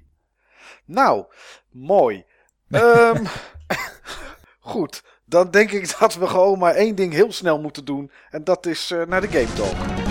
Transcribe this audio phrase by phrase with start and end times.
[0.85, 1.25] Nou,
[1.71, 2.25] mooi.
[2.69, 3.23] Ehm,
[4.67, 8.11] goed, dan denk ik dat we gewoon maar één ding heel snel moeten doen.
[8.29, 10.06] En dat is eh, naar de Game Talk.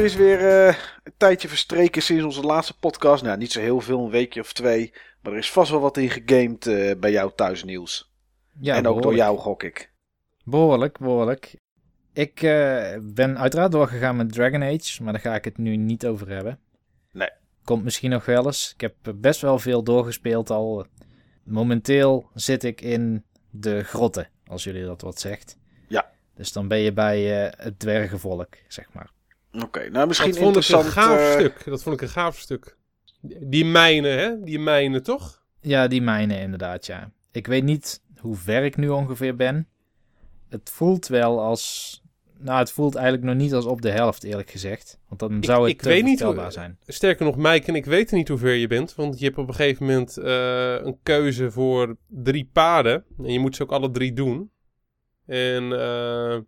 [0.00, 3.22] Er is weer eh, een tijdje verstreken sinds onze laatste podcast.
[3.22, 4.92] Nou, niet zo heel veel, een weekje of twee.
[5.22, 8.12] Maar er is vast wel wat in gegamed eh, bij jou thuis, Niels.
[8.60, 9.92] Ja, en ook door jou, gok ik.
[10.44, 11.54] Behoorlijk, behoorlijk.
[12.12, 16.06] Ik eh, ben uiteraard doorgegaan met Dragon Age, maar daar ga ik het nu niet
[16.06, 16.58] over hebben.
[17.12, 17.30] Nee.
[17.64, 18.72] Komt misschien nog wel eens.
[18.74, 20.86] Ik heb best wel veel doorgespeeld al.
[21.44, 25.56] Momenteel zit ik in de grotten, als jullie dat wat zegt.
[25.88, 26.10] Ja.
[26.34, 27.22] Dus dan ben je bij
[27.56, 29.10] het dwergenvolk, zeg maar.
[29.52, 30.86] Oké, nou misschien Dat vond ik een interessant.
[31.06, 31.64] gaaf eh, stuk.
[31.64, 32.76] Dat vond ik een gaaf stuk.
[33.22, 34.40] Die mijnen, hè?
[34.40, 35.42] Die mijnen, toch?
[35.60, 37.10] Ja, die mijnen inderdaad, ja.
[37.32, 39.68] Ik weet niet hoe ver ik nu ongeveer ben.
[40.48, 41.98] Het voelt wel als...
[42.38, 44.98] Nou, het voelt eigenlijk nog niet als op de helft, eerlijk gezegd.
[45.08, 46.78] Want dan Ik- zou het ik te weet niet hoe- zijn.
[46.86, 48.94] Sterker nog, Mike en ik weten niet hoe ver je bent.
[48.94, 53.04] Want je hebt op een gegeven moment eh, een keuze voor drie paden.
[53.18, 54.50] En je moet ze ook alle drie doen.
[55.26, 56.38] En eh,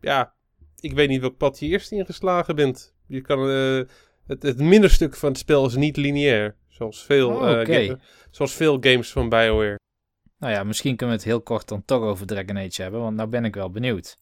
[0.00, 0.34] ja,
[0.80, 2.94] ik weet niet welk pad je eerst ingeslagen bent.
[3.06, 3.80] Je kan, eh,
[4.26, 6.56] het, het middenstuk van het spel is niet lineair.
[6.68, 7.94] Zoals veel, Oh, eh,
[8.30, 9.78] zoals veel games van BioWare.
[10.38, 13.16] Nou ja, misschien kunnen we het heel kort dan toch over Dragon Age hebben, want
[13.16, 14.16] nou ben ik wel benieuwd.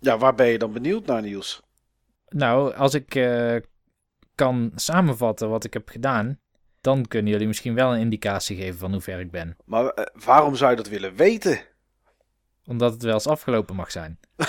[0.00, 1.62] Ja, waar ben je dan benieuwd naar, Niels?
[2.28, 3.56] Nou, als ik eh,
[4.34, 6.38] kan samenvatten wat ik heb gedaan,
[6.80, 9.56] dan kunnen jullie misschien wel een indicatie geven van hoe ver ik ben.
[9.64, 11.60] Maar waarom zou je dat willen weten?
[12.66, 14.18] Omdat het wel eens afgelopen mag zijn.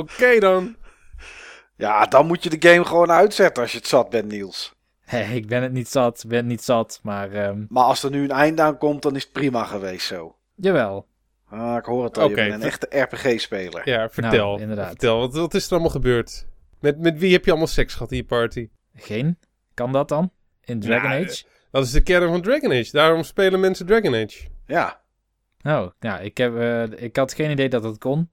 [0.00, 0.76] Oké dan.
[1.76, 4.74] Ja, dan moet je de game gewoon uitzetten als je het zat bent, Niels.
[5.10, 8.02] Nee, ik ben het niet zat, ik ben het niet zat, maar ehm, Maar als
[8.02, 10.36] er nu een einde aan komt, dan is het prima geweest zo.
[10.54, 11.06] jawel.
[11.48, 13.88] Ah, ik hoor het al, Oké, je bent een echte RPG-speler.
[13.88, 14.46] Ja, vertel.
[14.48, 14.88] Nou, inderdaad.
[14.88, 16.46] Vertel, wat, wat is er allemaal gebeurd?
[16.80, 18.68] Met, met wie heb je allemaal seks gehad in je party?
[18.94, 19.38] Geen?
[19.74, 20.30] Kan dat dan?
[20.64, 21.44] In Dragon Age?
[21.70, 22.88] Dat is de kern van Dragon Age.
[22.92, 24.48] Daarom spelen mensen Dragon Age.
[24.66, 25.00] Ja,
[25.64, 28.30] Oh, ja, ik, heb, eh, ik had geen idee dat dat kon.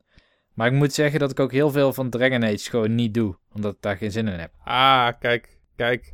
[0.54, 3.38] Maar ik moet zeggen dat ik ook heel veel van Dragon Age gewoon niet doe.
[3.54, 4.52] Omdat ik daar geen zin in heb.
[4.64, 6.14] Ah, kijk, kijk.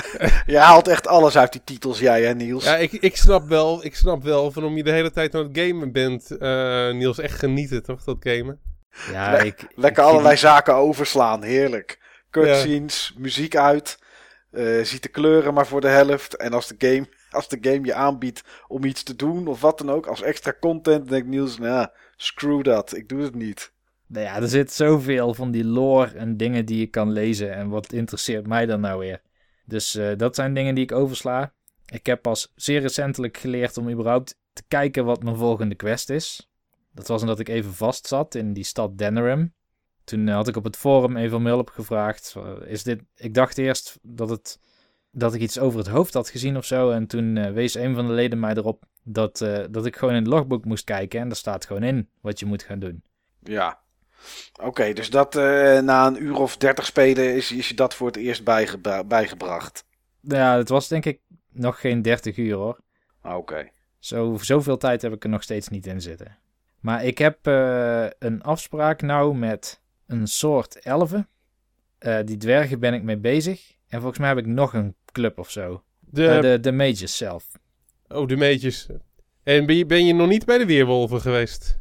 [0.46, 2.64] je haalt echt alles uit die titels, jij hè, Niels?
[2.64, 5.58] Ja, ik, ik snap wel, ik snap wel waarom je de hele tijd aan het
[5.58, 6.30] gamen bent.
[6.30, 8.60] eh, Niels, echt genieten toch, dat gamen?
[9.12, 11.98] Ja, Le- ik, Lekker ik- allerlei zaken overslaan, heerlijk.
[12.30, 13.98] Cutscenes, muziek uit,
[14.50, 16.36] eh, ziet de kleuren maar voor de helft.
[16.36, 19.78] En als de, game, als de game je aanbiedt om iets te doen of wat
[19.78, 23.72] dan ook, als extra content, dan denkt Niels, nou, screw dat, ik doe het niet.
[24.06, 27.54] Nou ja, er zit zoveel van die lore en dingen die je kan lezen.
[27.54, 29.20] En wat interesseert mij dan nou weer?
[29.64, 31.52] Dus eh, dat zijn dingen die ik oversla.
[31.86, 36.50] Ik heb pas zeer recentelijk geleerd om überhaupt te kijken wat mijn volgende quest is.
[36.92, 39.54] Dat was omdat ik even vast zat in die stad Denerim.
[40.04, 42.34] Toen had ik op het forum even om hulp gevraagd.
[42.64, 43.02] Is dit...
[43.16, 44.58] Ik dacht eerst dat, het...
[45.10, 46.90] dat ik iets over het hoofd had gezien of zo.
[46.90, 50.14] En toen eh, wees een van de leden mij erop dat, eh, dat ik gewoon
[50.14, 51.20] in het logboek moest kijken.
[51.20, 53.02] En daar staat gewoon in wat je moet gaan doen.
[53.42, 53.80] Ja.
[54.62, 58.06] Oké, dus dat eh, na een uur of dertig spelen is, is je dat voor
[58.06, 59.84] het eerst bijgebra- bijgebracht.
[60.20, 61.20] Ja, het was denk ik
[61.52, 62.80] nog geen 30 uur hoor.
[63.20, 63.68] Ah, Oké.
[63.98, 66.38] Zo, zoveel tijd heb ik er nog steeds niet in zitten.
[66.80, 67.46] Maar ik heb
[68.18, 71.28] een afspraak nou met een soort elfen.
[72.24, 73.76] Die dwergen ben ik mee bezig.
[73.90, 75.82] En volgens mij heb ik nog een club of zo.
[76.00, 77.44] De, Eh, de, de mages zelf.
[78.08, 78.88] Oh, de meetjes.
[79.42, 81.78] En ben je, ben je nog niet bij de weerwolven geweest?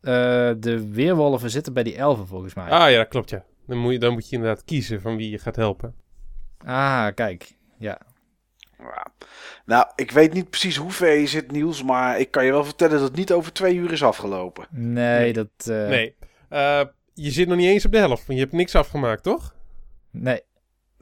[0.00, 0.12] Eh,
[0.58, 2.70] de weerwolven zitten bij die elfen volgens mij.
[2.70, 3.44] Ah ja, dat klopt ja.
[3.66, 5.94] Dan moet, je, dan moet je inderdaad kiezen van wie je gaat helpen.
[6.64, 7.54] Ah, kijk.
[7.78, 7.98] Ja.
[8.78, 9.06] Ja.
[9.66, 12.64] Nou, ik weet niet precies hoe ver je zit, Niels, maar ik kan je wel
[12.64, 14.66] vertellen dat het niet over twee uur is afgelopen.
[14.70, 15.32] Nee, Nee.
[15.32, 15.48] dat...
[15.58, 16.14] eh, Nee.
[16.48, 16.80] Eh,
[17.14, 19.54] je zit nog niet eens op de helft, want je hebt niks afgemaakt, toch?
[20.10, 20.40] Nee.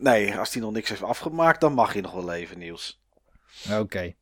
[0.03, 3.03] Nee, als die nog niks heeft afgemaakt, dan mag je nog wel leven, Niels.
[3.81, 4.01] Oké.
[4.01, 4.15] Nou,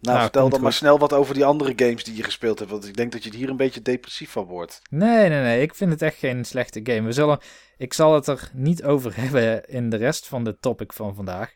[0.00, 2.88] Nou, vertel dan maar snel wat over die andere games die je gespeeld hebt, want
[2.88, 4.82] ik denk dat je er hier een beetje depressief van wordt.
[4.90, 5.62] Nee, nee, nee.
[5.62, 7.02] Ik vind het echt geen slechte game.
[7.02, 7.38] We zullen,
[7.76, 11.52] ik zal het er niet over hebben in de rest van de topic van vandaag.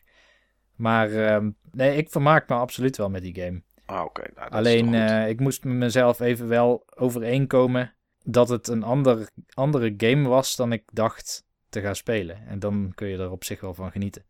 [0.75, 3.61] Maar ehm, nee, ik vermaak me absoluut wel met die game.
[3.85, 4.23] Ah, oké.
[4.35, 9.93] Nou, Alleen, eh, ik moest met mezelf even wel overeenkomen dat het een ander, andere
[9.97, 12.47] game was dan ik dacht te gaan spelen.
[12.47, 14.25] En dan kun je er op zich wel van genieten.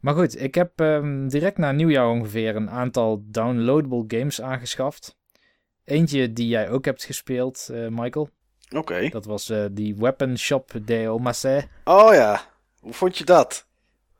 [0.00, 5.16] Maar goed, ik heb ehm, direct na nieuwjaar ongeveer een aantal downloadable games aangeschaft.
[5.84, 8.28] Eentje die jij ook hebt gespeeld, eh, Michael.
[8.76, 9.08] Oké.
[9.08, 11.68] Dat was eh, die Weapon Shop de Omasé.
[11.84, 12.40] Oh ja,
[12.80, 13.66] hoe vond je dat?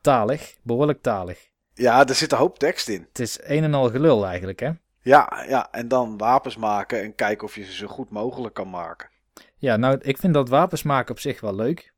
[0.00, 1.50] Talig, behoorlijk talig.
[1.74, 3.06] Ja, er zit een hoop tekst in.
[3.08, 4.70] Het is een en al gelul eigenlijk, hè?
[5.00, 8.70] Ja, ja, en dan wapens maken en kijken of je ze zo goed mogelijk kan
[8.70, 9.10] maken.
[9.56, 11.91] Ja, nou, ik vind dat wapens maken op zich wel leuk.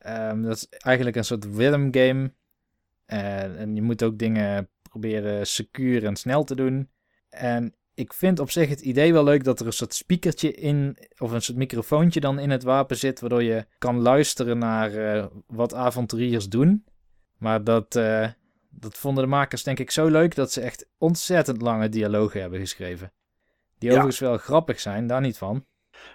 [0.00, 2.32] Ehm, dat is eigenlijk een soort rhythm game.
[3.06, 6.90] En, en je moet ook dingen proberen secuur en snel te doen.
[7.28, 10.96] En ik vind op zich het idee wel leuk dat er een soort speakertje in,
[11.18, 15.26] of een soort microfoontje dan in het wapen zit, waardoor je kan luisteren naar eh,
[15.46, 16.84] wat avonturiers doen.
[17.38, 18.28] Maar dat, eh,
[18.70, 22.60] dat vonden de makers denk ik zo leuk dat ze echt ontzettend lange dialogen hebben
[22.60, 23.12] geschreven.
[23.78, 23.94] Die Ja.
[23.94, 25.64] overigens wel grappig zijn, daar niet van.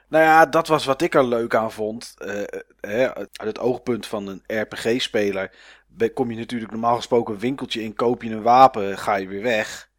[0.08, 2.14] Nou ja, dat was wat ik er leuk aan vond.
[2.18, 2.48] Eh, eh,
[2.82, 5.52] hè, uit het oogpunt van een RPG-speler
[6.14, 9.42] kom je natuurlijk normaal gesproken een winkeltje in, koop je een wapen, ga je weer
[9.42, 9.90] weg.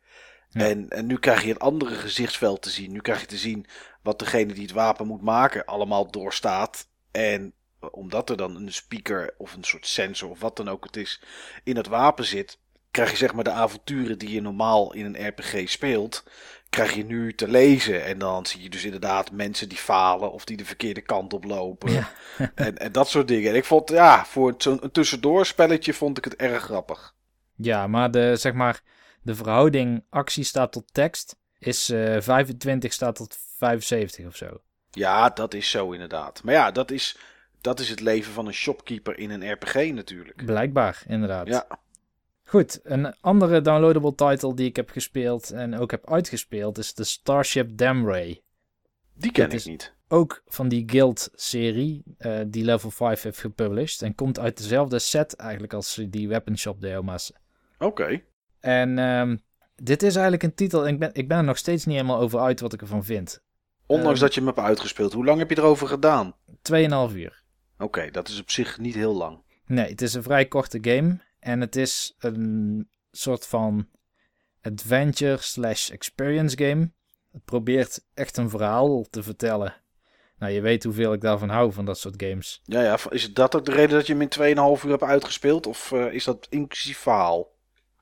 [0.51, 0.65] Ja.
[0.65, 2.93] En, en nu krijg je een andere gezichtsveld te zien.
[2.93, 3.67] Nu krijg je te zien
[4.03, 6.89] wat degene die het wapen moet maken allemaal doorstaat.
[7.11, 10.85] En eh, omdat er dan een speaker of een soort sensor of wat dan ook
[10.85, 11.23] het is
[11.65, 12.59] in het wapen zit,
[12.91, 16.25] krijg je zeg maar de avonturen die je normaal in een RPG speelt,
[16.77, 18.05] krijg je nu te lezen.
[18.05, 21.45] En dan zie je dus inderdaad mensen die falen of die de verkeerde kant op
[21.45, 21.93] lopen.
[21.93, 22.11] Ja.
[22.55, 23.51] en, en dat soort dingen.
[23.51, 27.15] En ik vond, ja, voor zo'n een tussendoorspelletje vond ik het erg grappig.
[27.55, 28.81] Ja, maar de, zeg maar,
[29.23, 34.61] de verhouding actie staat tot tekst is eh 25 staat tot 75 of zo.
[34.91, 36.43] Ja, dat is zo inderdaad.
[36.43, 37.17] Maar ja, dat is,
[37.61, 40.45] dat is het leven van een shopkeeper in een RPG natuurlijk.
[40.45, 41.47] Blijkbaar, inderdaad.
[41.47, 41.67] Ja,
[42.49, 47.05] Goed, een andere downloadable title die ik heb gespeeld en ook heb uitgespeeld is de
[47.05, 48.43] Starship Damray.
[49.15, 49.95] die ken ik niet.
[50.09, 55.35] Ook van die Guild-serie eh, die Level 5 heeft gepublished en komt uit dezelfde set
[55.37, 57.33] eigenlijk als die Weapon Shop Deoma's.
[57.79, 58.23] Oké.
[58.61, 59.37] En ehm,
[59.77, 62.21] dit is eigenlijk een titel, en ik ben, ik ben er nog steeds niet helemaal
[62.21, 63.43] over uit wat ik ervan vind.
[63.87, 64.21] Ondanks Ehm.
[64.21, 65.13] dat je hem hebt uitgespeeld.
[65.13, 66.35] Hoe lang heb je erover gedaan?
[66.63, 67.43] 2,5 uur.
[67.79, 69.43] Oké, dat is op zich niet heel lang.
[69.67, 71.19] Nee, het is een vrij korte game.
[71.39, 73.89] En het is een soort van
[74.63, 76.91] adventure slash experience game.
[77.33, 79.75] Het probeert echt een verhaal te vertellen.
[80.39, 82.61] Nou, je weet hoeveel ik daarvan hou, van dat soort games.
[82.65, 85.67] Ja, ja, is dat ook de reden dat je hem in 2,5 uur hebt uitgespeeld?
[85.67, 87.55] Of eh, is dat inclusief verhaal?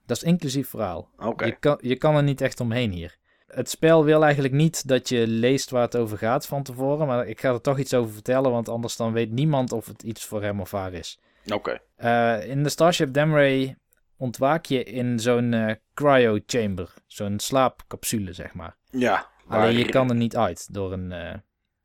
[0.06, 1.10] Dat is inclusief verhaal.
[1.16, 1.44] Oké.
[1.44, 3.16] Je, kan, je kan er niet echt omheen hier.
[3.46, 7.06] Het spel wil eigenlijk niet dat je leest waar het over gaat van tevoren.
[7.06, 10.02] Maar ik ga er toch iets over vertellen, want anders dan weet niemand of het
[10.02, 11.20] iets voor hem of haar is.
[11.52, 11.80] Oké.
[11.96, 13.76] Eh, in de Starship Damray
[14.16, 16.94] ontwaak je in zo'n eh, cryo chamber.
[17.06, 18.76] Zo'n slaapcapsule, zeg maar.
[18.90, 19.30] Ja.
[19.46, 21.34] Alleen je kan er niet uit door een, eh,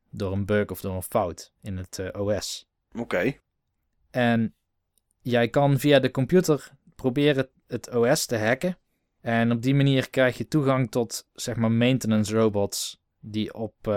[0.10, 2.68] door een bug of door een fout in het OS.
[2.98, 3.34] Oké.
[4.12, 4.56] En
[5.22, 8.78] jij kan via de computer proberen het OS te hacken.
[9.22, 13.88] En op die manier krijg je toegang tot, zeg maar, maintenance robots die op,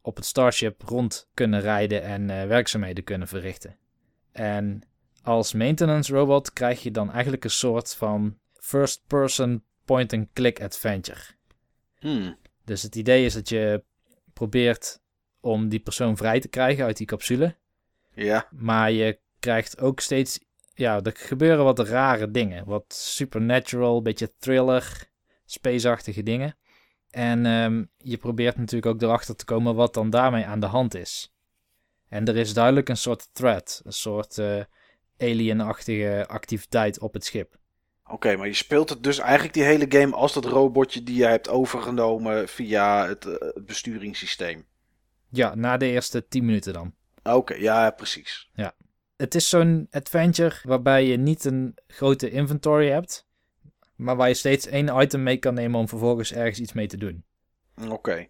[0.00, 3.78] op het Starship rond kunnen rijden en werkzaamheden kunnen verrichten.
[4.34, 4.82] En
[5.22, 11.20] als maintenance robot krijg je dan eigenlijk een soort van first-person point-and-click adventure.
[11.98, 12.36] Hmm.
[12.64, 13.84] Dus het idee is dat je
[14.32, 15.00] probeert
[15.40, 17.56] om die persoon vrij te krijgen uit die capsule.
[18.14, 20.40] Ja, Maar je krijgt ook steeds...
[20.74, 22.64] Ja, er gebeuren wat rare dingen.
[22.64, 25.10] Wat supernatural, beetje thriller,
[25.44, 26.56] spaceachtige dingen.
[27.10, 30.94] En ehm, je probeert natuurlijk ook erachter te komen wat dan daarmee aan de hand
[30.94, 31.33] is.
[32.14, 33.80] En er is duidelijk een soort threat.
[33.84, 34.60] Een soort eh,
[35.18, 37.56] alienachtige activiteit op het schip.
[38.06, 41.24] oké, maar je speelt het dus eigenlijk die hele game als dat robotje die je
[41.24, 44.66] hebt overgenomen via het, eh, het besturingssysteem.
[45.28, 46.94] Ja, na de eerste 10 minuten dan.
[47.22, 48.50] Oké, ja, precies.
[49.16, 53.26] Het is zo'n adventure waarbij je niet een grote inventory hebt.
[53.96, 56.96] Maar waar je steeds één item mee kan nemen om vervolgens ergens iets mee te
[56.96, 57.24] doen.
[57.88, 58.26] Oké.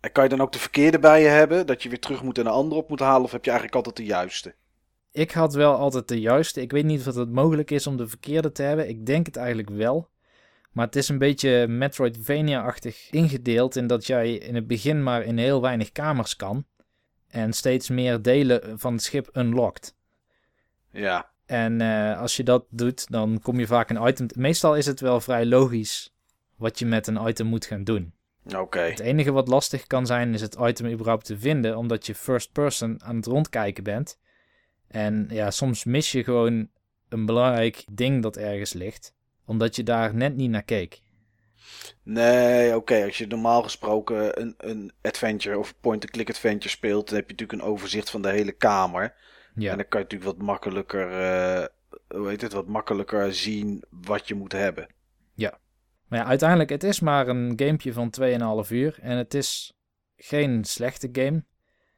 [0.00, 1.66] En kan je dan ook de verkeerde bij je hebben?
[1.66, 3.24] Dat je weer terug moet en een ander op moet halen?
[3.24, 4.54] Of heb je eigenlijk altijd de juiste?
[5.12, 6.60] Ik had wel altijd de juiste.
[6.60, 8.88] Ik weet niet of het mogelijk is om de verkeerde te hebben.
[8.88, 10.08] Ik denk het eigenlijk wel.
[10.72, 13.76] Maar het is een beetje Metroidvania-achtig ingedeeld.
[13.76, 16.64] In dat jij in het begin maar in heel weinig kamers kan.
[17.28, 19.96] En steeds meer delen van het schip unlockt.
[20.90, 24.26] Ja, En eh, als je dat doet, dan kom je vaak een item.
[24.36, 26.14] Meestal is het wel vrij logisch
[26.56, 28.12] wat je met een item moet gaan doen.
[28.56, 28.80] Oké.
[28.80, 32.52] Het enige wat lastig kan zijn, is het item überhaupt te vinden, omdat je first
[32.52, 34.18] person aan het rondkijken bent.
[34.88, 36.68] En ja, soms mis je gewoon
[37.08, 39.14] een belangrijk ding dat ergens ligt,
[39.44, 41.00] omdat je daar net niet naar keek.
[42.02, 43.04] Nee, oké.
[43.04, 47.62] Als je normaal gesproken een, een adventure of point-and-click adventure speelt, dan heb je natuurlijk
[47.62, 49.14] een overzicht van de hele kamer.
[49.54, 51.66] Ja, En dan kan je natuurlijk wat makkelijker, eh,
[52.08, 54.86] hoe heet het, wat makkelijker zien wat je moet hebben.
[56.08, 58.14] Maar ja, uiteindelijk, het is maar een gamepje van
[58.64, 59.72] 2,5 uur en het is
[60.16, 61.44] geen slechte game.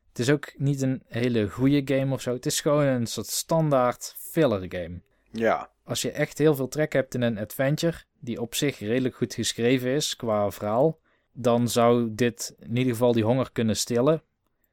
[0.09, 2.33] Het is ook niet een hele goede game of zo.
[2.33, 5.01] Het is gewoon een soort standaard filler game.
[5.33, 9.15] Ja, als je echt heel veel trek hebt in een adventure, die op zich redelijk
[9.15, 10.99] goed geschreven is qua verhaal,
[11.33, 14.23] dan zou dit in ieder geval die honger kunnen stillen.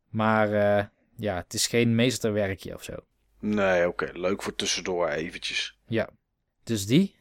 [0.10, 2.94] Maar eh, ja, het is geen meesterwerkje of zo.
[3.40, 4.10] nee, oké.
[4.14, 5.78] Leuk voor tussendoor eventjes.
[5.88, 6.10] Ja,
[6.64, 7.16] dus die.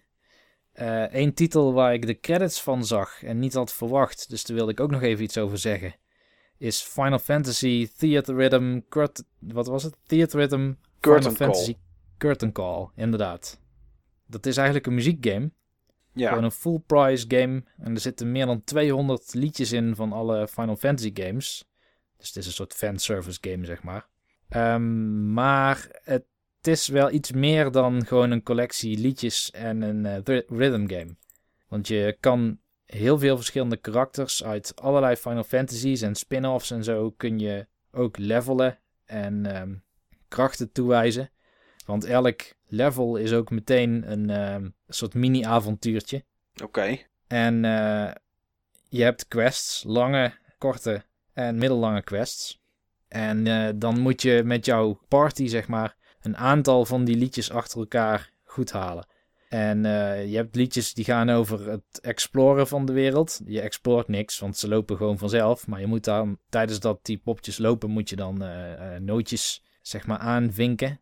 [1.10, 4.72] Eén titel waar ik de credits van zag en niet had verwacht, dus daar wilde
[4.72, 5.94] ik ook nog even iets over zeggen,
[6.58, 9.96] is Final Fantasy Theater Rhythm, Curt, wat was het?
[10.06, 11.46] Theater Rhythm Curtain Final Call.
[11.46, 11.76] Fantasy
[12.18, 13.60] Curtain Call, inderdaad.
[14.26, 15.50] Dat is eigenlijk een muziekgame.
[16.12, 17.64] Ja, Gewoon een full price game.
[17.76, 21.68] En er zitten meer dan 200 liedjes in van alle Final Fantasy games.
[22.16, 24.08] Dus het is een soort fanservice game, zeg maar.
[24.48, 26.24] Ehm, maar het
[26.66, 31.16] is wel iets meer dan gewoon een collectie liedjes en een eh, rhythm game.
[31.68, 37.10] Want je kan heel veel verschillende karakters uit allerlei Final Fantasies en spin-offs en zo
[37.10, 39.74] kun je ook levelen en ehm,
[40.28, 41.30] krachten toewijzen.
[41.86, 46.24] Want elk level is ook meteen een ehm, soort mini-avontuurtje.
[46.62, 46.98] oké.
[47.26, 48.12] En eh,
[48.88, 52.60] je hebt quests, lange, korte en middellange quests.
[53.08, 55.96] En eh, dan moet je met jouw party, zeg maar,
[56.26, 59.06] een aantal van die liedjes achter elkaar goed halen.
[59.48, 63.40] En eh, je hebt liedjes die gaan over het exploren van de wereld.
[63.44, 65.66] Je exploort niks, want ze lopen gewoon vanzelf.
[65.66, 69.64] Maar je moet dan, tijdens dat die popjes lopen, moet je dan eh, eh, nootjes,
[69.82, 71.00] zeg maar, aanvinken.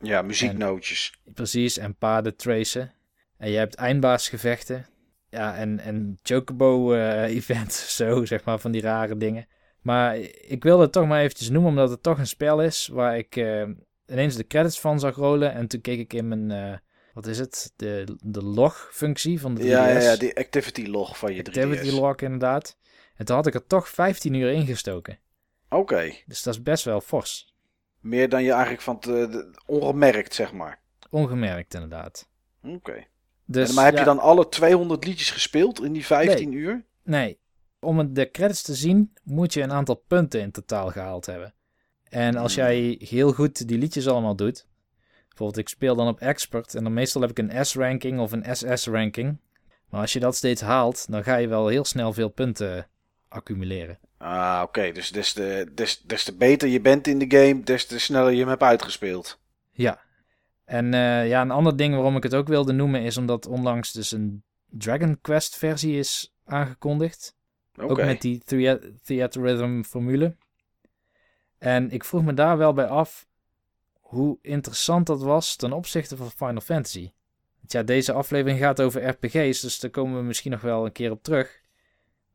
[0.00, 1.18] Ja, muzieknootjes.
[1.34, 2.92] Precies, en paden tracen.
[3.38, 4.86] En je hebt eindbaasgevechten.
[5.28, 9.46] Ja, en, en chocobo-event, zo, zeg maar, van die rare dingen.
[9.80, 10.16] Maar
[10.48, 13.36] ik wilde het toch maar eventjes noemen, omdat het toch een spel is waar ik
[14.08, 15.52] ineens de credits van zag rollen.
[15.52, 16.78] En toen keek ik in mijn, eh,
[17.14, 19.66] wat is het, de, de log-functie van de 3DS.
[19.66, 21.46] Ja, ja, ja, die activity log van je 3DS.
[21.46, 22.76] Activity log, inderdaad.
[23.16, 25.18] En toen had ik er toch 15 uur ingestoken.
[25.68, 26.12] Oké.
[26.26, 27.54] Dus dat is best wel fors.
[28.00, 30.80] Meer dan je eigenlijk van te, ongemerkt, zeg maar.
[31.10, 32.28] Ongemerkt, inderdaad.
[32.62, 33.04] Oké.
[33.44, 36.84] Dus, En maar heb ja, je dan alle 200 liedjes gespeeld in die 15 uur?
[37.02, 37.38] Nee.
[37.80, 41.54] Om de credits te zien, moet je een aantal punten in totaal gehaald hebben.
[42.08, 42.64] En als Hmm.
[42.64, 44.66] jij heel goed die liedjes allemaal doet.
[45.28, 46.74] Bijvoorbeeld, ik speel dan op expert.
[46.74, 49.36] En dan meestal heb ik een S-ranking of een SS-ranking.
[49.90, 52.88] Maar als je dat steeds haalt, dan ga je wel heel snel veel punten
[53.28, 53.98] accumuleren.
[54.18, 54.92] Ah, oké.
[54.92, 58.32] Dus des te, des, des te beter je bent in de game, des te sneller
[58.32, 59.38] je hem hebt uitgespeeld.
[59.72, 60.00] Ja.
[60.64, 63.92] En eh, ja, een ander ding waarom ik het ook wilde noemen is omdat onlangs
[63.92, 67.34] dus een Dragon Quest versie is aangekondigd.
[67.80, 70.36] Ook met die thea- Theater Rhythm formule.
[71.58, 73.26] En ik vroeg me daar wel bij af
[74.00, 77.10] hoe interessant dat was ten opzichte van Final Fantasy.
[77.58, 80.92] Want ja, deze aflevering gaat over RPG's, dus daar komen we misschien nog wel een
[80.92, 81.60] keer op terug.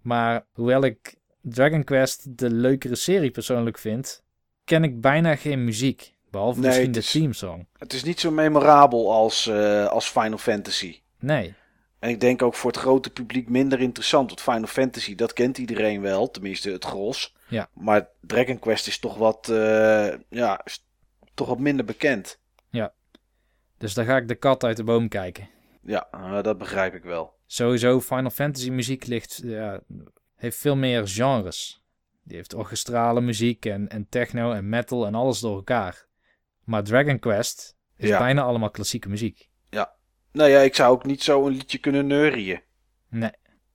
[0.01, 4.23] Maar hoewel ik Dragon Quest de leukere serie persoonlijk vind,
[4.63, 6.15] ken ik bijna geen muziek.
[6.29, 7.67] Behalve Nee, misschien de theme song.
[7.77, 10.99] Het is niet zo memorabel als, eh, als Final Fantasy.
[11.19, 11.53] Nee.
[12.01, 14.27] En ik denk ook voor het grote publiek minder interessant.
[14.27, 16.31] Want Final Fantasy, dat kent iedereen wel.
[16.31, 17.35] Tenminste, het gros.
[17.47, 17.69] Ja.
[17.73, 20.65] Maar Dragon Quest is toch wat, eh, ja,
[21.33, 22.39] toch wat minder bekend.
[23.77, 25.49] Dus daar ga ik de kat uit de boom kijken.
[25.83, 27.33] Ja, eh, dat begrijp ik wel.
[27.45, 29.81] Sowieso, Final Fantasy muziek ligt, ja,
[30.35, 31.83] heeft veel meer genres.
[32.23, 36.05] Die heeft orchestrale muziek en, en techno en metal en alles door elkaar.
[36.63, 38.17] Maar Dragon Quest is Ja.
[38.17, 39.49] bijna allemaal klassieke muziek.
[40.31, 42.61] Nou ja, ik zou ook niet zo een liedje kunnen neurien.
[43.09, 43.31] Nee,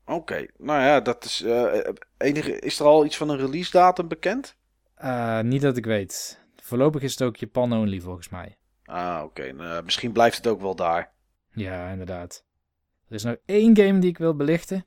[0.07, 1.43] Oké, nou ja, dat is.
[1.43, 1.79] eh,
[2.19, 4.57] enige, is er al iets van een release datum bekend?
[4.95, 6.45] eh, niet dat ik weet.
[6.57, 8.57] Voorlopig is het ook Japan only volgens mij.
[8.85, 9.53] Ah, oké.
[9.53, 11.13] nou, misschien blijft het ook wel daar.
[11.51, 12.45] Ja, inderdaad.
[13.09, 14.87] Er is nog één game die ik wil belichten.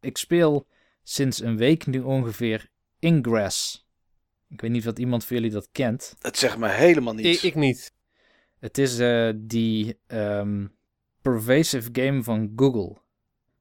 [0.00, 0.66] Ik speel
[1.02, 2.68] sinds een week nu ongeveer
[2.98, 3.86] Ingress.
[4.48, 6.14] Ik weet niet of iemand van jullie dat kent.
[6.20, 7.44] Het zegt me helemaal Ik, niets.
[7.44, 7.92] ik niet.
[8.60, 10.66] Het is eh, die ehm,
[11.24, 12.96] pervasive game van Google.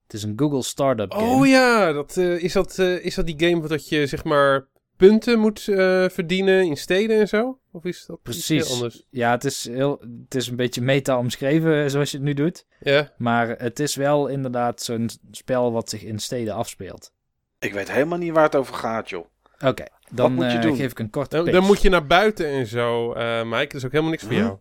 [0.03, 1.25] Het is een Google startup game.
[1.25, 4.67] Oh ja, dat, eh, is, dat, eh, is dat die game dat je zeg maar
[4.97, 5.75] punten moet eh,
[6.09, 7.59] verdienen in steden en zo?
[7.71, 8.73] Of is dat iets heel Precies.
[8.73, 9.03] anders?
[9.09, 12.65] Ja, het is, heel, het is een beetje meta omschreven zoals je het nu doet.
[12.79, 13.13] Ja.
[13.17, 17.11] Maar het is wel inderdaad zo'n spel wat zich in steden afspeelt.
[17.59, 19.25] Ik weet helemaal niet waar het over gaat, joh.
[19.65, 20.75] Oké, dan moet je eh, doen?
[20.75, 21.57] geef ik een korte Dan, pitch.
[21.57, 23.65] dan moet je naar buiten en zo, eh Mike.
[23.67, 24.41] Dat is ook helemaal niks voor Huh?
[24.41, 24.57] jou.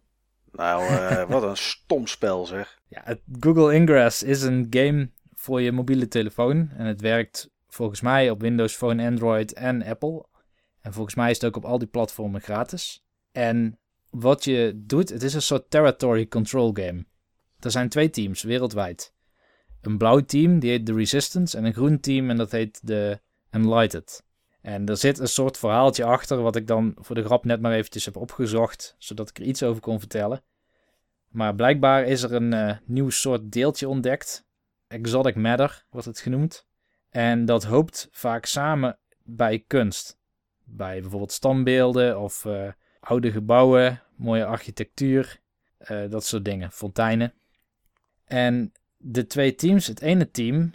[0.52, 2.80] Nou, eh, wat een stom spel zeg.
[2.92, 6.70] Ja, Google Ingress is een game voor je mobiele telefoon.
[6.76, 10.26] En het werkt volgens mij op Windows Phone, Android en Apple.
[10.80, 13.04] En volgens mij is het ook op al die platformen gratis.
[13.30, 13.78] En
[14.11, 17.04] wat je doet, het is een soort territory control game.
[17.58, 19.14] Er zijn twee teams wereldwijd.
[19.80, 21.56] Een blauw team, die heet The Resistance.
[21.56, 23.20] En een groen team, en dat heet The
[23.50, 24.22] Enlightened.
[24.62, 27.72] En er zit een soort verhaaltje achter, wat ik dan voor de grap net maar
[27.72, 30.42] eventjes heb opgezocht, zodat ik er iets over kon vertellen.
[31.32, 34.46] Maar blijkbaar is er een eh, nieuw soort deeltje ontdekt.
[34.86, 36.66] Exotic matter wordt het genoemd.
[37.10, 40.18] En dat hoopt vaak samen bij kunst.
[40.64, 42.68] Bij bijvoorbeeld standbeelden of eh,
[43.00, 45.40] oude gebouwen, mooie architectuur,
[45.78, 47.34] eh, dat soort dingen, fonteinen.
[48.25, 50.73] En de twee teams, het ene team,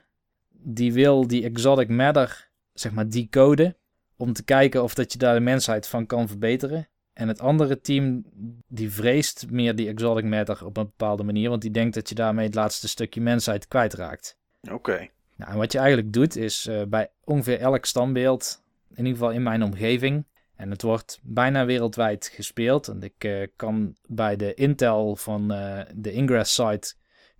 [0.49, 3.75] die wil die exotic matter, zeg maar, decoden.
[4.15, 6.87] Om te kijken of dat je daar de mensheid van kan verbeteren.
[7.17, 8.23] En het andere team,
[8.67, 11.49] die vreest meer die exotic matter op een bepaalde manier.
[11.49, 14.37] Want die denkt dat je daarmee het laatste stukje mensheid kwijtraakt.
[14.71, 15.09] Oké.
[15.35, 19.31] Nou, en wat je eigenlijk doet is eh, bij ongeveer elk standbeeld, in ieder geval
[19.31, 20.25] in mijn omgeving,
[20.55, 22.87] en het wordt bijna wereldwijd gespeeld.
[22.87, 26.93] En ik eh, kan bij de Intel van eh, de Ingress site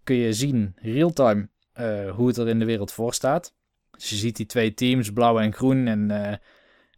[0.03, 1.49] kun je zien real-time
[2.15, 3.53] hoe het er in de wereld voor staat.
[3.91, 6.39] Dus je ziet die twee teams, blauw en groen, en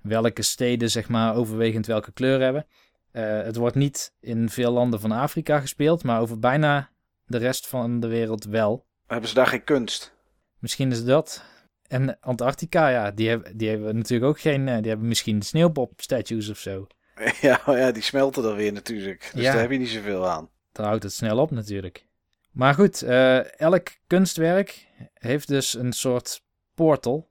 [0.01, 2.65] welke steden zeg maar overwegend welke kleur hebben.
[3.12, 6.89] Eh, het wordt niet in veel landen van Afrika gespeeld, maar over bijna
[7.25, 8.85] de rest van de wereld wel.
[9.07, 10.13] Hebben ze daar geen kunst?
[10.59, 11.43] Misschien is dat.
[11.88, 14.67] En Antarctica, ja, die hebben, die hebben natuurlijk ook geen.
[14.67, 16.88] eh, Die hebben misschien sneeuwpop-statues of zo.
[17.41, 19.31] ja, maar ja, die smelten dan weer natuurlijk.
[19.33, 19.51] Dus Ja.
[19.51, 20.49] daar heb je niet zoveel aan.
[20.71, 22.07] Daar houdt het snel op natuurlijk.
[22.51, 27.29] Maar goed, eh, elk kunstwerk heeft dus een soort portal.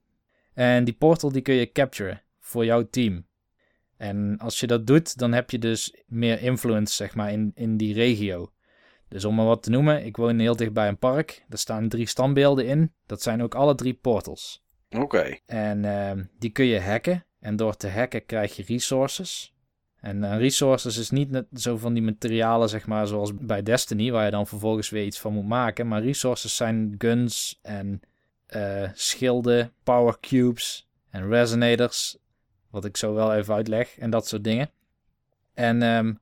[0.54, 3.27] En die portal die kun je capturen voor jouw team.
[3.97, 7.77] En als je dat doet, dan heb je dus meer influence, zeg maar, in, in
[7.77, 8.53] die regio.
[9.09, 11.45] Dus om maar wat te noemen, ik woon heel dicht bij een park.
[11.49, 12.93] Daar staan drie standbeelden in.
[13.07, 14.65] Dat zijn ook alle drie portals.
[14.91, 15.39] Oké.
[15.47, 17.25] En ehm, die kun je hacken.
[17.41, 19.55] En door te hacken krijg je resources.
[20.01, 24.11] En eh, resources is niet net zo van die materialen, zeg maar, zoals bij Destiny,
[24.11, 25.89] waar je dan vervolgens weer iets van moet maken.
[25.89, 28.01] Maar resources zijn guns en
[28.47, 32.19] eh, schilden, power cubes en resonators.
[32.70, 34.70] Wat ik zo wel even uitleg en dat soort dingen.
[35.54, 36.14] En ehm,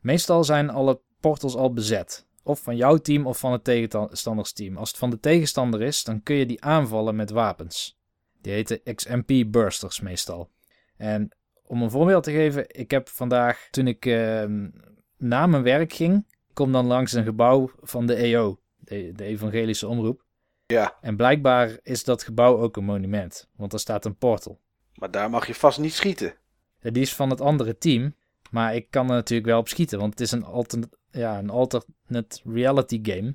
[0.00, 2.26] meestal zijn alle portals al bezet.
[2.42, 4.76] Of van jouw team of van het tegenstandersteam.
[4.76, 7.98] Als het van de tegenstander is, dan kun je die aanvallen met wapens.
[8.40, 10.50] Die heten XMP bursters meestal.
[10.96, 11.28] En
[11.66, 14.68] om een voorbeeld te geven, ik heb vandaag, toen ik ehm,
[15.16, 19.88] na mijn werk ging, kom dan langs een gebouw van de EO, de, de Evangelische
[19.88, 20.24] Omroep.
[20.66, 24.60] Ja, En blijkbaar is dat gebouw ook een monument, want er staat een portal.
[25.02, 26.34] Maar daar mag je vast niet schieten.
[26.80, 28.14] Die is van het andere team,
[28.50, 31.50] maar ik kan er natuurlijk wel op schieten, want het is een, altern ja, een
[31.50, 33.34] alternate reality game.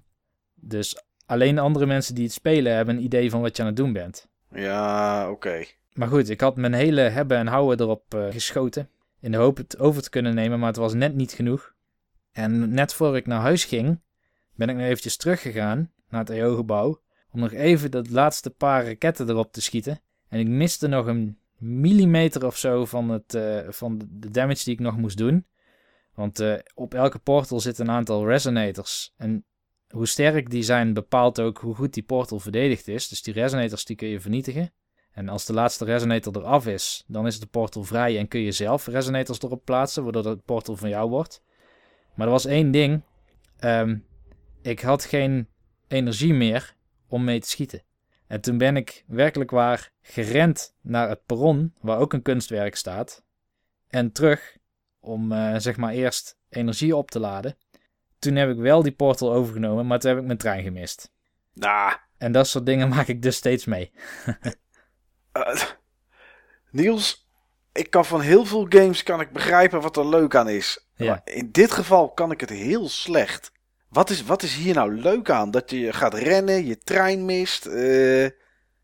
[0.56, 3.78] Dus alleen andere mensen die het spelen hebben een idee van wat je aan het
[3.78, 4.28] doen bent.
[4.52, 5.66] Ja, oké.
[5.94, 8.90] Maar goed, ik had mijn hele hebben en houden erop eh, geschoten.
[9.20, 11.74] In de hoop het over te kunnen nemen, maar het was net niet genoeg.
[12.32, 14.00] En net voor ik naar huis ging,
[14.56, 17.02] ben ik nog eventjes teruggegaan naar het EO-gebouw.
[17.32, 20.00] Om nog even dat laatste paar raketten erop te schieten.
[20.28, 24.74] En ik miste nog een millimeter of zo van, het, eh, van de damage die
[24.74, 25.46] ik nog moest doen.
[26.14, 29.14] Want eh, op elke portal zit een aantal resonators.
[29.18, 29.46] En
[29.88, 33.08] hoe sterk die zijn bepaalt ook hoe goed die portal verdedigd is.
[33.08, 34.72] Dus die resonators die kun je vernietigen.
[35.12, 38.52] En als de laatste resonator eraf is, dan is de portal vrij en kun je
[38.52, 41.44] zelf resonators erop plaatsen, waardoor de portal van jou wordt.
[42.16, 43.02] Maar er was één ding.
[43.60, 43.98] Ehm,
[44.62, 45.48] ik had geen
[45.88, 46.76] energie meer
[47.08, 47.84] om mee te schieten.
[48.28, 53.24] En toen ben ik werkelijk waar gerend naar het perron, waar ook een kunstwerk staat.
[53.88, 54.58] En terug
[55.00, 57.58] om eh, zeg maar eerst energie op te laden.
[58.20, 61.12] Toen heb ik wel die portal overgenomen, maar toen heb ik mijn trein gemist.
[61.54, 63.92] Nou, En dat soort dingen maak ik dus steeds mee.
[65.32, 65.62] eh,
[66.72, 67.28] Niels,
[67.72, 70.88] ik kan van heel veel games kan ik begrijpen wat er leuk aan is.
[70.96, 71.06] Ja.
[71.06, 73.52] Maar in dit geval kan ik het heel slecht.
[73.98, 75.52] Wat is, wat is hier nou leuk aan?
[75.52, 77.66] Dat je gaat rennen, je trein mist.
[77.66, 78.30] eh,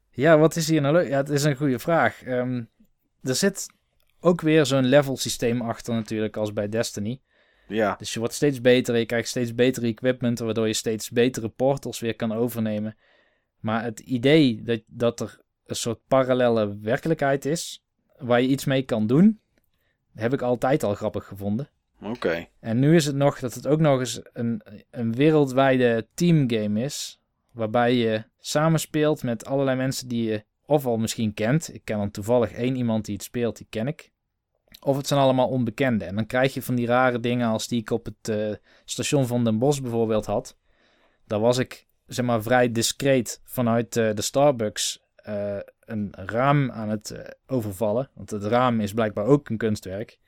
[0.10, 1.08] Ja, wat is hier nou leuk?
[1.08, 2.24] Ja, het is een goede vraag.
[2.24, 2.64] Ehm,
[3.22, 3.68] er zit
[4.20, 7.22] ook weer zo'n level systeem achter natuurlijk als bij Destiny.
[7.68, 11.50] ja, Dus je wordt steeds beter, je krijgt steeds betere equipment, waardoor je steeds betere
[11.50, 12.98] portals weer kan overnemen.
[13.60, 17.84] Maar het idee dat, dat er een soort parallele werkelijkheid is,
[18.18, 19.40] waar je iets mee kan doen,
[20.14, 21.70] heb ik altijd al grappig gevonden.
[22.06, 22.48] Oké.
[22.60, 24.62] En nu is het nog dat het ook nog eens een,
[24.92, 27.20] een wereldwijde teamgame is.
[27.52, 31.74] Waarbij je samenspeelt met allerlei mensen die je of al misschien kent.
[31.74, 34.12] Ik ken dan toevallig één iemand die het speelt, die ken ik.
[34.80, 36.08] Of het zijn allemaal onbekenden.
[36.08, 38.52] En dan krijg je van die rare dingen als die ik op het eh,
[38.86, 40.58] station van Den Bosch bijvoorbeeld had.
[41.28, 46.90] Daar was ik zeg maar vrij discreet vanuit eh, de Starbucks eh, een raam aan
[46.90, 48.10] het overvallen.
[48.14, 50.20] Want het raam is blijkbaar ook een kunstwerk.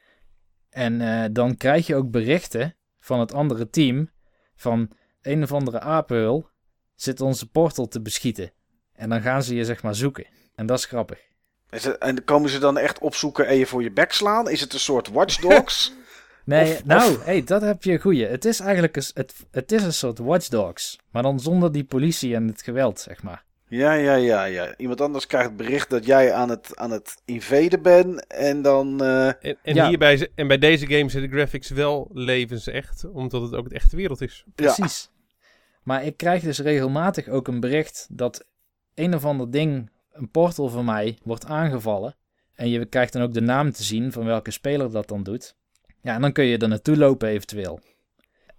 [0.75, 4.09] En eh, dan krijg je ook berichten van het andere team
[4.55, 4.89] van
[5.21, 6.49] een of andere apenhul
[6.95, 8.51] zit onze portal te beschieten.
[8.93, 10.25] En dan gaan ze je zeg maar zoeken.
[10.55, 11.19] En dat is grappig.
[11.69, 14.49] Is het- en komen ze dan echt opzoeken en je voor je bek slaan?
[14.49, 15.93] Is het een soort Watch Dogs?
[16.45, 18.25] Nee, Of- nou, of- hey, dat heb je een goeie.
[18.27, 20.99] Het is eigenlijk een, het, het is een soort watchdogs.
[21.11, 23.43] Maar dan zonder die politie en het geweld, zeg maar.
[23.67, 24.73] Ja, ja, ja, ja.
[24.77, 28.27] Iemand anders krijgt het bericht dat jij aan het, aan het invaden bent.
[28.27, 29.01] En dan.
[29.03, 29.87] eh, En, en, Ja.
[29.87, 33.95] hierbij, en bij deze game zijn de graphics wel levensecht, omdat het ook het echte
[33.95, 34.43] wereld is.
[34.45, 34.51] Ja.
[34.55, 35.09] Precies.
[35.83, 38.45] Maar ik krijg dus regelmatig ook een bericht dat
[38.93, 42.15] een of ander ding, een portal van mij, wordt aangevallen.
[42.55, 45.55] En je krijgt dan ook de naam te zien van welke speler dat dan doet.
[46.01, 47.79] Ja, en dan kun je er naartoe lopen eventueel.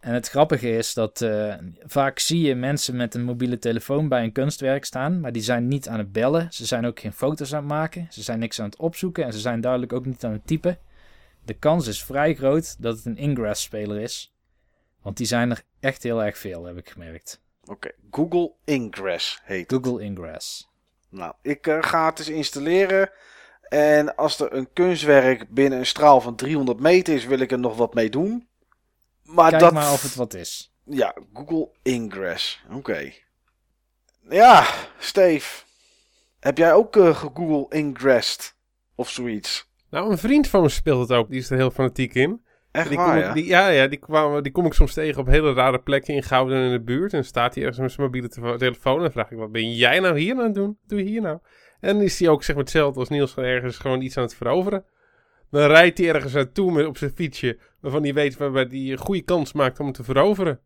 [0.07, 4.23] En het grappige is dat eh, vaak zie je mensen met een mobiele telefoon bij
[4.23, 6.53] een kunstwerk staan, maar die zijn niet aan het bellen.
[6.53, 8.07] Ze zijn ook geen foto's aan het maken.
[8.11, 10.79] Ze zijn niks aan het opzoeken en ze zijn duidelijk ook niet aan het typen.
[11.45, 14.35] De kans is vrij groot dat het een Ingress-speler is.
[15.03, 17.41] Want die zijn er echt heel erg veel, heb ik gemerkt.
[17.65, 19.85] Oké, Google Ingress heet het.
[19.85, 20.71] Google Ingress.
[21.11, 23.11] Nou, ik eh, ga het eens installeren.
[23.69, 27.59] En als er een kunstwerk binnen een straal van 300 meter is, wil ik er
[27.59, 28.49] nog wat mee doen.
[29.27, 29.73] Maar Kijk dat.
[29.73, 30.73] maar of het wat is.
[30.85, 32.65] Ja, Google Ingress.
[32.73, 33.13] Oké.
[34.29, 34.67] Ja,
[34.99, 35.65] Steve.
[36.41, 38.55] Heb jij ook eh Google Ingressed?
[38.95, 39.71] Of zoiets?
[39.91, 42.45] Nou, een vriend van me speelt het ook, die is er heel fanatiek in.
[42.71, 43.29] Echt Die waar, kom ja?
[43.29, 46.15] ik, die, ja, ja die, kwam, die kom ik soms tegen op hele rare plekken
[46.15, 47.13] in Gouden in de buurt.
[47.13, 48.97] En dan staat hij ergens met zijn mobiele te- telefoon.
[48.97, 50.67] En dan vraag ik, wat ben jij nou hier aan het doen?
[50.67, 51.39] Wat doe je hier nou?
[51.81, 54.35] En is hij ook zeg maar hetzelfde als Niels, gewoon ergens gewoon iets aan het
[54.35, 54.85] veroveren.
[55.51, 58.99] Dan rijdt hij ergens naartoe met, op zijn fietsje, waarvan hij weet waarbij hij een
[58.99, 60.61] goede kans maakt om te veroveren.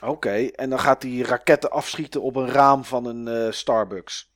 [0.00, 4.32] Oké, en dan gaat hij raketten afschieten op een raam van een eh, Starbucks.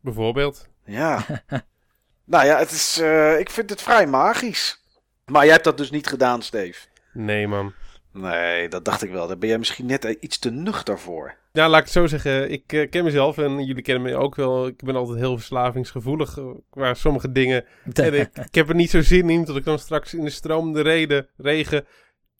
[0.00, 0.68] Bijvoorbeeld.
[0.84, 1.24] Ja.
[2.24, 4.82] nou ja, het is, eh, ik vind het vrij magisch.
[5.24, 6.86] Maar jij hebt dat dus niet gedaan, Steve.
[7.12, 7.72] Nee, man.
[8.12, 9.26] Nee, dat dacht ik wel.
[9.26, 11.36] Daar ben jij misschien net iets te nuchter voor.
[11.58, 12.50] Nou, laat ik het zo zeggen.
[12.50, 14.66] Ik eh, ken mezelf en jullie kennen me ook wel.
[14.66, 17.64] Ik ben altijd heel verslavingsgevoelig eh, qua sommige dingen.
[17.92, 20.30] En ik, ik heb er niet zo zin in dat ik dan straks in de
[20.30, 21.86] stromende reden, regen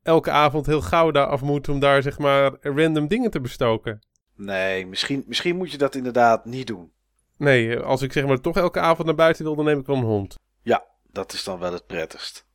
[0.02, 4.02] elke avond heel Gouda af moet om daar zeg maar random dingen te bestoken.
[4.36, 6.92] Nee, misschien, misschien moet je dat inderdaad niet doen.
[7.36, 9.86] Nee, eh, als ik zeg maar toch elke avond naar buiten wil, dan neem ik
[9.86, 10.36] wel een hond.
[11.12, 12.46] Dat is dan wel het prettigst.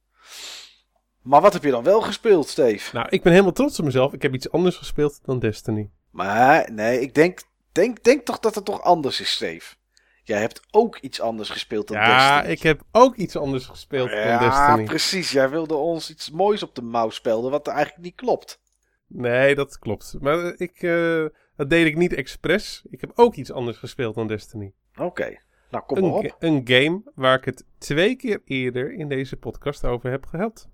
[1.21, 2.95] Maar wat heb je dan wel gespeeld, Steve?
[2.95, 4.13] Nou, ik ben helemaal trots op mezelf.
[4.13, 5.89] Ik heb iets anders gespeeld dan Destiny.
[6.13, 7.39] Maar nee, ik denk,
[7.71, 9.76] denk, denk toch dat het toch anders is, Steve.
[10.23, 12.54] Jij hebt ook iets anders gespeeld dan Ja, Destiny.
[12.54, 14.84] ik heb ook iets anders gespeeld dan Ja, Destiny.
[14.84, 15.32] precies.
[15.32, 18.62] Jij wilde ons iets moois op de mouw spelden, wat eigenlijk niet klopt.
[19.08, 20.15] Nee, dat klopt.
[20.19, 22.84] Maar ik, eh, dat deed ik niet expres.
[22.89, 24.73] Ik heb ook iets anders gespeeld dan Destiny.
[24.95, 25.38] Oké,
[25.69, 26.36] nou kom maar Een, op.
[26.39, 30.69] een game waar ik het twee keer eerder in deze podcast over heb gehad.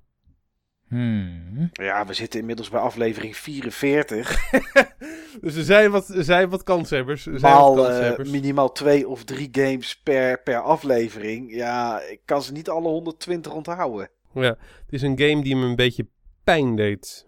[0.89, 1.69] Hmm.
[1.71, 4.37] Ja, we zitten inmiddels bij aflevering 44.
[5.41, 7.25] Dus er zijn wat, er zijn wat kanshebbers.
[7.25, 11.55] Er zijn Maal wat eh, minimaal twee of drie games per, per aflevering.
[11.55, 14.09] Ja, ik kan ze niet alle 120 onthouden.
[14.33, 16.07] ja, het is een game die me een beetje
[16.43, 17.27] pijn deed.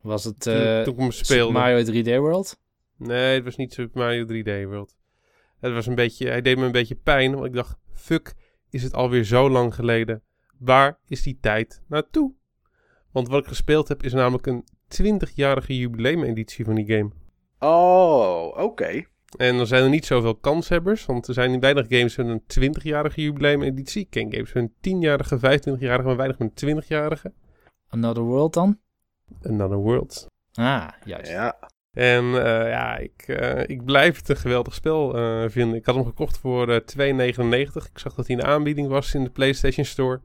[0.00, 1.52] Was het Toen, eh toen ik hem Super speelde.
[1.52, 2.58] Mario 3D World?
[2.96, 4.94] Nee, het was niet Super Mario 3D World.
[5.60, 8.34] Het was een beetje, hij deed me een beetje pijn, want ik dacht, fuck,
[8.70, 10.22] is het alweer zo lang geleden?
[10.58, 12.32] Waar is die tijd naartoe?
[13.12, 14.64] Want wat ik gespeeld heb is namelijk een
[15.02, 17.10] 20-jarige jubileumeditie van die game.
[17.58, 19.04] Oh, oké.
[19.36, 23.22] En er zijn er niet zoveel kanshebbers, want er zijn weinig games met een 20-jarige
[23.22, 24.02] jubileumeditie.
[24.02, 27.32] Ik ken games met een 10-jarige, 25-jarige, maar weinig met een 20-jarige.
[27.88, 28.78] Another World dan?
[29.42, 30.26] Another World.
[30.52, 31.30] Ah, juist.
[31.30, 31.58] Ja.
[31.92, 35.76] En eh, ja, ik, eh, ik blijf het een geweldig spel eh, vinden.
[35.76, 37.90] Ik had hem gekocht voor eh 2,99.
[37.90, 40.20] Ik zag dat hij in de aanbieding was in de PlayStation Store.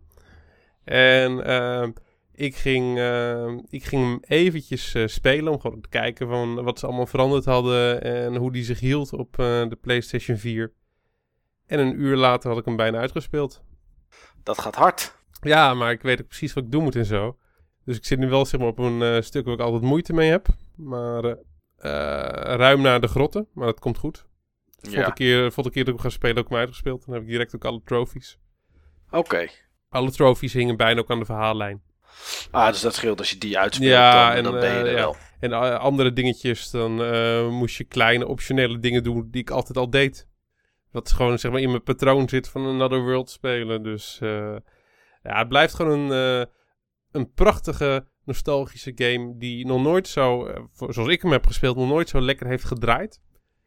[0.84, 1.92] En ehm,
[2.36, 6.80] ik, ging, ehm, ik ging hem eventjes eh, spelen om gewoon te kijken van wat
[6.80, 10.74] ze allemaal veranderd hadden en hoe die zich hield op eh, de PlayStation 4.
[11.66, 13.62] En een uur later had ik hem bijna uitgespeeld.
[14.44, 15.16] Dat gaat hard.
[15.42, 17.38] Ja, maar ik weet ook precies wat ik doen moet en zo.
[17.86, 20.30] Dus ik zit nu wel zeg maar, op een stuk waar ik altijd moeite mee
[20.30, 20.48] heb.
[20.76, 21.36] Maar
[22.58, 23.48] ruim naar de grotten.
[23.54, 24.26] Maar dat komt goed.
[24.80, 24.96] De Ja.
[24.96, 27.06] volgende keer, de volgende keer dat ik ga spelen ook maar uitgespeeld.
[27.06, 28.38] Dan heb ik direct ook alle trophies.
[29.12, 29.48] Oké.
[29.90, 31.82] Alle trophies hingen bijna ook aan de verhaallijn.
[32.52, 34.80] Ah, dus dat scheelt als je die uitspeelt, Ja, dan, en, dan ben je eh,
[34.82, 34.94] er ja.
[34.96, 35.16] wel.
[35.40, 39.78] En eh, andere dingetjes, dan eh, moest je kleine optionele dingen doen die ik altijd
[39.78, 40.28] al deed.
[40.92, 43.84] Wat gewoon zeg maar in mijn patroon zit van Another World spelen.
[43.84, 44.56] Dus eh,
[45.24, 46.46] ja, het blijft gewoon een, eh,
[47.12, 50.52] een prachtige, nostalgische game die nog nooit zo,
[50.88, 53.22] zoals ik hem heb gespeeld, nog nooit zo lekker heeft gedraaid.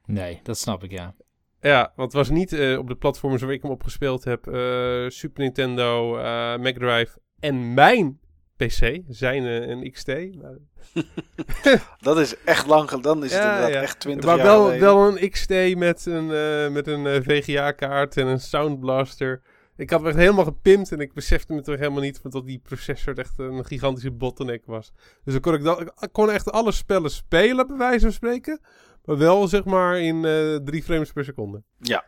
[0.04, 1.14] Nee, dat snap ik, ja.
[1.60, 4.46] Ja, want het was niet eh, op de platforms waar ik hem op gespeeld heb.
[4.46, 8.20] eh, Super Nintendo, eh Mega Drive en mijn
[8.56, 10.06] PC, zijn eh, een XT.
[10.42, 10.56] Maar
[12.00, 12.90] Dat is echt lang.
[12.90, 13.80] Dan is het Ja, inderdaad ja.
[13.82, 18.16] echt 20 Maar jaar wel, wel een XT met een, eh, met een eh, VGA-kaart
[18.16, 19.42] en een Sound Blaster.
[19.76, 22.60] Ik had me echt helemaal gepimpt en ik besefte me toch helemaal niet dat die
[22.64, 24.92] processor echt een gigantische bottleneck was.
[25.24, 28.60] Dus dan kon ik, dat, ik kon echt alle spellen spelen, bij wijze van spreken.
[29.04, 30.22] Maar wel zeg maar in
[30.64, 31.62] drie frames per seconde.
[31.78, 32.04] Ja.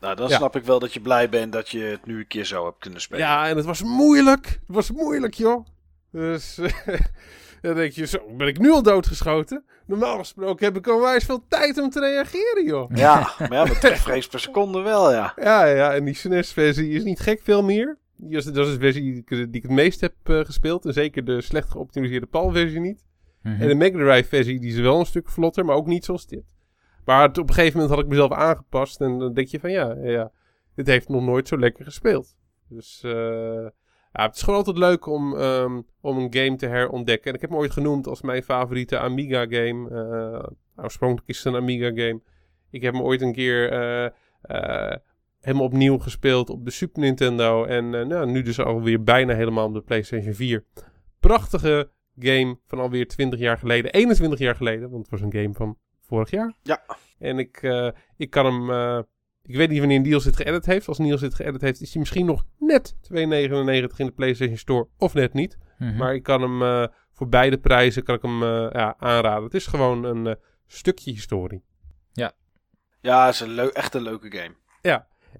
[0.00, 0.36] Nou, dan Ja.
[0.36, 2.78] snap ik wel dat je blij bent dat je het nu een keer zo hebt
[2.78, 3.24] kunnen spelen.
[3.26, 4.46] Ja, en het was moeilijk.
[4.46, 5.66] Het was moeilijk, joh.
[6.12, 6.60] Dus
[7.62, 9.64] dan denk je, zo ben ik nu al doodgeschoten.
[9.86, 12.90] Normaal gesproken heb ik al wijs veel tijd om te reageren, joh.
[12.94, 15.32] Ja, maar ja, met 10 frames per seconde wel, ja.
[15.36, 17.98] Ja, ja, en die SNES-versie is niet gek veel meer.
[18.16, 20.84] Dat is de versie die ik, die ik het meest heb eh, gespeeld.
[20.86, 23.06] En zeker de slecht geoptimaliseerde PAL-versie niet.
[23.42, 23.60] Mhm.
[23.62, 26.56] En de Mega Drive-versie die is wel een stuk vlotter, maar ook niet zoals dit.
[27.04, 29.00] Maar het- op een gegeven moment had ik mezelf aangepast.
[29.00, 30.30] En dan denk je van ja, ja
[30.74, 32.36] dit heeft nog nooit zo lekker gespeeld.
[32.68, 33.66] Dus eh,
[34.26, 37.28] het is gewoon altijd leuk om, ehm, om een game te herontdekken.
[37.28, 39.90] En ik heb hem ooit genoemd als mijn favoriete Amiga-game.
[39.90, 42.20] Eh, oorspronkelijk is het een Amiga-game.
[42.70, 44.96] Ik heb hem ooit een keer eh,
[45.40, 47.64] helemaal opnieuw gespeeld op de Super Nintendo.
[47.64, 50.64] En nou, nu dus alweer bijna helemaal op de PlayStation 4.
[51.20, 53.92] Prachtige game van alweer 20 jaar geleden.
[53.92, 56.54] 21 jaar geleden, want het was een game van vorig jaar.
[56.62, 56.82] Ja.
[57.18, 57.82] En ik,
[58.16, 59.06] ik kan hem...
[59.48, 60.88] ik weet niet wanneer Niels dit geëdit heeft.
[60.88, 64.88] Als Niels dit geëdit heeft, is hij misschien nog net 2,99 in de PlayStation Store.
[64.98, 65.58] Of net niet.
[65.78, 65.96] Mhm.
[65.96, 69.44] Maar ik kan hem eh, voor beide prijzen kan ik hem, eh, ja, aanraden.
[69.44, 70.34] Het is gewoon een eh,
[70.66, 71.62] stukje historie.
[73.00, 74.54] Ja, het is een leu- echt een leuke game.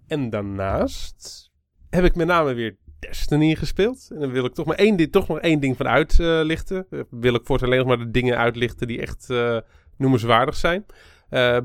[0.06, 1.50] En daarnaast
[1.90, 4.08] heb ik met name weer Destiny gespeeld.
[4.10, 6.86] En dan wil ik toch, maar één, di- toch nog één ding van uitlichten.
[7.10, 9.58] Wil ik voortaan alleen nog maar de dingen uitlichten die echt eh,
[9.96, 10.86] noemenswaardig zijn.
[11.28, 11.58] Eh,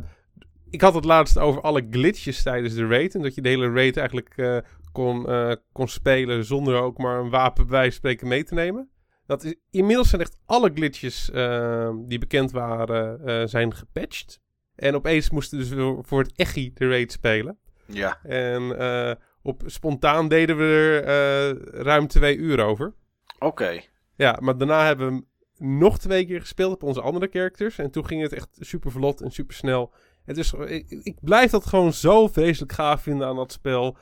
[0.74, 3.16] ik had het laatst over alle glitches tijdens de raid.
[3.16, 4.58] En dat je de hele raid eigenlijk eh,
[4.92, 8.90] kon, eh, kon spelen zonder ook maar een wapen bij spreken mee te nemen.
[9.26, 14.42] Dat is, inmiddels zijn echt alle glitches eh, die bekend waren, eh, zijn gepatcht.
[14.76, 17.58] En opeens moesten we dus voor- het echi de raid spelen.
[17.86, 18.20] Ja.
[18.24, 22.94] En op spontaan deden we er ruim twee uur over.
[23.40, 23.82] Oké.
[24.16, 27.78] Ja, maar daarna hebben we hem nog twee keer gespeeld op onze andere characters.
[27.78, 29.94] En toen ging het echt super vlot en super snel.
[30.26, 33.98] Het is, ik, blijf dat gewoon zo vreselijk gaaf vinden aan dat spel.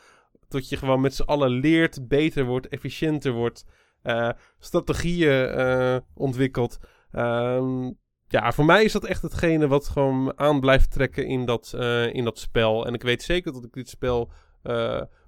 [0.48, 3.66] Dat je gewoon met z'n allen leert, beter wordt, efficiënter wordt.
[4.02, 4.30] eh,
[4.60, 6.80] strategieën eh, ontwikkelt.
[7.12, 7.92] Ehm,
[8.28, 12.14] ja, voor mij is dat echt hetgene wat gewoon aan blijft trekken in dat, eh,
[12.14, 12.86] in dat spel.
[12.86, 14.32] En ik weet zeker dat ik dit spel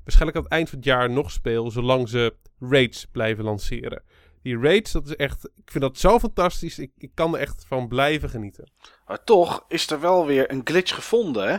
[0.03, 1.71] waarschijnlijk aan het eind van het jaar nog speel.
[1.71, 4.03] Zolang ze raids blijven lanceren.
[4.43, 5.45] Die raids, dat is echt.
[5.45, 6.79] Ik vind dat zo fantastisch.
[6.79, 8.71] Ik, ik kan er echt van blijven genieten.
[9.07, 11.57] Maar toch is er wel weer een glitch gevonden, hè?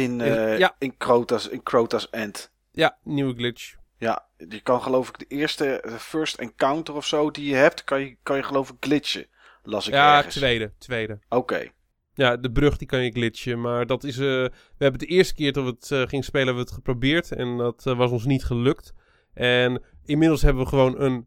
[0.00, 0.74] In, eh Ja.
[0.78, 2.52] in, Crotas, in Crotas End.
[2.72, 3.74] Ja, nieuwe glitch.
[3.98, 8.00] Ja, je kan geloof ik de eerste first encounter of zo die je hebt, kan
[8.00, 9.26] je, kan je geloof ik glitchen.
[9.62, 10.34] Las ik Ja, ergens.
[10.34, 10.72] tweede.
[10.78, 11.18] Tweede.
[11.28, 11.70] Oké.
[12.14, 13.60] Ja, de brug die kan je glitchen.
[13.60, 14.14] Maar dat is.
[14.16, 16.78] eh, we hebben de eerste keer dat we het eh, gingen spelen, hebben we het
[16.78, 17.32] geprobeerd.
[17.32, 18.92] En dat was ons niet gelukt.
[19.34, 21.26] En inmiddels hebben we gewoon een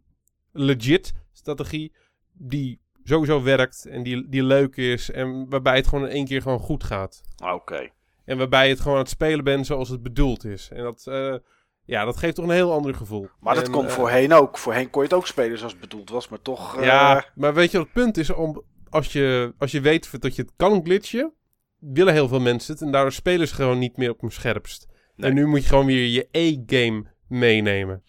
[0.60, 1.94] legit strategie.
[2.34, 5.12] Die sowieso werkt en die, die leuk is.
[5.12, 7.22] En waarbij het gewoon in één keer gewoon goed gaat.
[7.54, 7.90] Oké.
[8.26, 10.70] En waarbij je het gewoon aan het spelen bent zoals het bedoeld is.
[10.72, 11.36] En dat, eh,
[11.86, 13.30] ja, dat geeft toch een heel ander gevoel.
[13.40, 14.58] Maar dat kon eh, voorheen ook.
[14.58, 16.78] Voorheen kon je het ook spelen zoals het bedoeld was, maar toch...
[16.78, 18.30] eh, Ja, maar weet je wat het punt is?
[18.30, 21.34] Om, als, je, als je weet dat je het kan glitchen,
[21.80, 22.82] willen heel veel mensen het.
[22.82, 24.88] En daardoor spelen ze gewoon niet meer op hun scherpst.
[25.16, 25.30] Nee.
[25.30, 28.04] En nu moet je gewoon weer je E-game meenemen.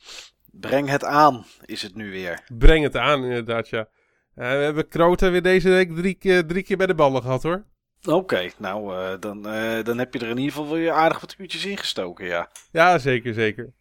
[0.60, 2.44] Breng het aan, is het nu weer.
[2.58, 3.88] Breng het aan, inderdaad, ja.
[4.34, 7.42] Eh, we hebben Krota weer deze week drie keer, drie keer bij de ballen gehad,
[7.42, 7.64] hoor.
[8.08, 11.34] Oké, nou, eh, dan, eh, dan heb je er in ieder geval weer aardig wat
[11.38, 12.50] uurtjes in gestoken, ja.
[12.72, 13.72] Ja, zeker, zeker.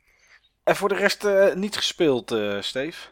[0.64, 3.08] En voor de rest niet gespeeld, Steve?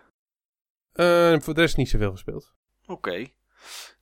[1.41, 2.53] Voor de rest niet zoveel gespeeld.
[2.85, 3.27] Oké.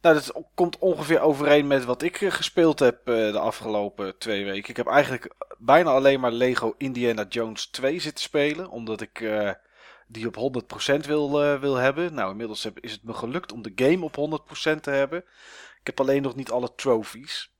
[0.05, 4.45] Nou, dat komt ongeveer overeen met wat ik eh, gespeeld heb eh, de afgelopen twee
[4.45, 4.69] weken.
[4.69, 8.69] Ik heb eigenlijk bijna alleen maar Lego Indiana Jones 2 zitten spelen.
[8.69, 9.51] Omdat ik eh,
[10.07, 10.63] die op
[10.95, 12.13] 100% wil, eh, wil hebben.
[12.13, 15.19] Nou, inmiddels heb, is het me gelukt om de game op 100% te hebben.
[15.79, 17.54] Ik heb alleen nog niet alle trophies.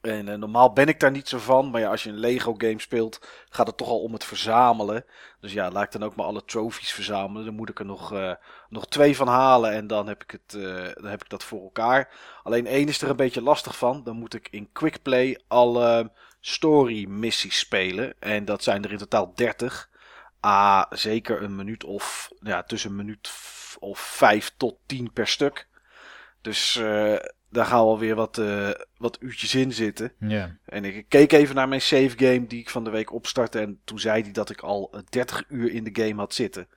[0.00, 1.70] En eh, normaal ben ik daar niet zo van.
[1.70, 5.04] Maar ja, als je een Lego game speelt, gaat het toch al om het verzamelen.
[5.40, 7.44] Dus ja, laat ik dan ook maar alle trophies verzamelen.
[7.44, 8.32] Dan moet ik er nog, eh,
[8.68, 11.62] nog twee van halen en dan heb, ik het, eh, dan heb ik dat voor
[11.62, 12.10] elkaar.
[12.42, 14.04] Alleen één is er een beetje lastig van.
[14.04, 18.14] Dan moet ik in quickplay alle story missies spelen.
[18.20, 19.90] En dat zijn er in totaal 30.
[20.40, 23.30] Ah, zeker een minuut of ja, tussen een minuut
[23.78, 25.68] of 5 tot 10 per stuk.
[26.40, 26.80] Dus
[27.50, 30.12] daar gaan we alweer wat, eh, wat uurtjes in zitten.
[30.64, 33.58] En ik keek even naar mijn save game die ik van de week opstartte.
[33.60, 36.68] En toen zei hij dat ik al eh, 30 uur in de game had zitten.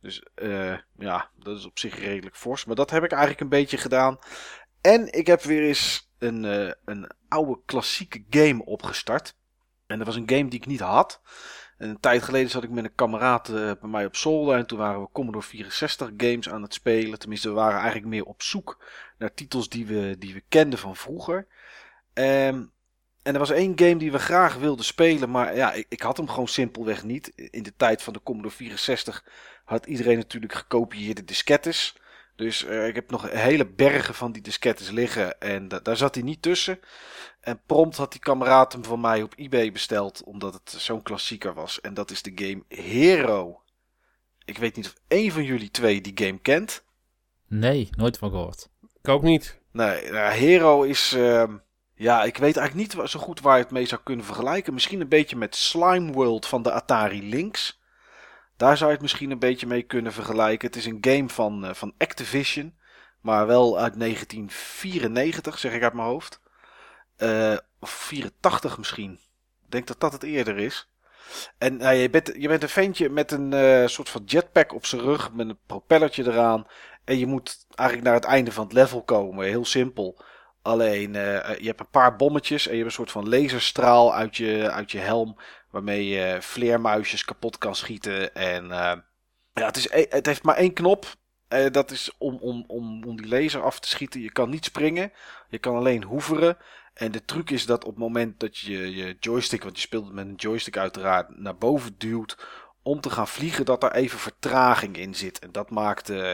[0.00, 2.64] Dus eh, ja, dat is op zich redelijk fors.
[2.64, 4.18] Maar dat heb ik eigenlijk een beetje gedaan.
[4.80, 9.34] En ik heb weer eens een, eh, een oude klassieke game opgestart.
[9.86, 11.20] En dat was een game die ik niet had.
[11.80, 14.56] En een tijd geleden zat ik met een kameraad eh, bij mij op zolder.
[14.56, 17.18] En toen waren we Commodore 64 games aan het spelen.
[17.18, 18.84] Tenminste, we waren eigenlijk meer op zoek
[19.18, 21.46] naar titels die we, die we kenden van vroeger.
[22.12, 22.64] Ehm,
[23.22, 26.16] en er was één game die we graag wilden spelen, maar ja, ik, ik had
[26.16, 27.32] hem gewoon simpelweg niet.
[27.34, 29.24] In de tijd van de Commodore 64
[29.64, 31.96] had iedereen natuurlijk gekopieerde diskettes.
[32.36, 36.14] Dus eh, ik heb nog hele bergen van die diskettes liggen en da- daar zat
[36.14, 36.80] hij niet tussen.
[37.40, 41.54] En prompt had die kameraad hem van mij op eBay besteld, omdat het zo'n klassieker
[41.54, 41.80] was.
[41.80, 43.62] En dat is de game Hero.
[44.44, 46.84] Ik weet niet of één van jullie twee die game kent.
[47.46, 48.68] Nee, nooit van gehoord.
[49.02, 49.60] Ik ook niet.
[49.72, 51.12] Nee, nou, Hero is.
[51.12, 51.56] ehm,
[51.94, 54.74] ja, ik weet eigenlijk niet zo goed waar je het mee zou kunnen vergelijken.
[54.74, 57.80] Misschien een beetje met Slime World van de Atari Lynx.
[58.56, 60.66] Daar zou je het misschien een beetje mee kunnen vergelijken.
[60.66, 62.78] Het is een game van, eh, van Activision.
[63.20, 66.40] Maar wel uit 1994, zeg ik uit mijn hoofd.
[67.20, 69.12] Eh, of 84 misschien.
[69.64, 70.88] Ik denk dat dat het eerder is.
[71.58, 74.86] En nou, je, bent, je bent een ventje met een eh, soort van jetpack op
[74.86, 75.32] zijn rug.
[75.32, 76.66] Met een propellertje eraan.
[77.04, 79.46] En je moet eigenlijk naar het einde van het level komen.
[79.46, 80.22] Heel simpel.
[80.62, 84.36] Alleen, eh, je hebt een paar bommetjes en je hebt een soort van laserstraal uit
[84.36, 85.36] je, uit je helm.
[85.70, 88.34] Waarmee je vleermuisjes kapot kan schieten.
[88.34, 88.96] En eh,
[89.52, 91.06] ja, het, is, e- het heeft maar één knop.
[91.48, 94.20] Eh, dat is om, om, om, om die laser af te schieten.
[94.20, 95.12] Je kan niet springen.
[95.48, 96.56] Je kan alleen hoeveren.
[97.00, 100.04] En de truc is dat op het moment dat je je joystick, want je speelt
[100.04, 102.36] het met een joystick uiteraard, naar boven duwt
[102.82, 105.38] om te gaan vliegen, dat er even vertraging in zit.
[105.38, 106.32] En dat maakt, eh,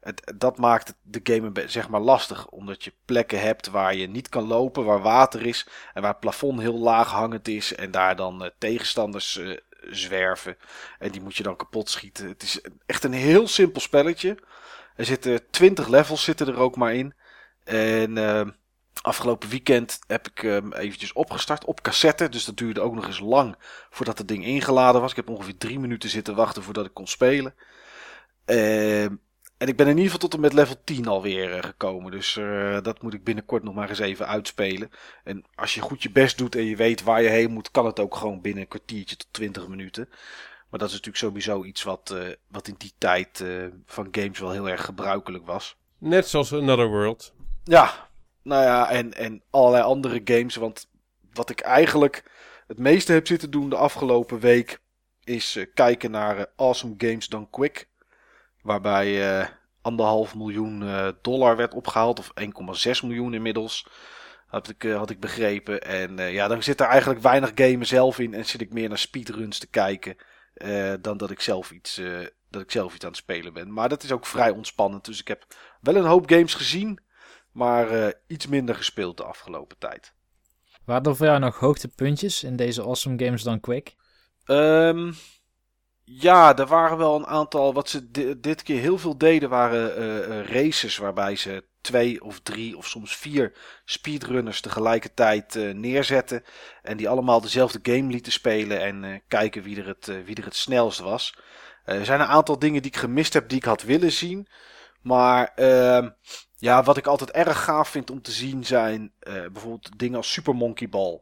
[0.00, 2.46] het, dat maakt de game zeg maar lastig.
[2.48, 6.20] Omdat je plekken hebt waar je niet kan lopen, waar water is en waar het
[6.20, 7.74] plafond heel laag hangend is.
[7.74, 9.56] En daar dan eh, tegenstanders eh,
[9.90, 10.56] zwerven.
[10.98, 12.28] En die moet je dan kapot schieten.
[12.28, 14.38] Het is echt een heel simpel spelletje.
[14.96, 17.14] Er zitten 20 levels zitten er ook maar in.
[17.64, 18.46] En eh,
[19.02, 22.28] afgelopen weekend heb ik hem eventjes opgestart op cassette.
[22.28, 23.56] Dus dat duurde ook nog eens lang
[23.90, 25.10] voordat het ding ingeladen was.
[25.10, 27.54] Ik heb ongeveer drie minuten zitten wachten voordat ik kon spelen.
[28.44, 29.14] Ehm,
[29.56, 32.10] en ik ben in ieder geval tot en met level 10 alweer eh, gekomen.
[32.10, 34.90] Dus eh, dat moet ik binnenkort nog maar eens even uitspelen.
[35.24, 37.86] En als je goed je best doet en je weet waar je heen moet, kan
[37.86, 40.08] het ook gewoon binnen een kwartiertje tot 20 minuten.
[40.70, 43.44] Maar dat is natuurlijk sowieso iets wat, eh, wat in die tijd
[43.86, 45.76] van games wel heel erg gebruikelijk was.
[45.98, 47.32] Net zoals Another World.
[47.64, 48.10] Ja,
[48.42, 50.56] nou ja, en, en allerlei andere games.
[50.56, 50.88] Want
[51.32, 52.30] wat ik eigenlijk
[52.66, 54.80] het meeste heb zitten doen de afgelopen week
[55.24, 57.88] is eh, kijken naar eh, Awesome Games Done Quick.
[58.62, 59.48] Waarbij eh
[59.82, 60.84] anderhalf miljoen
[61.22, 63.86] dollar werd opgehaald, of 1,6 miljoen inmiddels.
[64.46, 65.80] Had ik, had ik begrepen.
[65.80, 68.34] En ja, dan zit er eigenlijk weinig gamen zelf in.
[68.34, 70.16] En zit ik meer naar speedruns te kijken.
[71.00, 72.00] dan dat ik, zelf iets,
[72.50, 73.72] dat ik zelf iets aan het spelen ben.
[73.72, 75.04] Maar dat is ook vrij ontspannend.
[75.04, 75.44] Dus ik heb
[75.80, 76.98] wel een hoop games gezien.
[77.52, 80.12] Maar eh, iets minder gespeeld de afgelopen tijd.
[80.84, 83.94] Waren er voor jou nog hoogtepuntjes in deze Awesome Games Done Quick?
[84.44, 85.12] Ehm,
[86.04, 87.74] Ja, er waren wel een aantal.
[87.74, 92.76] Wat ze dit keer heel veel deden, waren uh, races waarbij ze twee of drie
[92.76, 93.52] of soms vier
[93.84, 96.44] speedrunners tegelijkertijd uh, neerzetten.
[96.82, 100.56] En die allemaal dezelfde game lieten spelen en kijken wie er het, wie er het
[100.56, 101.34] snelst was.
[101.84, 104.48] er zijn een aantal dingen die ik gemist heb die ik had willen zien.
[105.02, 106.10] Maar ehm,
[106.56, 109.12] ja, wat ik altijd erg gaaf vind om te zien zijn
[109.52, 111.20] bijvoorbeeld dingen als Super Monkey Ball.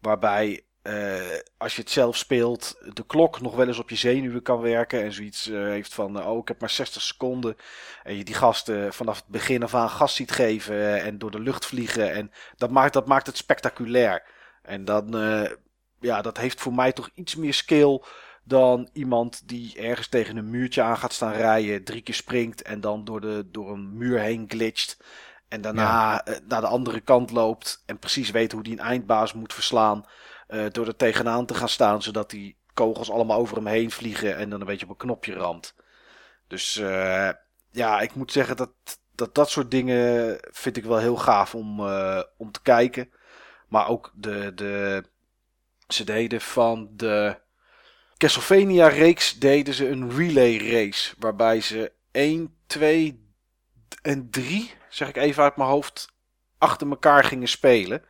[0.00, 4.42] Waarbij uh, als je het zelf speelt, de klok nog wel eens op je zenuwen
[4.42, 5.02] kan werken.
[5.02, 7.56] En zoiets uh, heeft van, oh, ik heb maar 60 seconden.
[8.02, 11.40] En je die gasten vanaf het begin af aan gas ziet geven en door de
[11.40, 12.12] lucht vliegen.
[12.12, 14.22] En dat maakt, dat maakt het spectaculair.
[14.62, 15.14] En dan,
[16.00, 18.02] ja, dat heeft voor mij toch iets meer skill
[18.44, 22.80] dan iemand die ergens tegen een muurtje aan gaat staan rijden, drie keer springt en
[22.80, 24.96] dan door, de, door een muur heen glitcht.
[25.48, 29.54] En daarna naar de andere kant loopt en precies weet hoe die een eindbaas moet
[29.54, 30.04] verslaan.
[30.48, 34.36] Uh, door er tegenaan te gaan staan, zodat die kogels allemaal over hem heen vliegen
[34.36, 35.74] en dan een beetje op een knopje ramt.
[36.46, 37.30] Dus uh,
[37.70, 38.70] ja, ik moet zeggen dat,
[39.14, 43.10] dat dat soort dingen vind ik wel heel gaaf om, uh, om te kijken.
[43.68, 45.04] Maar ook de, de,
[45.88, 47.36] ze deden van de
[48.20, 51.14] Castlevania reeks deden ze een relay race.
[51.18, 53.28] Waarbij ze 1, 2
[54.02, 56.12] en 3, zeg ik even uit mijn hoofd,
[56.58, 58.04] achter elkaar gingen spelen.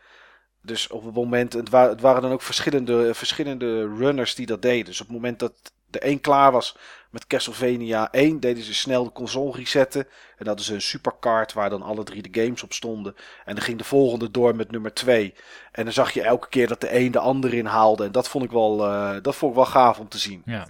[0.63, 4.85] Dus op het moment, het, waren dan ook verschillende, verschillende runners die dat deden.
[4.85, 6.77] Dus op het moment dat de een klaar was
[7.11, 10.07] met Castlevania 1, deden ze snel de console resetten.
[10.37, 13.15] En hadden ze een supercard waar dan alle drie de games op stonden.
[13.45, 15.35] En dan ging de volgende door met nummer 2.
[15.73, 18.05] En dan zag je elke keer dat de een de ander inhaalde.
[18.05, 20.43] En dat vond ik wel, uh, dat vond ik wel gaaf om te zien.
[20.45, 20.69] Ja.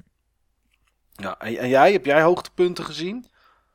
[1.13, 3.29] ja en, en jij, heb jij hoogtepunten gezien?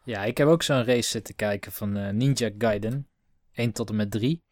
[0.03, 3.07] Ja, ik heb ook zo'n race zitten kijken van uh, Ninja Gaiden.
[3.53, 4.44] 1 tot en met 3.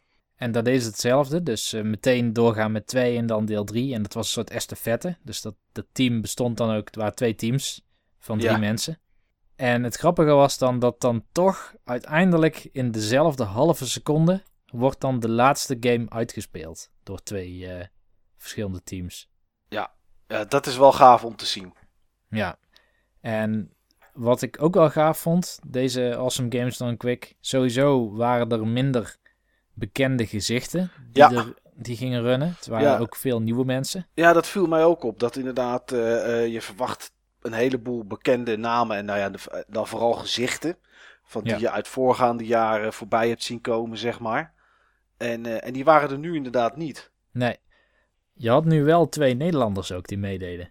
[0.44, 1.44] En dat is hetzelfde.
[1.44, 3.94] Dus uh, meteen doorgaan met twee en dan deel drie.
[3.94, 5.18] En dat was een soort estafette.
[5.22, 6.86] Dus dat, dat team bestond dan ook.
[6.86, 7.86] Het waren twee teams
[8.20, 9.00] van drie mensen.
[9.56, 15.20] En het grappige was dan dat dan toch uiteindelijk in dezelfde halve seconde wordt dan
[15.20, 17.84] de laatste game uitgespeeld door twee uh,
[18.38, 19.30] verschillende teams.
[19.70, 19.94] Ja.
[20.28, 21.74] ja, dat is wel gaaf om te zien.
[22.30, 22.58] Ja,
[23.22, 23.74] en
[24.14, 29.18] wat ik ook wel gaaf vond, deze Awesome Games Done Quick, sowieso waren er minder
[29.74, 32.54] bekende gezichten die, er, die gingen runnen.
[32.58, 34.08] Het waren ook veel nieuwe mensen.
[34.14, 35.20] Ja, dat viel mij ook op.
[35.20, 37.12] Dat inderdaad, uh, je verwacht
[37.42, 39.32] een heleboel bekende namen en nou ja,
[39.68, 40.78] dan vooral gezichten.
[41.26, 44.54] Van die je uit voorgaande jaren voorbij hebt zien komen, zeg maar.
[45.18, 47.12] En, uh, en die waren er nu inderdaad niet.
[47.32, 47.58] Nee.
[48.34, 50.70] Je had nu wel twee Nederlanders ook die meededen.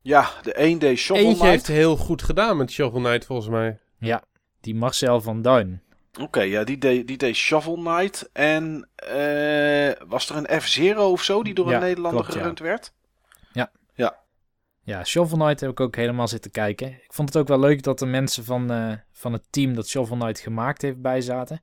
[0.00, 3.78] Ja, de een deed Shovel Eentje heeft heel goed gedaan met Shovel Knight, volgens mij.
[3.98, 4.22] Ja,
[4.60, 5.82] die Marcel van Duin.
[6.18, 8.30] Oké, ja, die deed, die deed Shovel Knight.
[8.32, 12.92] En uh, was er een F-Zero of zo die door een Nederlander gerund werd?
[13.52, 13.70] Ja.
[13.94, 14.18] Ja.
[14.82, 16.88] Ja, Shovel Knight heb ik ook helemaal zitten kijken.
[16.88, 19.88] Ik vond het ook wel leuk dat de mensen van, uh, van het team dat
[19.88, 21.62] Shovel Knight gemaakt heeft bij zaten.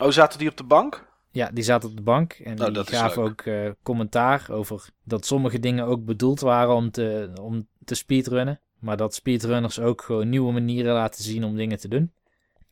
[0.00, 1.08] Oh, zaten die op de bank?
[1.30, 5.26] Ja, die zaten op de bank en oh, die gaven ook uh, commentaar over dat
[5.26, 8.60] sommige dingen ook bedoeld waren om te, om te speedrunnen.
[8.78, 12.12] Maar dat speedrunners ook gewoon nieuwe manieren laten zien om dingen te doen.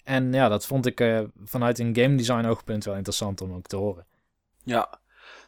[0.08, 3.66] En ja, dat vond ik uh, vanuit een game design oogpunt wel interessant om ook
[3.66, 4.06] te horen.
[4.64, 5.00] Ja.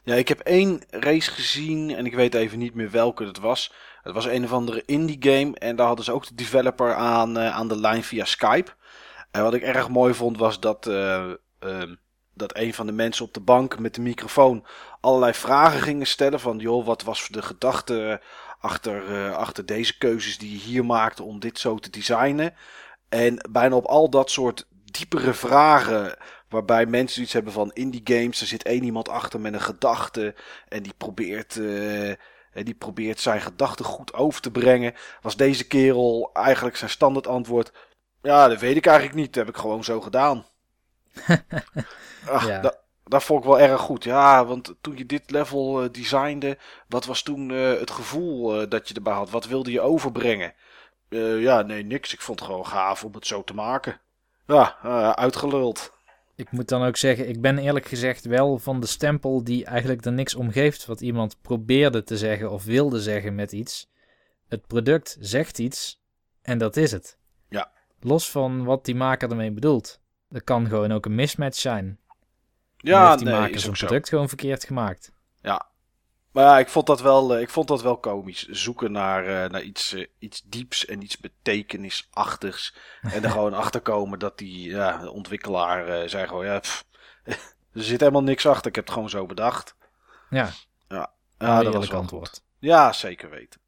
[0.02, 3.72] ja, ik heb één race gezien en ik weet even niet meer welke het was.
[4.02, 7.38] Het was een of andere indie game en daar hadden ze ook de developer aan,
[7.38, 8.72] uh, aan de lijn via Skype.
[9.30, 11.32] En wat ik erg mooi vond was dat, uh,
[12.34, 14.66] dat een van de mensen op de bank met de microfoon
[15.00, 16.40] allerlei vragen gingen stellen.
[16.40, 18.22] Van joh, wat was de gedachte
[18.58, 22.54] achter, achter deze keuzes die je hier maakte om dit zo te designen?
[23.10, 26.16] En bijna op al dat soort diepere vragen.
[26.48, 28.40] Waarbij mensen iets hebben van indie games.
[28.40, 30.34] Er zit één iemand achter met een gedachte.
[30.68, 31.56] En die probeert.
[31.56, 32.12] Uh,
[32.52, 34.94] die probeert zijn gedachten goed over te brengen.
[35.20, 37.72] Was deze kerel eigenlijk zijn standaard antwoord.
[38.22, 39.34] Ja, dat weet ik eigenlijk niet.
[39.34, 40.46] Dat heb ik gewoon zo gedaan.
[42.26, 42.60] Ach, ja.
[42.60, 44.04] dat, dat vond ik wel erg goed.
[44.04, 46.58] Ja, want toen je dit level uh, designde,
[46.88, 49.30] wat was toen uh, het gevoel dat je erbij had?
[49.30, 50.54] Wat wilde je overbrengen?
[51.10, 52.12] Uh, ja, nee, niks.
[52.12, 54.00] Ik vond het gewoon gaaf om het zo te maken.
[54.46, 55.92] Ja, uh, uitgeluld.
[56.34, 60.04] Ik moet dan ook zeggen, ik ben eerlijk gezegd wel van de stempel die eigenlijk
[60.04, 63.90] er niks om geeft wat iemand probeerde te zeggen of wilde zeggen met iets.
[64.48, 66.02] Het product zegt iets
[66.42, 67.18] en dat is het.
[67.48, 67.70] Ja.
[68.00, 70.00] Los van wat die maker ermee bedoelt.
[70.30, 71.98] Er kan gewoon ook een mismatch zijn.
[72.76, 75.12] Ja, heeft die nee, maker zijn product gewoon verkeerd gemaakt.
[75.42, 75.69] Ja,
[76.32, 78.48] maar ja, ik vond dat wel, eh, ik vond dat wel komisch.
[78.48, 82.74] Zoeken naar, uh, naar iets, uh, iets dieps en iets betekenisachtigs.
[83.14, 86.84] en er gewoon achter komen dat die ja, ontwikkelaar uh, zei gewoon, ja, pff,
[87.74, 88.66] er zit helemaal niks achter.
[88.66, 89.74] Ik heb het gewoon zo bedacht.
[90.30, 90.50] Ja.
[90.88, 92.42] Ja, ja dat was antwoord.
[92.58, 93.60] Ja, zeker weten.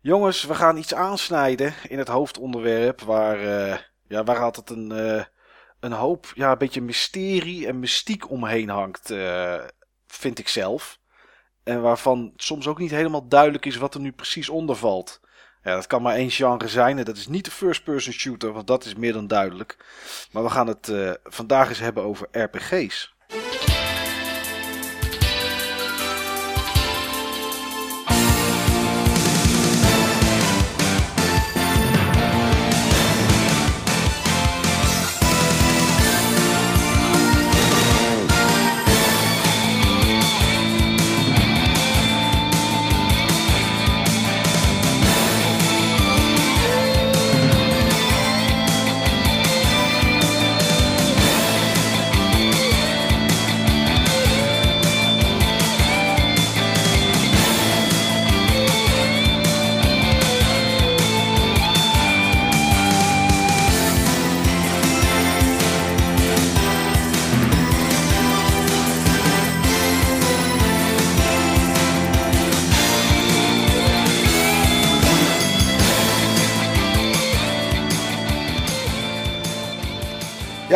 [0.00, 3.38] Jongens, we gaan iets aansnijden in het hoofdonderwerp waar,
[4.08, 4.90] ja, waar altijd een,
[5.80, 9.14] een hoop, ja, een beetje mysterie en mystiek omheen hangt,
[10.06, 10.97] vind ik zelf.
[11.68, 15.20] En waarvan soms ook niet helemaal duidelijk is wat er nu precies onder valt.
[15.62, 18.66] Ja, dat kan maar één genre zijn en dat is niet de first-person shooter, want
[18.66, 19.76] dat is meer dan duidelijk.
[20.32, 20.92] Maar we gaan het
[21.24, 23.16] vandaag eens hebben over RPG's.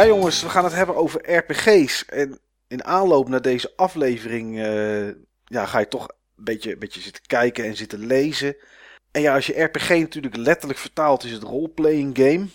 [0.03, 2.05] Ja jongens, we gaan het hebben over RPG's.
[2.05, 5.07] En in aanloop naar deze aflevering uh,
[5.45, 8.57] ja, ga je toch een beetje, beetje zitten kijken en zitten lezen.
[9.11, 12.47] En ja, als je RPG natuurlijk letterlijk vertaalt, is het roleplaying game.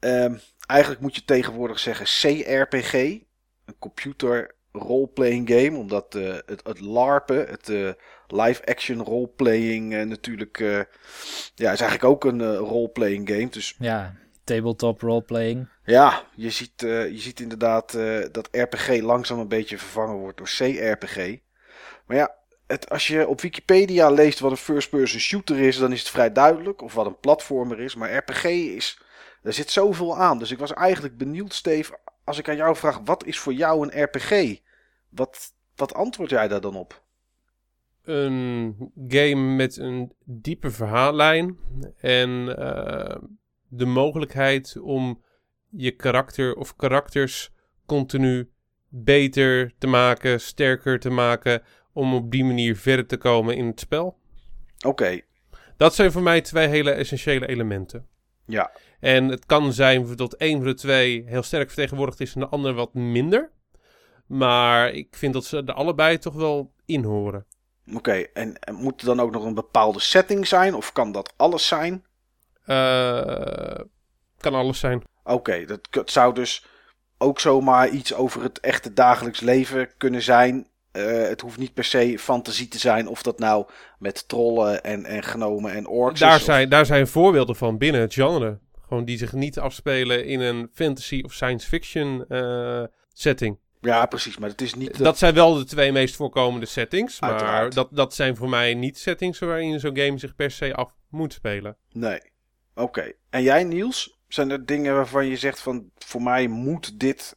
[0.00, 2.92] Um, eigenlijk moet je tegenwoordig zeggen CRPG.
[2.92, 5.76] Een computer roleplaying game.
[5.76, 7.92] Omdat uh, het, het LARPen, het uh,
[8.26, 10.58] live action roleplaying uh, natuurlijk...
[11.54, 13.48] ja, is eigenlijk ook een roleplaying game.
[13.48, 13.74] Dus...
[13.78, 14.14] Ja,
[14.44, 15.68] tabletop roleplaying.
[15.84, 20.36] Ja, je ziet, uh, je ziet inderdaad uh, dat RPG langzaam een beetje vervangen wordt
[20.36, 21.38] door CRPG.
[22.06, 22.34] Maar ja,
[22.66, 26.32] het, als je op Wikipedia leest wat een first-person shooter is, dan is het vrij
[26.32, 26.82] duidelijk.
[26.82, 27.94] Of wat een platformer is.
[27.94, 29.00] Maar RPG is.
[29.42, 30.38] Er zit zoveel aan.
[30.38, 31.98] Dus ik was eigenlijk benieuwd, Steve.
[32.24, 34.60] Als ik aan jou vraag: wat is voor jou een RPG?
[35.08, 37.02] Wat, wat antwoord jij daar dan op?
[38.02, 38.76] Een
[39.08, 41.58] game met een diepe verhaallijn.
[42.00, 43.16] En uh,
[43.74, 45.22] de mogelijkheid om
[45.68, 47.50] je karakter of karakters
[47.86, 48.50] continu
[48.88, 51.62] beter te maken, sterker te maken,
[51.92, 54.18] om op die manier verder te komen in het spel.
[54.86, 55.20] Oké.
[55.76, 58.06] Dat zijn voor mij twee hele essentiële elementen.
[58.46, 58.70] Ja.
[59.00, 62.48] En het kan zijn dat één van de twee heel sterk vertegenwoordigd is en de
[62.48, 63.50] ander wat minder.
[64.26, 67.46] Maar ik vind dat ze er allebei toch wel in horen.
[67.94, 70.74] Oké, en, en moet er dan ook nog een bepaalde setting zijn?
[70.74, 72.04] Of kan dat alles zijn?
[72.72, 73.84] Uh,
[74.38, 75.02] kan alles zijn.
[75.24, 76.66] Oké, dat zou dus
[77.18, 80.66] ook zomaar iets over het echte dagelijks leven kunnen zijn.
[80.92, 83.66] Uh, het hoeft niet per se fantasie te zijn of dat nou
[83.98, 86.44] met trollen en, en genomen en orks daar is.
[86.44, 88.58] Zijn, Daar zijn voorbeelden van binnen het genre.
[88.88, 93.58] Gewoon die zich niet afspelen in een fantasy of science fiction uh, setting.
[93.80, 94.38] Ja, precies.
[94.38, 94.98] Maar het is niet.
[94.98, 95.18] Dat...
[95.18, 97.20] zijn wel de twee meest voorkomende settings.
[97.20, 100.94] Maar dat, dat zijn voor mij niet settings waarin zo'n game zich per se af
[101.08, 101.76] moet spelen.
[101.92, 102.20] Nee.
[102.74, 103.12] Oké.
[103.30, 104.20] En jij, Niels?
[104.28, 107.36] Zijn er dingen waarvan je zegt van voor mij moet dit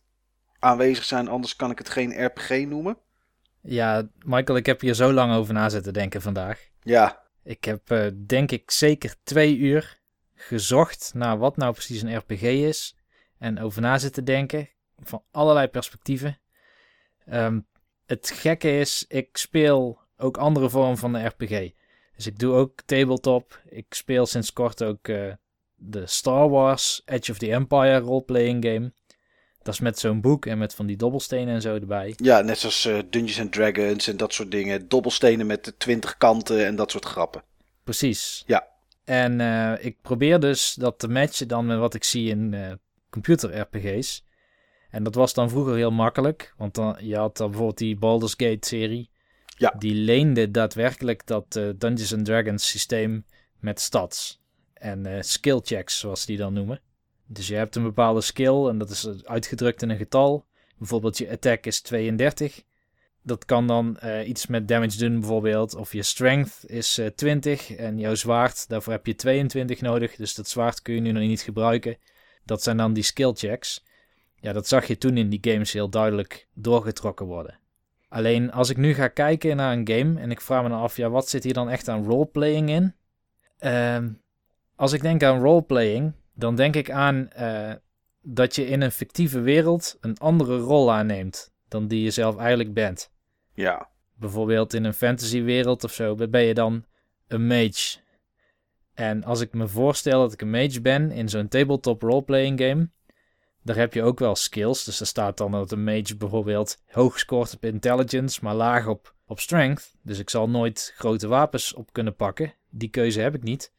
[0.59, 2.97] aanwezig zijn, anders kan ik het geen RPG noemen?
[3.61, 6.69] Ja, Michael, ik heb hier zo lang over na zitten denken vandaag.
[6.81, 7.23] Ja.
[7.43, 9.99] Ik heb uh, denk ik zeker twee uur
[10.35, 12.97] gezocht naar wat nou precies een RPG is.
[13.37, 14.69] En over na zitten denken
[14.99, 16.39] van allerlei perspectieven.
[17.31, 17.67] Um,
[18.05, 21.71] het gekke is, ik speel ook andere vormen van de RPG.
[22.15, 23.61] Dus ik doe ook tabletop.
[23.69, 25.33] Ik speel sinds kort ook uh,
[25.75, 28.93] de Star Wars Edge of the Empire roleplaying game.
[29.61, 32.13] Dat is met zo'n boek en met van die dobbelstenen en zo erbij.
[32.17, 34.87] Ja, net zoals uh, Dungeons and Dragons en dat soort dingen.
[34.87, 37.43] Dobbelstenen met de twintig kanten en dat soort grappen.
[37.83, 38.43] Precies.
[38.45, 38.67] Ja.
[39.03, 42.71] En uh, ik probeer dus dat te matchen dan met wat ik zie in uh,
[43.09, 44.25] computer RPG's.
[44.89, 46.53] En dat was dan vroeger heel makkelijk.
[46.57, 49.09] Want dan, je had dan bijvoorbeeld die Baldur's Gate serie.
[49.57, 49.73] Ja.
[49.77, 53.25] Die leende daadwerkelijk dat uh, Dungeons and Dragons systeem
[53.59, 54.41] met stats.
[54.73, 56.81] En uh, skill checks, zoals die dan noemen.
[57.25, 60.45] Dus je hebt een bepaalde skill en dat is uitgedrukt in een getal.
[60.77, 62.63] Bijvoorbeeld je attack is 32.
[63.21, 65.75] Dat kan dan iets met damage doen bijvoorbeeld.
[65.75, 70.15] Of je strength is uh, 20 en jouw zwaard, daarvoor heb je 22 nodig.
[70.15, 71.97] Dus dat zwaard kun je nu nog niet gebruiken.
[72.43, 73.83] Dat zijn dan die skill checks.
[74.39, 77.59] Ja, dat zag je toen in die games heel duidelijk doorgetrokken worden.
[78.09, 80.97] Alleen als ik nu ga kijken naar een game en ik vraag me dan af,
[80.97, 82.95] ja, wat zit hier dan echt aan roleplaying in?
[83.59, 84.05] Uh,
[84.75, 87.73] als ik denk aan roleplaying, dan denk ik aan uh,
[88.21, 92.73] dat je in een fictieve wereld een andere rol aanneemt dan die je zelf eigenlijk
[92.73, 93.11] bent.
[93.53, 93.89] Ja.
[94.13, 96.85] Bijvoorbeeld in een fantasywereld of zo ben je dan
[97.27, 97.97] een mage.
[98.93, 102.89] En als ik me voorstel dat ik een mage ben in zo'n tabletop roleplaying game,
[103.65, 104.83] daar heb je ook wel skills.
[104.83, 109.13] Dus er staat dan dat een mage bijvoorbeeld hoog scoort op intelligence, maar laag op,
[109.25, 109.95] op strength.
[110.01, 112.53] Dus ik zal nooit grote wapens op kunnen pakken.
[112.69, 113.73] Die keuze heb ik niet.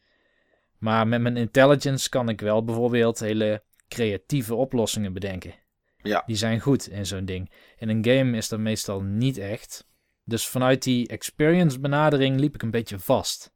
[0.77, 5.53] Maar met mijn intelligence kan ik wel bijvoorbeeld hele creatieve oplossingen bedenken.
[5.97, 6.23] Ja.
[6.25, 7.51] Die zijn goed in zo'n ding.
[7.77, 9.87] In een game is dat meestal niet echt.
[10.23, 13.51] Dus vanuit die experience benadering liep ik een beetje vast.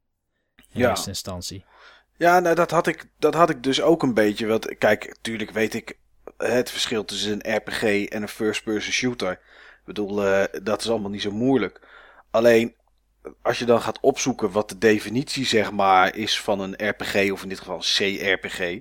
[0.56, 0.88] In Ja.
[0.88, 1.64] eerste instantie.
[2.16, 4.46] Ja, nou, dat, had ik, dat had ik dus ook een beetje.
[4.46, 5.98] Want kijk, natuurlijk weet ik
[6.42, 9.32] het verschil tussen een RPG en een first-person shooter.
[9.32, 11.80] Ik bedoel, eh, dat is allemaal niet zo moeilijk.
[12.30, 12.74] Alleen,
[13.42, 17.42] als je dan gaat opzoeken wat de definitie, zeg maar, is van een RPG, of
[17.42, 18.80] in dit geval een CRPG,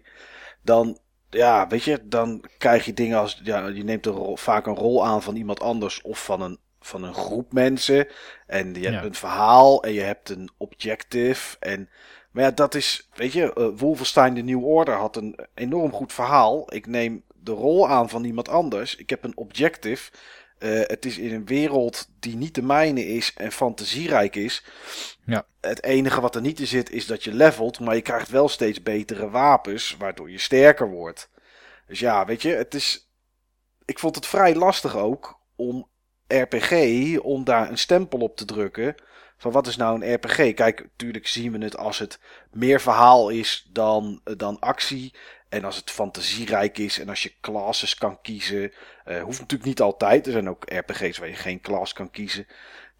[0.62, 1.00] dan,
[1.30, 4.76] ja, weet je, dan krijg je dingen als, ja, je neemt een rol, vaak een
[4.76, 8.08] rol aan van iemand anders of van een, van een groep mensen.
[8.48, 9.04] En je hebt Ja.
[9.04, 11.90] een verhaal en je hebt een objective en...
[12.32, 16.14] Maar ja, dat is, weet je, eh, Wolfenstein de New Order had een enorm goed
[16.14, 16.74] verhaal.
[16.74, 18.96] Ik neem de rol aan van iemand anders.
[18.96, 20.12] Ik heb een objective.
[20.58, 24.64] Eh, het is in een wereld die niet de mijne is en fantasierijk is.
[25.26, 25.46] Ja.
[25.62, 28.50] Het enige wat er niet in zit is dat je levelt, maar je krijgt wel
[28.50, 31.30] steeds betere wapens, waardoor je sterker wordt.
[31.88, 33.10] Dus ja, weet je, het is.
[33.86, 35.90] Ik vond het vrij lastig ook om
[36.28, 38.96] RPG, om daar een stempel op te drukken.
[39.38, 40.54] Van wat is nou een RPG?
[40.54, 42.20] Kijk, natuurlijk zien we het als het
[42.52, 45.14] meer verhaal is dan, dan actie.
[45.52, 48.72] En als het fantasierijk is en als je classes kan kiezen.
[49.04, 50.26] eh, hoeft natuurlijk niet altijd.
[50.26, 52.46] Er zijn ook RPG's waar je geen class kan kiezen.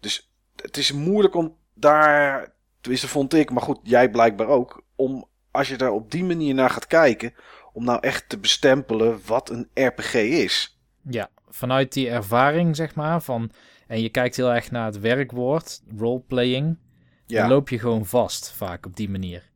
[0.00, 2.52] Dus het is moeilijk om daar.
[2.80, 4.84] Tenminste, vond ik, maar goed, jij blijkbaar ook.
[4.96, 7.34] Om als je daar op die manier naar gaat kijken.
[7.72, 10.78] Om nou echt te bestempelen wat een RPG is.
[11.10, 13.50] Ja, vanuit die ervaring, zeg maar, van...
[13.86, 16.78] En je kijkt heel erg naar het werkwoord, roleplaying.
[17.26, 19.50] Dan loop je gewoon vast, vaak op die manier.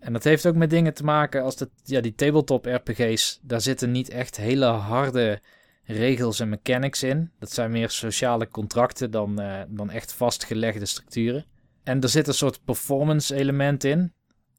[0.00, 3.38] En dat heeft ook met dingen te maken als dat, ja, die tabletop RPG's.
[3.42, 5.40] Daar zitten niet echt hele harde
[5.84, 7.30] regels en mechanics in.
[7.38, 11.44] Dat zijn meer sociale contracten dan, eh, dan echt vastgelegde structuren.
[11.82, 14.12] En er zit een soort performance element in.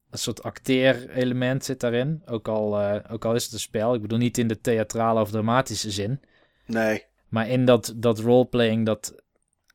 [0.09, 2.21] Een soort acteer-element zit daarin.
[2.25, 3.93] Ook al, eh, ook al is het een spel.
[3.93, 6.19] Ik bedoel niet in de theatrale of dramatische zin.
[6.65, 7.09] nee.
[7.29, 9.15] Maar in dat, dat roleplaying, dat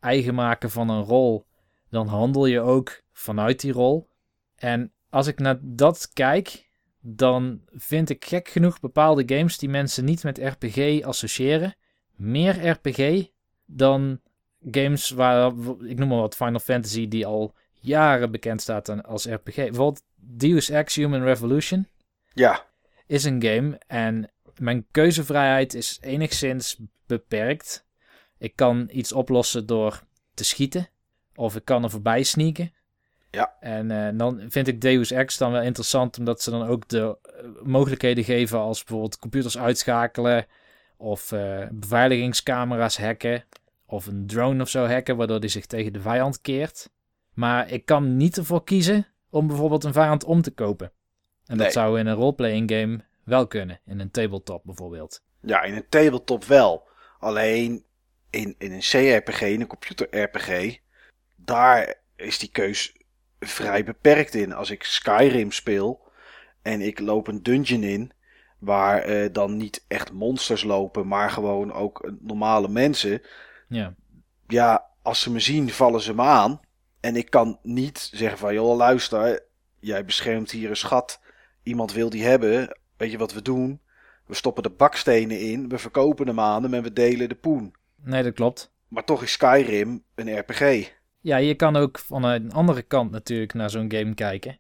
[0.01, 1.47] eigen maken van een rol,
[1.91, 4.09] dan handel je ook vanuit die rol.
[4.57, 6.69] En als ik naar dat kijk,
[7.01, 11.75] dan vind ik gek genoeg bepaalde games die mensen niet met RPG associëren,
[12.17, 13.27] meer RPG
[13.64, 14.21] dan
[14.71, 19.55] games waar, ik noem maar wat, Final Fantasy, die al jaren bekend staat als RPG.
[19.55, 21.89] Bijvoorbeeld Deus Ex Human Revolution
[22.33, 22.67] Ja,
[23.07, 27.87] is een game en mijn keuzevrijheid is enigszins beperkt.
[28.39, 30.03] Ik kan iets oplossen door
[30.35, 30.89] te schieten
[31.35, 32.73] of ik kan er voorbij sneaken.
[33.37, 33.57] Ja.
[33.61, 37.18] En eh, dan vind ik Deus Ex dan wel interessant omdat ze dan ook de
[37.22, 40.47] eh, mogelijkheden geven als bijvoorbeeld computers uitschakelen
[40.97, 43.45] of eh, beveiligingscamera's hacken
[43.87, 46.91] of een drone of zo hacken waardoor die zich tegen de vijand keert.
[47.34, 50.93] Maar ik kan niet ervoor kiezen om bijvoorbeeld een vijand om te kopen.
[51.47, 55.22] En dat zou in een roleplaying game wel kunnen, in een tabletop bijvoorbeeld.
[55.41, 56.89] Ja, in een tabletop wel.
[57.18, 57.84] Alleen
[58.30, 60.78] in, in een CRPG, in een computer-RPG,
[61.37, 62.95] daar is die keus
[63.41, 64.53] vrij beperkt in.
[64.53, 66.09] Als ik Skyrim speel
[66.62, 68.12] en ik loop een dungeon in,
[68.59, 73.22] waar eh, dan niet echt monsters lopen, maar gewoon ook eh, normale mensen.
[73.68, 73.95] Ja,
[74.49, 76.61] Ja, als ze me zien, vallen ze me aan.
[77.01, 79.43] En ik kan niet zeggen van, joh, luister,
[79.80, 81.20] jij beschermt hier een schat.
[81.62, 82.78] Iemand wil die hebben.
[82.97, 83.80] Weet je wat we doen?
[84.26, 87.74] We stoppen de bakstenen in, we verkopen hem aan hem en we delen de poen.
[88.03, 88.72] nee, dat klopt.
[88.89, 90.91] Maar toch is Skyrim een RPG.
[91.27, 94.59] Ja, je kan ook vanuit een andere kant natuurlijk naar zo'n game kijken.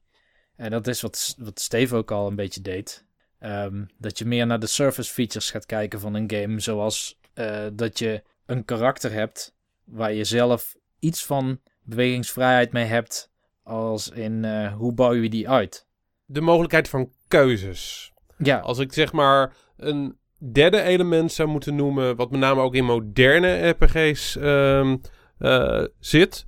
[0.56, 3.04] En dat is wat, wat Steve ook al een beetje deed.
[3.38, 6.60] Ehm, dat je meer naar de surface features gaat kijken van een game.
[6.60, 9.54] Zoals eh, dat je een karakter hebt
[9.84, 13.32] waar je zelf iets van bewegingsvrijheid mee hebt.
[13.62, 15.86] Als in eh, hoe bouw je die uit?
[16.24, 18.12] De mogelijkheid van keuzes.
[18.38, 20.18] Ja, Als ik zeg maar een
[20.52, 24.96] derde element zou moeten noemen, wat met name ook in moderne RPG's ehm,
[25.38, 26.46] eh, zit,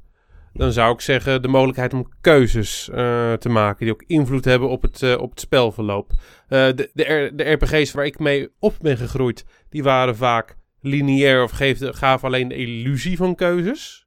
[0.58, 4.68] dan zou ik zeggen de mogelijkheid om keuzes eh, te maken die ook invloed hebben
[4.68, 6.10] op het, eh, op het spelverloop.
[6.48, 11.42] Eh, de, de, de RPG's waar ik mee op ben gegroeid, die waren vaak lineair
[11.42, 11.50] of
[11.80, 14.06] gaven alleen de illusie van keuzes.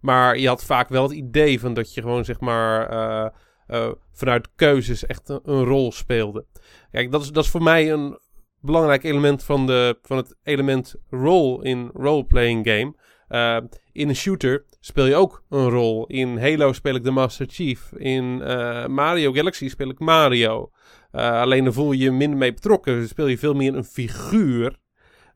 [0.00, 3.32] Maar je had vaak wel het idee van dat je gewoon zeg maar
[4.12, 6.44] vanuit keuzes echt een, rol speelde.
[6.90, 8.18] Kijk, dat is, dat is voor mij een
[8.60, 12.94] belangrijk element van, de, van het element role in role-playing game.
[13.98, 16.06] In een shooter speel je ook een rol.
[16.06, 17.92] In Halo speel ik de Master Chief.
[17.92, 20.70] In uh, Mario Galaxy speel ik Mario.
[21.12, 22.98] Uh, alleen dan voel je je minder mee betrokken.
[22.98, 24.76] Dan speel je veel meer een figuur.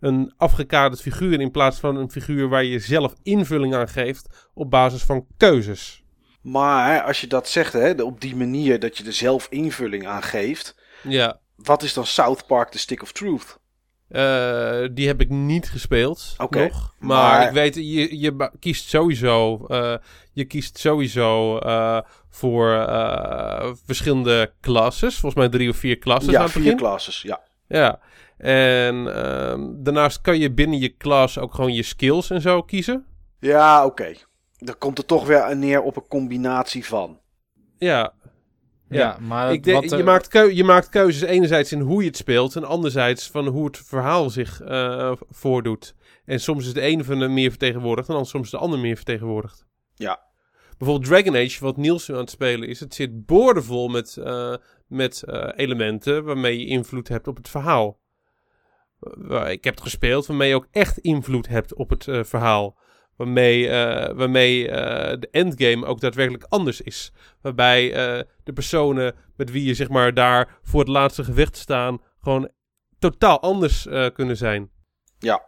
[0.01, 4.71] Een afgekaderd figuur in plaats van een figuur waar je zelf invulling aan geeft op
[4.71, 6.03] basis van keuzes.
[6.43, 10.23] Maar als je dat zegt, hè, op die manier dat je er zelf invulling aan
[10.23, 10.75] geeft.
[11.03, 11.41] Ja.
[11.57, 13.61] Wat is dan South Park The Stick of Truth?
[14.13, 16.95] Uh, die heb ik niet gespeeld okay, nog.
[16.99, 19.95] Maar, maar, ik weet, je, je kiest sowieso, uh,
[20.33, 22.01] je kiest sowieso uh,
[22.31, 22.87] voor
[23.87, 25.19] verschillende classes.
[25.19, 27.41] Volgens mij drie of vier classes Ja, vier classes, ja.
[27.69, 28.01] Ja,
[28.37, 33.07] en ehm, daarnaast kan je binnen je class ook gewoon je skills en zo kiezen.
[33.39, 34.03] Ja, oké.
[34.03, 34.19] Okay.
[34.59, 37.19] Dan komt er toch weer neer op een combinatie van.
[37.79, 38.13] Ja,
[38.93, 42.01] ja, ja, maar ik denk, wat, je, maakt keu je maakt keuzes enerzijds in hoe
[42.01, 45.95] je het speelt en anderzijds van hoe het verhaal zich uh, voordoet.
[46.25, 48.97] En soms is de ene van de meer vertegenwoordigd en dan soms de ander meer
[48.97, 49.67] vertegenwoordigd.
[49.95, 50.21] Ja.
[50.79, 54.55] Bijvoorbeeld Dragon Age, wat Niels nu aan het spelen is, het zit boordevol met, uh,
[54.87, 58.01] met uh, elementen waarmee je invloed hebt op het verhaal.
[59.49, 62.79] ik heb het gespeeld waarmee je ook echt invloed hebt op het verhaal.
[63.17, 63.71] Waarmee, uh,
[64.13, 64.75] waarmee uh,
[65.19, 67.13] de endgame ook daadwerkelijk anders is.
[67.41, 72.01] Waarbij uh, de personen met wie je zeg maar daar voor het laatste gevecht staan,
[72.21, 72.51] gewoon
[72.99, 74.71] totaal anders kunnen zijn.
[75.19, 75.43] Ja.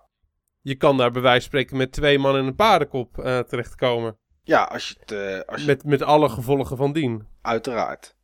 [0.60, 3.14] Je kan daar bij wijze van spreken met twee man en een paardenkop
[3.48, 4.18] terechtkomen.
[4.42, 5.46] Ja, als je het...
[5.46, 5.66] Als je...
[5.66, 7.26] Met, met alle gevolgen van dien.
[7.42, 8.16] Uiteraard.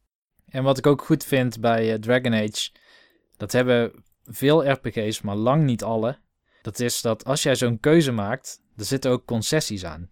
[0.47, 2.71] En wat ik ook goed vind bij Dragon Age,
[3.37, 6.19] dat hebben veel RPG's, maar lang niet alle.
[6.63, 10.11] Dat is dat als jij zo'n keuze maakt, er zitten ook concessies aan.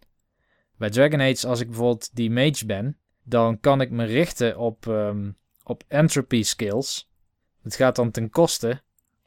[0.77, 4.87] Bij Dragon Age, als ik bijvoorbeeld die mage ben, dan kan ik me richten op,
[4.87, 7.11] um, op entropy skills.
[7.63, 8.83] Het gaat dan ten koste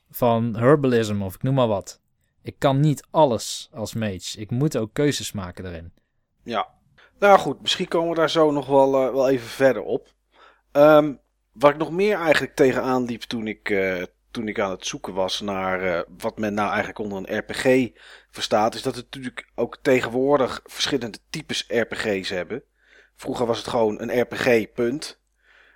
[0.09, 2.01] van herbalism of ik noem maar wat.
[2.41, 4.39] Ik kan niet alles als mage.
[4.39, 5.93] Ik moet ook keuzes maken daarin.
[6.43, 6.67] Ja.
[7.19, 10.13] Nou goed, misschien komen we daar zo nog wel, uh, wel even verder op.
[10.71, 11.19] Um,
[11.51, 15.13] wat ik nog meer eigenlijk tegenaan liep toen ik, uh, toen ik aan het zoeken
[15.13, 17.89] was naar uh, wat men nou eigenlijk onder een RPG
[18.29, 22.63] verstaat, is dat het natuurlijk ook tegenwoordig verschillende types RPG's hebben.
[23.15, 25.19] Vroeger was het gewoon een RPG, punt.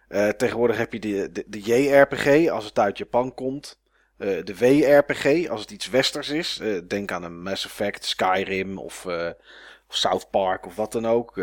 [0.09, 3.81] Uh, tegenwoordig heb je de, de, JRPG als het uit Japan komt.
[4.17, 6.61] Uh, de WRPG als het iets westers is.
[6.87, 9.05] denk aan een Mass Effect, Skyrim of,
[9.87, 11.33] of South Park of wat dan ook.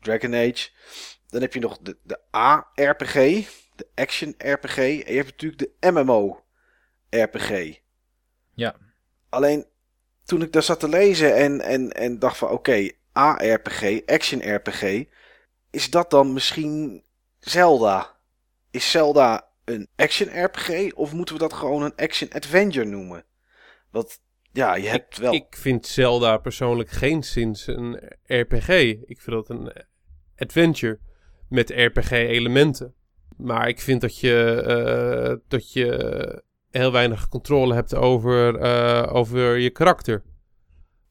[0.00, 0.68] Dragon Age.
[1.28, 3.14] Dan heb je nog de, de ARPG,
[3.76, 4.76] de Action RPG.
[4.76, 6.42] En je hebt natuurlijk de MMO
[7.20, 7.78] RPG.
[8.54, 8.76] Ja.
[9.28, 9.66] Alleen
[10.24, 14.54] toen ik daar zat te lezen en, en, en dacht van oké, okay, ARPG, Action
[14.54, 15.04] RPG,
[15.70, 17.04] is dat dan misschien
[17.38, 18.16] Zelda?
[18.70, 23.24] Is Zelda een Action RPG of moeten we dat gewoon een Action Adventure noemen?
[23.90, 24.20] Want
[24.52, 25.32] ja, je hebt wel.
[25.32, 28.68] Ik vind Zelda persoonlijk geen zins een RPG.
[29.06, 29.72] Ik vind dat een
[30.36, 30.98] adventure
[31.48, 32.94] met RPG-elementen.
[33.36, 34.64] Maar ik vind dat je,
[35.28, 36.42] uh, dat je
[36.72, 40.22] heel weinig controle hebt over, uh, over je karakter.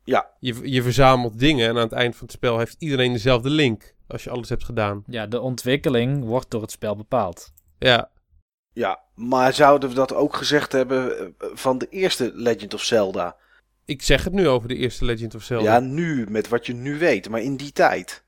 [0.03, 0.30] Ja.
[0.39, 3.93] Je, je verzamelt dingen en aan het eind van het spel heeft iedereen dezelfde link.
[4.07, 5.03] Als je alles hebt gedaan.
[5.07, 7.53] Ja, de ontwikkeling wordt door het spel bepaald.
[7.80, 8.09] Ja.
[8.74, 13.36] Ja, maar zouden we dat ook gezegd hebben eh, van de eerste Legend of Zelda?
[13.86, 15.74] Ik zeg het nu over de eerste Legend of Zelda.
[15.74, 17.30] Ja, nu, met wat je nu weet.
[17.30, 18.24] Maar in die tijd.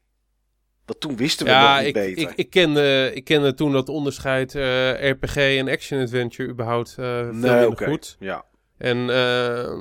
[0.85, 2.23] Want toen wisten we ja, nog niet ik, beter.
[2.23, 7.05] Ik, ik, kende, ik kende toen dat onderscheid uh, RPG en Action Adventure überhaupt uh,
[7.05, 7.87] veel nee, okay.
[7.87, 8.15] goed.
[8.19, 8.45] Ja.
[8.77, 9.71] En uh,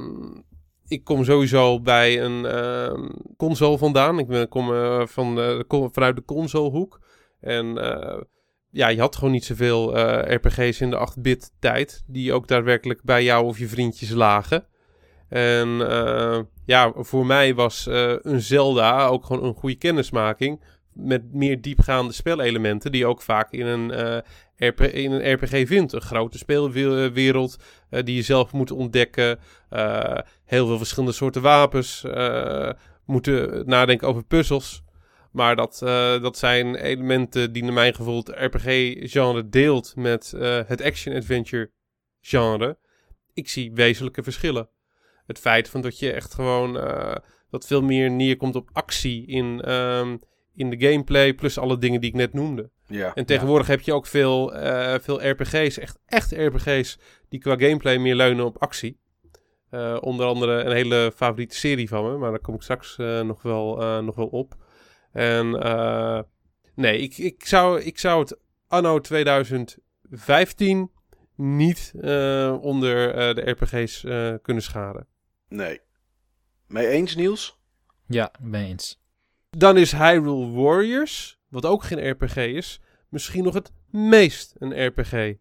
[0.89, 4.19] ik kom sowieso bij een uh, console vandaan.
[4.19, 7.01] Ik ben, kom, uh, van, kom vanuit de consolehoek.
[7.41, 7.75] En
[8.71, 9.99] ja, je had gewoon niet zoveel
[10.35, 12.03] RPG's in de 8-bit tijd.
[12.07, 14.67] Die ook daadwerkelijk bij jou of je vriendjes lagen.
[15.29, 15.69] En
[16.65, 17.87] ja, voor mij was
[18.23, 20.61] een Zelda ook gewoon een goede kennismaking.
[20.95, 22.93] Met meer diepgaande spelelementen.
[22.93, 24.23] Die ook vaak in een
[24.57, 25.93] RP, in een RPG vindt.
[25.93, 27.57] Een grote speelwereld
[27.91, 29.39] uh, die je zelf moet ontdekken.
[29.71, 32.05] Uh, heel veel verschillende soorten wapens.
[33.05, 34.83] Moeten nadenken over puzzels.
[35.33, 35.79] Maar dat,
[36.23, 40.35] dat zijn elementen die naar mijn gevoel het RPG-genre deelt met
[40.67, 41.71] het action-adventure
[42.21, 42.79] genre.
[43.35, 44.69] Ik zie wezenlijke verschillen.
[45.27, 46.73] Het feit van dat je echt gewoon
[47.51, 50.21] dat veel meer neerkomt op actie in, um,
[50.55, 52.71] in de gameplay, plus alle dingen die ik net noemde.
[52.87, 53.73] Ja, en tegenwoordig ja.
[53.73, 56.99] heb je ook veel, uh, veel RPG's, echt, echt RPG's,
[57.29, 59.01] die qua gameplay meer leunen op actie.
[59.71, 63.21] Uh, onder andere een hele favoriete serie van me, maar daar kom ik straks uh,
[63.21, 64.55] nog, wel, nog wel op.
[65.13, 65.51] En
[66.75, 68.39] nee, ik, ik, zou, ik zou het
[68.69, 70.91] anno 2015
[71.37, 71.93] niet
[72.61, 74.01] onder de RPG's
[74.43, 75.07] kunnen schaden.
[75.49, 75.81] Nee.
[76.67, 77.61] Mee eens, Niels?
[78.07, 79.02] Ja, ben eens.
[79.57, 85.35] Dan is Hyrule Warriors, wat ook geen RPG is, misschien nog het meest een RPG.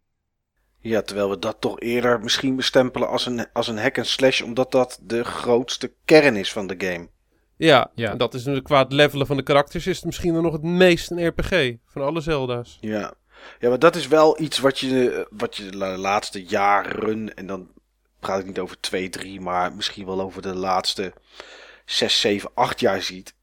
[0.79, 4.41] Ja, terwijl we dat toch eerder misschien bestempelen als een, als een hack and slash,
[4.41, 7.09] omdat dat de grootste kern is van de game.
[7.57, 8.11] Ja, Ja.
[8.11, 10.53] en dat is nu qua het levelen van de karakters is het misschien dan nog
[10.53, 12.77] het meest een RPG van alle Zelda's.
[12.81, 13.13] Ja.
[13.59, 17.71] ja, maar dat is wel iets wat je, wat je de laatste jaren, en dan
[18.19, 21.13] praat ik niet over twee, drie, maar misschien wel over de laatste
[21.85, 23.33] zes, zeven, acht jaar ziet.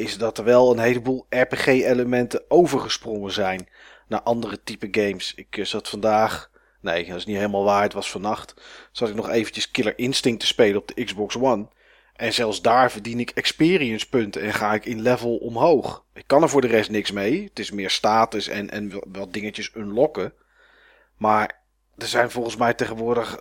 [0.00, 3.68] Is dat er wel een heleboel RPG-elementen overgesprongen zijn
[4.08, 5.34] naar andere type games.
[5.34, 8.54] Ik eh, zat vandaag, nee, dat is niet helemaal waar, het was vannacht.
[8.92, 11.68] Zat ik nog eventjes Killer Instinct te spelen op de Xbox One.
[12.16, 16.04] En zelfs daar verdien ik experience punten en ga ik in level omhoog.
[16.14, 17.44] Ik kan er voor de rest niks mee.
[17.44, 20.32] Het is meer status en, en wel dingetjes unlocken.
[21.16, 21.60] Maar
[21.96, 23.40] er zijn volgens mij tegenwoordig,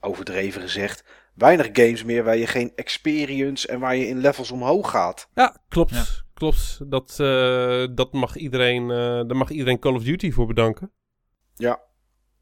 [0.00, 1.04] overdreven gezegd,
[1.34, 5.28] weinig games meer waar je geen experience en waar je in levels omhoog gaat.
[5.34, 5.90] Ja, klopt.
[5.90, 6.04] Ja.
[6.34, 6.90] Klopt.
[6.90, 10.92] Dat, eh, dat mag iedereen, eh, daar mag iedereen Call of Duty voor bedanken.
[11.54, 11.80] Ja,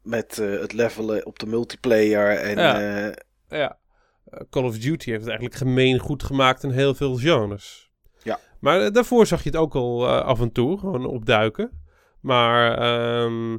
[0.03, 3.05] met eh, het levelen op de multiplayer en Ja.
[3.09, 3.13] eh,
[3.59, 3.77] Ja,
[4.25, 7.91] eh, Call of Duty heeft het eigenlijk gemeen goed gemaakt in heel veel genres.
[8.23, 8.39] Ja.
[8.59, 11.83] Maar daarvoor zag je het ook al af en toe, gewoon opduiken.
[12.21, 13.57] Maar ehm,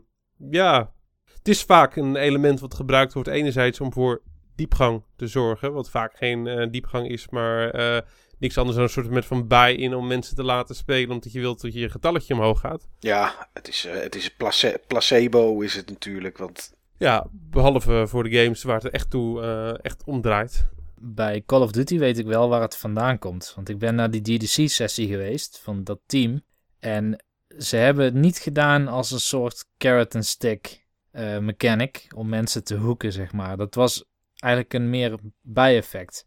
[0.51, 0.93] ja,
[1.35, 4.22] het is vaak een element wat gebruikt wordt enerzijds om voor
[4.66, 5.72] diepgang te zorgen.
[5.72, 8.00] Wat vaak geen eh, diepgang is, maar eh,
[8.38, 11.10] niks anders dan een soort met van buy-in om mensen te laten spelen.
[11.10, 12.88] Omdat je wilt dat je getalletje omhoog gaat.
[12.98, 16.38] ja, het is, eh, het is place- placebo is het natuurlijk.
[16.38, 20.68] Want Ja, behalve voor de games waar het echt toe eh, echt om draait.
[21.04, 23.52] Bij Call of Duty weet ik wel waar het vandaan komt.
[23.56, 26.42] Want ik ben naar die DDC-sessie geweest van dat team.
[26.78, 27.24] En
[27.58, 32.64] ze hebben het niet gedaan als een soort carrot and stick eh, mechanic om mensen
[32.64, 33.56] te hoeken, zeg maar.
[33.56, 34.04] Dat was
[34.43, 36.26] eigenlijk een meer bijeffect.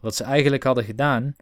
[0.00, 1.36] Wat ze eigenlijk hadden gedaan,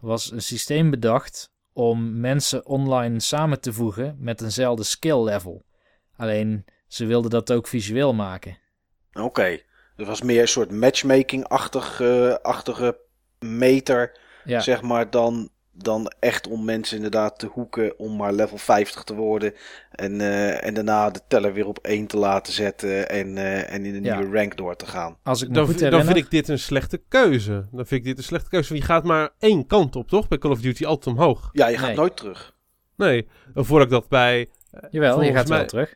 [0.00, 5.62] was een systeem bedacht om mensen online samen te voegen met eenzelfde skill level.
[6.16, 8.58] Alleen ze wilden dat ook visueel maken.
[9.12, 9.58] oké,
[9.96, 12.98] er was meer een soort matchmaking-achtige achtige
[13.38, 18.58] meter, Ja, zeg maar, dan, dan echt om mensen inderdaad te hoeken om maar level
[18.58, 19.54] 50 te worden.
[19.90, 23.84] En, eh, en daarna de teller weer op 1 te laten zetten en, eh, en
[23.86, 24.18] in een Ja.
[24.18, 25.16] nieuwe rank door te gaan.
[25.22, 27.52] als ik Dan, goed dan vind ik dit een slechte keuze.
[27.52, 28.68] Dan vind ik dit een slechte keuze.
[28.68, 30.28] Want je gaat maar één kant op, toch?
[30.28, 31.48] Bij Call of Duty altijd omhoog.
[31.52, 31.96] Ja, je gaat Nee.
[31.96, 32.54] nooit terug.
[32.96, 34.48] Nee, voordat ik dat bij...
[34.90, 35.94] Jawel, je gaat wel terug.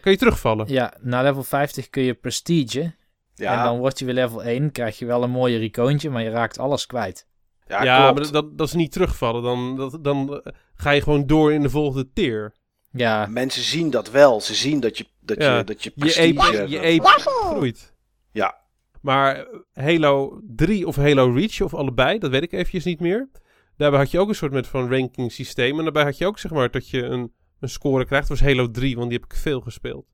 [0.00, 0.66] Kan je terugvallen?
[0.68, 2.94] Ja, na level 50 kun je prestige.
[3.34, 4.72] Ja, En dan word je weer level 1.
[4.72, 7.26] Krijg je wel een mooie recoontje, maar je raakt alles kwijt.
[7.68, 8.32] Ja, Ja, klopt.
[8.32, 9.42] maar dat, dat is niet terugvallen.
[9.42, 12.54] Dan, dat, dan eh, ga je gewoon door in de volgende tier.
[12.90, 14.40] Ja, Mensen zien dat wel.
[14.40, 15.58] Ze zien dat je, dat Ja.
[15.58, 16.70] je, dat je Je prestige ape, hebt.
[16.70, 17.94] je ape groeit.
[18.32, 18.56] Ja.
[19.02, 23.28] Maar eh, Halo 3 of Halo Reach of allebei, dat weet ik eventjes niet meer.
[23.76, 25.76] Daarbij had je ook een soort met van ranking systeem.
[25.78, 28.28] En daarbij had je ook zeg maar dat je een, een score krijgt.
[28.28, 30.06] Dat was Halo 3, want die heb ik veel gespeeld.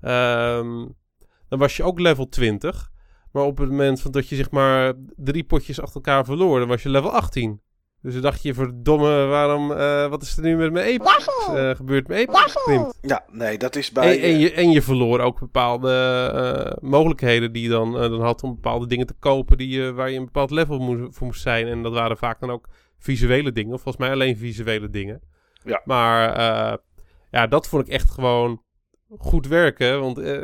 [0.00, 0.86] Ehm,
[1.48, 2.89] dan was je ook level 20.
[3.32, 6.68] Maar op het moment van dat je zeg maar drie potjes achter elkaar verloor, dan
[6.68, 7.60] was je level 18.
[8.02, 11.76] Dus dan dacht je, verdomme, waarom, eh, wat is er nu met mijn ape eh,
[11.76, 12.08] gebeurd?
[12.08, 12.98] Mijn ape geklimd.
[13.00, 14.16] ja, nee, dat is bij...
[14.16, 15.92] En, en, eh, je, en je verloor ook bepaalde
[16.34, 19.92] eh, mogelijkheden die je dan, eh, dan had om bepaalde dingen te kopen die, je
[19.92, 21.66] waar je een bepaald level moest, voor moest zijn.
[21.66, 22.68] En dat waren vaak dan ook
[22.98, 25.20] visuele dingen, of volgens mij alleen visuele dingen.
[25.64, 25.82] Ja.
[25.84, 26.76] Maar eh,
[27.30, 28.62] ja, dat vond ik echt gewoon
[29.18, 30.00] goed werken.
[30.00, 30.42] Want eh,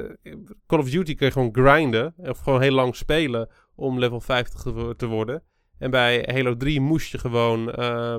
[0.66, 4.62] Call of Duty kun je gewoon grinden, of gewoon heel lang spelen om level 50
[4.62, 5.42] te, wo- te worden.
[5.78, 8.16] En bij Halo 3 moest je gewoon eh,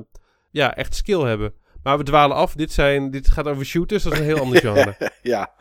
[0.50, 1.52] ja, echt skill hebben.
[1.82, 2.52] Maar we dwalen af.
[2.54, 4.02] Dit, zijn, dit gaat over shooters.
[4.02, 4.96] Dat is een heel ander genre.
[5.22, 5.52] ja.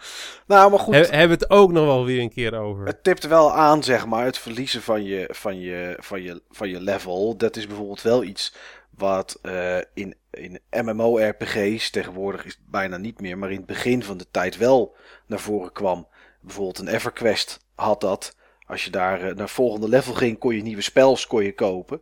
[0.48, 0.94] Nou, maar goed.
[0.94, 2.86] He- hebben we het ook nog wel weer een keer over.
[2.86, 6.70] Het tipt wel aan, zeg maar, het verliezen van je, van je, van je, van
[6.70, 7.38] je level.
[7.38, 8.56] Dat is bijvoorbeeld wel iets
[8.90, 14.04] wat eh, in, in MMO-RPG's, tegenwoordig is het bijna niet meer, maar in het begin
[14.04, 14.96] van de tijd wel
[15.28, 16.08] naar voren kwam.
[16.42, 18.36] Bijvoorbeeld een EverQuest had dat.
[18.66, 22.02] Als je daar eh, naar volgende level ging, kon je nieuwe spels kon je kopen.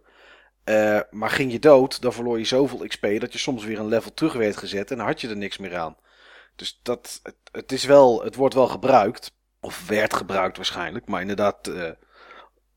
[0.63, 3.88] Eh, maar ging je dood, dan verloor je zoveel XP dat je soms weer een
[3.88, 5.97] level terug werd gezet en had je er niks meer aan.
[6.55, 9.33] Dus dat, het, het, is wel, het wordt wel gebruikt.
[9.59, 11.07] Of werd gebruikt waarschijnlijk.
[11.07, 11.91] Maar inderdaad, eh,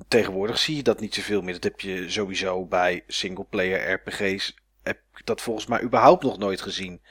[0.09, 1.52] tegenwoordig zie je dat niet zoveel meer.
[1.52, 4.56] Dat heb je sowieso bij singleplayer RPG's.
[4.89, 7.03] Heb ik dat volgens mij überhaupt nog nooit gezien.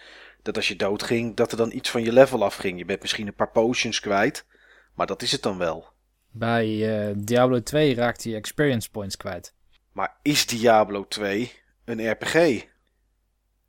[0.42, 2.78] Dat als je doodging, dat er dan iets van je level afging.
[2.78, 4.46] Je bent misschien een paar potions kwijt.
[4.94, 5.88] Maar dat is het dan wel.
[6.32, 6.66] bij
[7.08, 9.54] eh, Diablo 2 raakte je experience points kwijt.
[9.92, 11.52] Maar is Diablo 2
[11.86, 12.66] een RPG?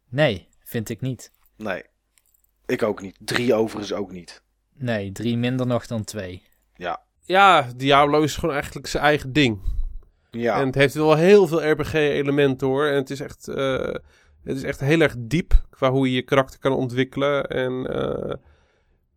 [0.08, 1.32] Nee, vind ik niet.
[1.56, 1.82] Nee.
[2.66, 3.16] Ik ook niet.
[3.18, 4.42] 3 overigens ook niet.
[4.74, 6.42] Nee, drie minder nog dan twee.
[6.74, 7.02] Ja.
[7.24, 9.60] Ja, Diablo is gewoon eigenlijk zijn eigen ding.
[10.30, 12.86] Ja, En het heeft wel heel veel RPG-elementen hoor.
[12.86, 13.78] En het is echt, eh,
[14.44, 17.46] het is echt heel erg diep qua hoe je je karakter kan ontwikkelen.
[17.46, 18.34] En eh,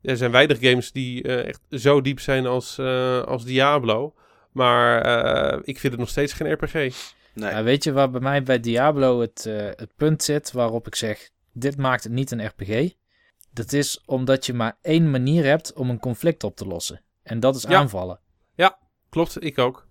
[0.02, 4.14] er zijn weinig games die eh, echt zo diep zijn als, eh, als Diablo.
[4.52, 6.74] Maar eh, ik vind het nog steeds geen RPG.
[6.74, 7.50] nee.
[7.52, 10.96] Ja, weet je waar bij mij bij Diablo het, eh, het punt zit waarop ik
[10.96, 12.92] zeg: dit maakt het niet een RPG?
[13.54, 17.02] Dat is omdat je maar één manier hebt om een conflict op te lossen.
[17.24, 17.70] En dat is Ja.
[17.80, 18.20] aanvallen.
[19.10, 19.88] Klopt, ik ook.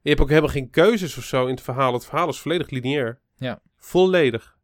[0.00, 1.92] Je hebt ook helemaal geen keuzes of zo in het verhaal.
[1.92, 3.20] Het verhaal is volledig lineair.
[3.36, 3.60] Ja.
[3.76, 4.56] Volledig.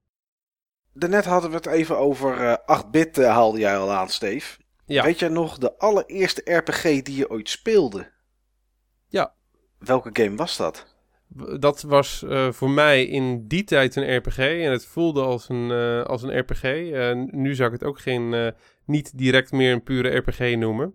[0.92, 4.56] Daarnet hadden we het even over eh 8-bit, eh, haalde jij al aan, Steve.
[4.86, 5.02] Ja.
[5.02, 8.10] Weet jij nog de allereerste RPG die je ooit speelde?
[9.08, 9.34] Ja.
[9.78, 10.92] Welke game was dat?
[11.58, 14.38] Dat was eh, voor mij in die tijd een RPG.
[14.38, 16.62] En het voelde als een, eh, als een RPG.
[16.62, 18.48] Eh, nu zou ik het ook geen, eh,
[18.84, 20.94] niet direct meer een pure RPG noemen.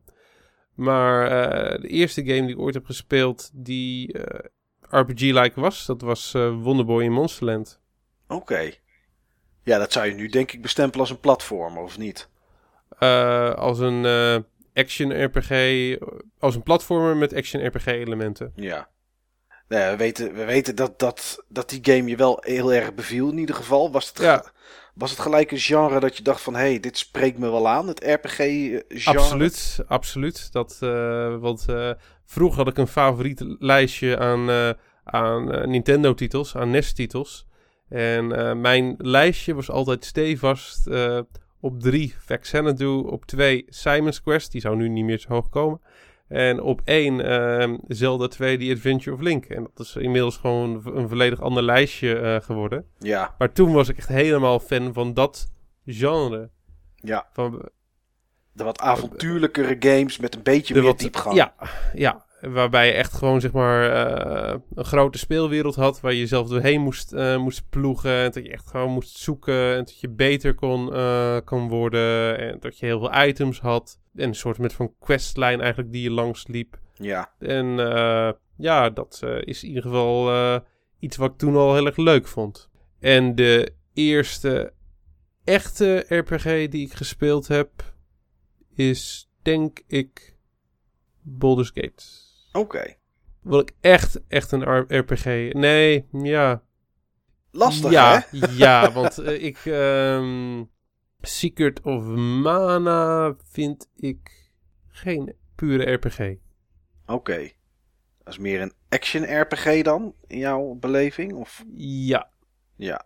[0.79, 4.39] Maar eh, de eerste game die ik ooit heb gespeeld die eh,
[4.81, 7.79] RPG-like was, dat was eh, Wonderboy in Monsterland.
[8.27, 8.71] Oké.
[9.63, 12.29] Ja, dat zou je nu denk ik bestempelen als een platformer, of niet?
[13.55, 14.05] Als een
[14.73, 15.51] action RPG,
[16.39, 18.53] als een platformer met action RPG elementen.
[18.55, 18.89] Ja.
[19.67, 22.93] Nou ja, we weten, we weten dat, dat, dat die game je wel heel erg
[22.93, 23.91] beviel in ieder geval.
[23.91, 24.51] Was het, Ja.
[24.99, 26.53] Was het gelijk een genre dat je dacht van...
[26.53, 29.19] hé, hey, dit spreekt me wel aan, het RPG-genre?
[29.19, 30.51] Absoluut, absoluut.
[30.51, 31.91] Dat, eh, want eh,
[32.25, 34.69] vroeger had ik een favoriet lijstje aan, eh,
[35.03, 37.47] aan Nintendo-titels, aan NES-titels.
[37.89, 38.27] En
[38.61, 40.89] mijn lijstje was altijd stevast
[41.59, 45.81] op drie Xanadu, op twee Simon's Quest, die zou nu niet meer zo hoog komen.
[46.29, 49.45] En op één eh, Zelda 2 The Adventure of Link.
[49.45, 52.85] En dat is inmiddels gewoon een volledig ander lijstje eh, geworden.
[52.99, 55.51] Ja, Maar toen was ik echt helemaal fan van dat
[55.85, 56.49] genre.
[56.95, 57.27] ja.
[57.33, 57.69] Van,
[58.51, 61.35] De wat avontuurlijkere games met een beetje meer wat- diepgang.
[61.35, 61.53] Ja,
[61.93, 66.47] ja, waarbij je echt gewoon zeg maar eh, een grote speelwereld had waar je zelf
[66.47, 68.11] doorheen moest, eh, moest ploegen.
[68.11, 72.39] En dat je echt gewoon moest zoeken en dat je beter kon, eh, kon worden.
[72.39, 73.99] En dat je heel veel items had.
[74.15, 76.79] En een soort met van questlijn eigenlijk die je langs liep.
[76.93, 77.65] Ja, En
[78.57, 80.31] ja, dat is in ieder geval
[80.99, 82.69] iets wat ik toen al heel erg leuk vond.
[82.99, 84.73] En de eerste
[85.43, 87.69] echte RPG die ik gespeeld heb
[88.75, 90.37] is denk ik
[91.21, 92.28] Baldur's Gate.
[92.53, 92.95] Oké.
[93.41, 95.53] Wil ik echt, echt een RPG?
[95.53, 96.63] Nee, ja.
[97.51, 98.47] Lastig, ja, hè?
[98.65, 99.57] ja, want eh, ik...
[99.65, 100.63] ehm,
[101.21, 104.51] Secret of Mana vind ik
[104.87, 106.19] geen pure RPG.
[107.05, 107.51] Oké.
[108.23, 111.33] Dat is meer een action-RPG dan, in jouw beleving?
[111.33, 111.63] Of...
[111.75, 112.29] Ja.
[112.75, 113.05] Ja.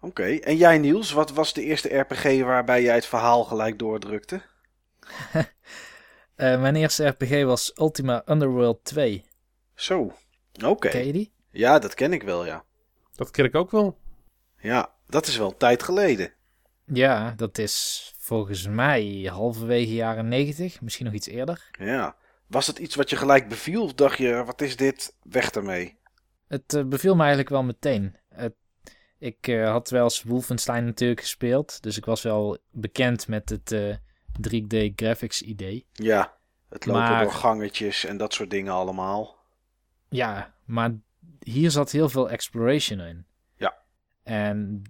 [0.00, 0.24] Oké.
[0.24, 4.42] En jij, Niels, wat was de eerste RPG waarbij jij het verhaal gelijk doordrukte?
[6.34, 9.24] Eh, mijn eerste RPG was Ultima Underworld 2.
[9.74, 10.12] Zo.
[10.64, 10.88] Oké.
[10.88, 11.32] Ken je die?
[11.50, 12.64] Ja, dat ken ik wel, ja.
[13.12, 13.98] Dat ken ik ook wel.
[14.58, 16.32] Ja, dat is wel een tijd geleden.
[16.84, 21.68] Ja, dat is volgens mij halverwege jaren 90, misschien nog iets eerder.
[21.78, 22.16] Ja.
[22.46, 23.82] Was het iets wat je gelijk beviel?
[23.82, 25.16] Of dacht je, wat is dit?
[25.22, 25.98] Weg ermee.
[26.48, 28.16] Het eh, beviel me eigenlijk wel meteen.
[28.28, 28.54] Het,
[29.18, 33.72] ik eh, had wel eens Wolfenstein natuurlijk gespeeld, dus ik was wel bekend met het
[33.72, 33.94] eh,
[34.40, 35.86] 3D graphics idee.
[35.92, 36.36] Ja.
[36.68, 39.36] Het lopen Maar- door gangetjes en dat soort dingen allemaal.
[40.08, 40.94] Ja, maar
[41.42, 43.26] hier zat heel veel exploration in.
[43.56, 43.74] Ja.
[44.22, 44.82] En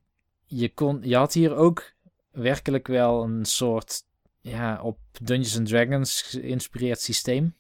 [0.45, 1.93] je, kon, je had hier ook
[2.31, 4.03] werkelijk wel een soort
[4.41, 7.55] ja, op Dungeons and Dragons geïnspireerd systeem.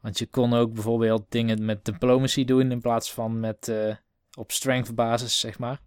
[0.00, 3.96] Want je kon ook bijvoorbeeld dingen met diplomacy doen in plaats van met eh,
[4.38, 5.80] op strength basis, zeg maar.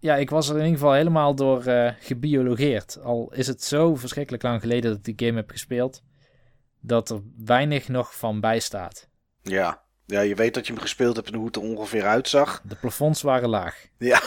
[0.00, 2.98] Ja, ik was er in ieder geval helemaal door eh, gebiologeerd.
[3.02, 6.02] Al is het zo verschrikkelijk lang geleden dat ik die game heb gespeeld,
[6.80, 9.08] dat er weinig nog van bijstaat.
[9.42, 9.86] Ja.
[10.06, 12.62] Ja, je weet dat je hem gespeeld hebt en hoe het er ongeveer uitzag.
[12.64, 13.86] De plafonds waren laag.
[13.98, 14.20] Ja.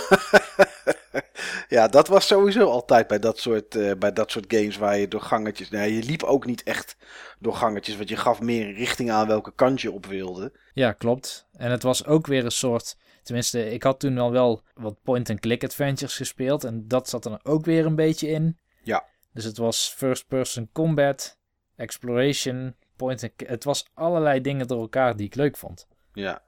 [1.76, 5.08] ja, dat was sowieso altijd bij dat soort, eh, bij dat soort games waar je
[5.08, 5.70] door gangetjes...
[5.70, 6.96] Nee, je liep ook niet echt
[7.40, 10.52] door gangetjes, want je gaf meer richting aan welke kant je op wilde.
[10.74, 11.48] Ja, klopt.
[11.58, 12.98] En het was ook weer een soort.
[13.24, 16.64] Tenminste, ik had toen al wel wat point-and-click adventures gespeeld.
[16.64, 18.58] En dat zat er ook weer een beetje in.
[18.84, 19.06] Ja.
[19.34, 21.38] Dus het was first-person combat,
[21.76, 25.88] exploration, point and Het was allerlei dingen door elkaar die ik leuk vond.
[26.14, 26.44] Ja.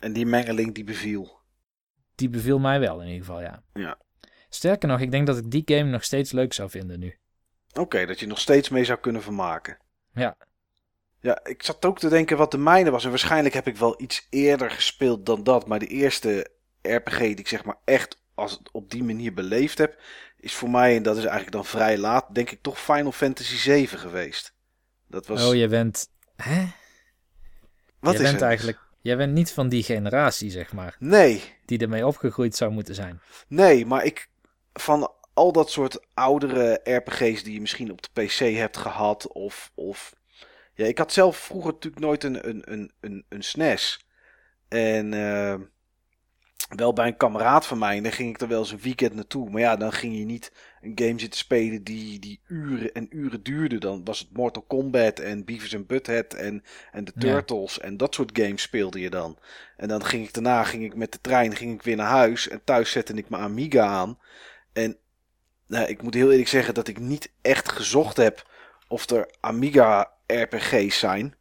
[0.00, 1.38] En die mengeling die beviel.
[2.14, 3.62] Die beviel mij wel in ieder geval, ja.
[3.72, 3.98] Ja.
[4.48, 7.18] Sterker nog, ik denk dat ik die game nog steeds leuk zou vinden nu.
[7.72, 9.78] Oké, dat je nog steeds mee zou kunnen vermaken.
[10.12, 10.36] Ja.
[11.20, 13.04] Ja, ik zat ook te denken wat de mijne was.
[13.04, 15.66] En waarschijnlijk heb ik wel iets eerder gespeeld dan dat.
[15.66, 16.50] Maar de eerste
[16.82, 19.98] RPG die ik zeg maar echt als op die manier beleefd heb,
[20.36, 23.56] is voor mij, en dat is eigenlijk dan vrij laat, denk ik toch Final Fantasy
[23.56, 24.54] 7 geweest.
[25.06, 25.48] Dat was.
[25.48, 26.08] Oh, je bent...
[26.36, 26.66] Hè?
[28.00, 31.78] wat je is bent eigenlijk Jij bent niet van die generatie, zeg maar, Nee, die
[31.78, 33.20] ermee opgegroeid zou moeten zijn.
[33.48, 34.28] nee, maar ik
[34.72, 39.72] van al dat soort oudere RPG's die je misschien op de PC hebt gehad of,
[39.74, 40.14] of
[40.80, 44.06] ja, ik had zelf vroeger natuurlijk nooit een, een, een, een, een SNES.
[44.68, 45.54] En eh,
[46.76, 49.14] wel bij een kameraad van mij, en daar ging ik er wel eens een weekend
[49.14, 49.50] naartoe.
[49.50, 53.42] Maar ja, dan ging je niet een game zitten spelen die, die uren en uren
[53.42, 53.78] duurde.
[53.78, 57.20] Dan was het Mortal Kombat en Beavis and Butthead en, en de Ja.
[57.20, 59.38] Turtles en dat soort games speelde je dan.
[59.76, 62.48] En dan ging ik daarna ging ik met de trein ging ik weer naar huis
[62.48, 64.18] en thuis zette ik mijn Amiga aan.
[64.72, 64.96] En
[65.66, 68.48] nou, ik moet heel eerlijk zeggen dat ik niet echt gezocht heb
[68.88, 71.34] of er Amiga RPG's zijn.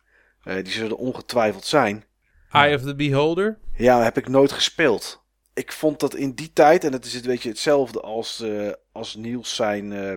[0.44, 2.06] Eh, die zullen ongetwijfeld zijn.
[2.52, 3.60] Eye of the Beholder.
[3.74, 5.24] Ja, heb ik nooit gespeeld.
[5.54, 8.72] Ik vond dat in die tijd, en dat is het weet je hetzelfde als, eh,
[8.92, 10.14] als Niels zijn, eh,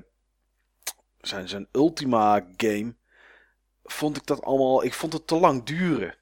[1.20, 2.94] zijn, zijn Ultima game,
[3.84, 6.16] vond ik dat allemaal, ik vond het te lang duren.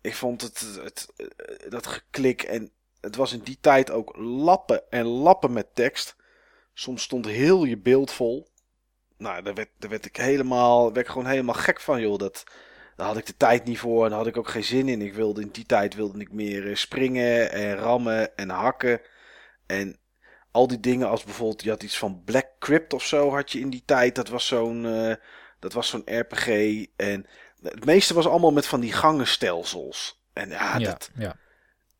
[0.00, 2.70] Ik vond het, het, eh, dat geklik en
[3.00, 6.16] het was in die tijd ook lappen en lappen met tekst.
[6.74, 8.48] Soms stond heel je beeld vol.
[9.20, 12.18] Nou, daar werd, daar werd ik helemaal, werd ik gewoon helemaal gek van, joh.
[12.18, 12.44] Dat,
[12.96, 15.02] daar had ik de tijd niet voor en daar had ik ook geen zin in.
[15.02, 19.00] Ik wilde in die tijd wilde ik meer eh, springen en rammen en hakken.
[19.66, 19.98] En
[20.50, 23.60] al die dingen als bijvoorbeeld, je had iets van Black Crypt of zo had je
[23.60, 24.14] in die tijd.
[24.14, 25.14] Dat was zo'n eh,
[25.58, 26.86] dat was zo'n RPG.
[26.96, 27.26] En
[27.62, 30.22] het meeste was allemaal met van die gangenstelsels.
[30.32, 31.36] En ja, ja, dat, ja.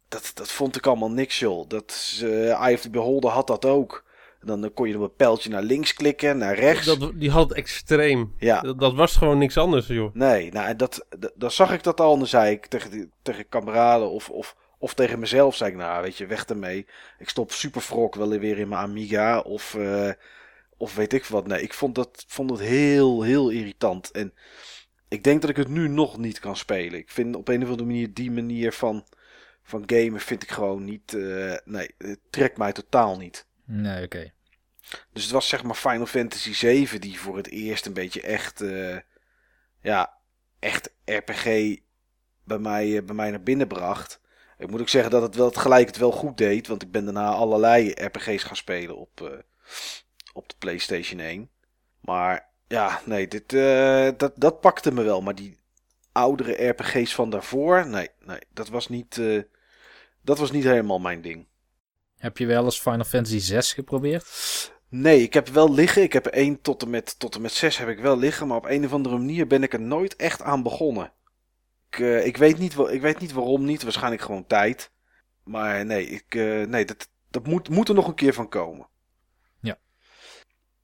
[0.08, 1.68] dat, dat vond ik allemaal niks, joh.
[1.68, 4.04] Dat is, eh, Eye of the Beholder had dat ook.
[4.40, 6.86] En dan kon je op een pijltje naar links klikken, naar rechts.
[6.86, 8.34] Dat, die had het extreem.
[8.38, 10.14] Ja, Dat, dat was gewoon niks anders, joh.
[10.14, 13.12] Nee, nou, en dat, dat, dan zag ik dat al en dan zei ik tegen,
[13.22, 16.86] tegen kameraden of, of, of tegen mezelf, zei ik, nou, weet je, weg ermee.
[17.18, 20.10] Ik stop Superfrog wel weer in mijn Amiga of, eh,
[20.76, 21.46] of weet ik wat.
[21.46, 24.10] Nee, ik vond dat vond het heel, heel irritant.
[24.10, 24.34] En
[25.08, 26.98] ik denk dat ik het nu nog niet kan spelen.
[26.98, 29.04] Ik vind op een of andere manier die manier van,
[29.62, 33.48] van gamen vind ik gewoon niet, eh, nee, het trekt mij totaal niet.
[33.72, 34.32] Nee, oké.
[35.12, 38.60] Dus het was zeg maar Final Fantasy 7 die voor het eerst een beetje echt,
[38.60, 38.96] eh,
[39.80, 40.14] ja,
[40.58, 41.44] echt RPG
[42.44, 44.20] bij mij, eh, bij mij naar binnen bracht.
[44.58, 47.04] Ik moet ook zeggen dat het wel gelijk het wel goed deed, want ik ben
[47.04, 49.38] daarna allerlei RPG's gaan spelen op, eh,
[50.32, 51.50] op de PlayStation 1.
[52.00, 53.48] Maar ja, nee, dit,
[54.18, 55.22] dat, dat pakte me wel.
[55.22, 55.58] Maar die
[56.12, 59.20] oudere RPG's van daarvoor, nee, nee dat, was niet,
[60.22, 61.46] dat was niet helemaal mijn ding.
[62.20, 64.26] Heb je wel eens Final Fantasy 6 geprobeerd?
[64.88, 66.02] Nee, ik heb wel liggen.
[66.02, 68.46] Ik heb er 1 tot en, met, tot en met 6 heb ik wel liggen.
[68.46, 71.12] Maar op een of andere manier ben ik er nooit echt aan begonnen.
[71.90, 73.82] Ik, eh, ik, weet, niet, ik weet niet waarom niet.
[73.82, 74.90] Waarschijnlijk gewoon tijd.
[75.44, 78.88] Maar nee, ik, eh, nee dat, dat moet, moet er nog een keer van komen.
[79.60, 79.78] Ja.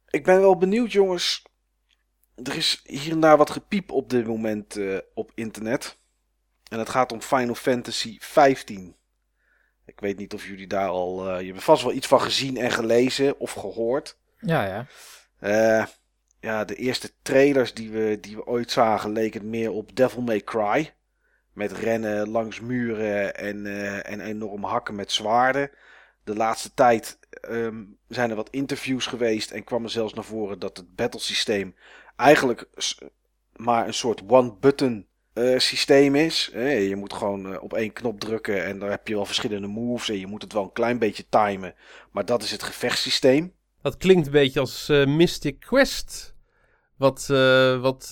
[0.08, 1.42] Ik ben wel benieuwd, jongens.
[2.34, 5.98] Er is hier en daar wat gepiep op dit moment eh, op internet.
[6.68, 8.96] En het gaat om Final Fantasy 15.
[9.86, 11.28] Ik weet niet of jullie daar al.
[11.28, 14.18] eh, je hebt vast wel iets van gezien en gelezen of gehoord.
[14.40, 14.86] Ja, ja.
[15.38, 15.86] Eh,
[16.40, 20.40] ja, de eerste trailers die we, die we ooit zagen leken meer op Devil May
[20.40, 20.94] Cry.
[21.52, 25.70] Met rennen langs muren en, eh, en enorm hakken met zwaarden.
[26.24, 30.58] De laatste tijd ehm, zijn er wat interviews geweest en kwam er zelfs naar voren
[30.58, 31.76] dat het battlesysteem
[32.16, 32.68] eigenlijk
[33.56, 35.06] maar een soort one-button
[35.36, 36.50] eh, systeem is.
[36.52, 39.66] Eh, je moet gewoon eh, op één knop drukken en dan heb je wel verschillende
[39.66, 41.74] moves en je moet het wel een klein beetje timen.
[42.10, 43.52] Maar dat is het gevechtssysteem.
[43.82, 46.34] Dat klinkt een beetje als eh, Mystic Quest.
[46.96, 47.26] Wat,
[47.80, 48.10] wat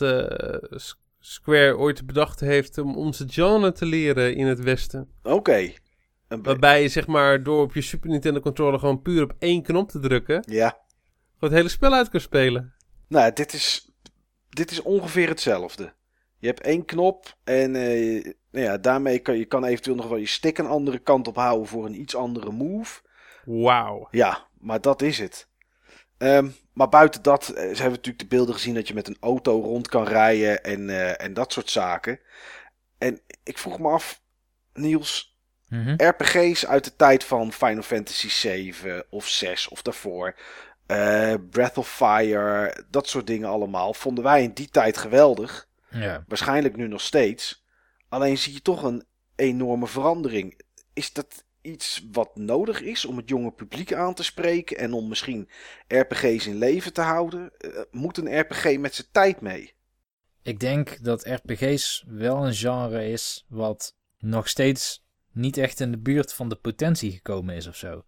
[1.18, 5.08] Square ooit bedacht heeft om onze genre te leren in het Westen.
[5.22, 5.72] Oké.
[6.28, 9.90] Waarbij je zeg maar door op je Super Nintendo controller gewoon puur op één knop
[9.90, 10.44] te drukken.
[10.46, 10.68] Ja.
[10.68, 12.74] Gewoon het hele spel uit kan spelen.
[13.08, 13.90] Nou, dit is,
[14.48, 15.92] dit is ongeveer hetzelfde.
[16.44, 20.18] Je hebt één knop en eh, nou ja, daarmee kan je kan eventueel nog wel
[20.18, 23.00] je stick een andere kant op houden voor een iets andere move.
[23.44, 24.08] Wauw.
[24.10, 25.48] Ja, maar dat is het.
[26.18, 29.16] Ehm, maar buiten dat eh, hebben we natuurlijk de beelden gezien dat je met een
[29.20, 32.20] auto rond kan rijden en, eh, en dat soort zaken.
[32.98, 34.22] En ik vroeg me af,
[34.72, 35.38] Niels,
[35.68, 35.94] Mhm.
[35.96, 40.34] RPG's uit de tijd van Final Fantasy 7 of 6 of daarvoor.
[41.50, 43.94] Breath of Fire, dat soort dingen allemaal.
[43.94, 45.68] Vonden wij in die tijd geweldig.
[45.94, 46.24] Ja.
[46.28, 47.64] Waarschijnlijk nu nog steeds.
[48.08, 49.04] Alleen zie je toch een
[49.36, 50.60] enorme verandering.
[50.92, 55.08] Is dat iets wat nodig is om het jonge publiek aan te spreken en om
[55.08, 55.48] misschien
[55.88, 57.50] RPG's in leven te houden?
[57.58, 59.74] Eh, moet een RPG met zijn tijd mee?
[60.42, 65.98] Ik denk dat RPG's wel een genre is wat nog steeds niet echt in de
[65.98, 68.04] buurt van de potentie gekomen is of zo.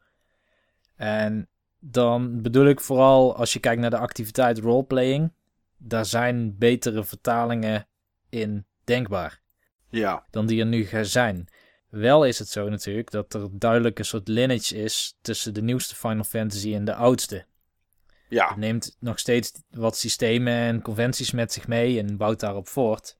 [0.96, 1.48] En
[1.78, 5.32] dan bedoel ik vooral als je kijkt naar de activiteit roleplaying,
[5.86, 7.86] daar zijn betere vertalingen
[8.28, 9.40] in denkbaar.
[9.88, 11.48] Ja, dan die er nu gaan zijn.
[11.88, 15.94] Wel is het zo natuurlijk dat er duidelijk een soort lineage is tussen de nieuwste
[15.94, 17.46] Final Fantasy en de oudste.
[18.28, 22.68] ja, Het neemt nog steeds wat systemen en conventies met zich mee en bouwt daarop
[22.68, 23.18] voort.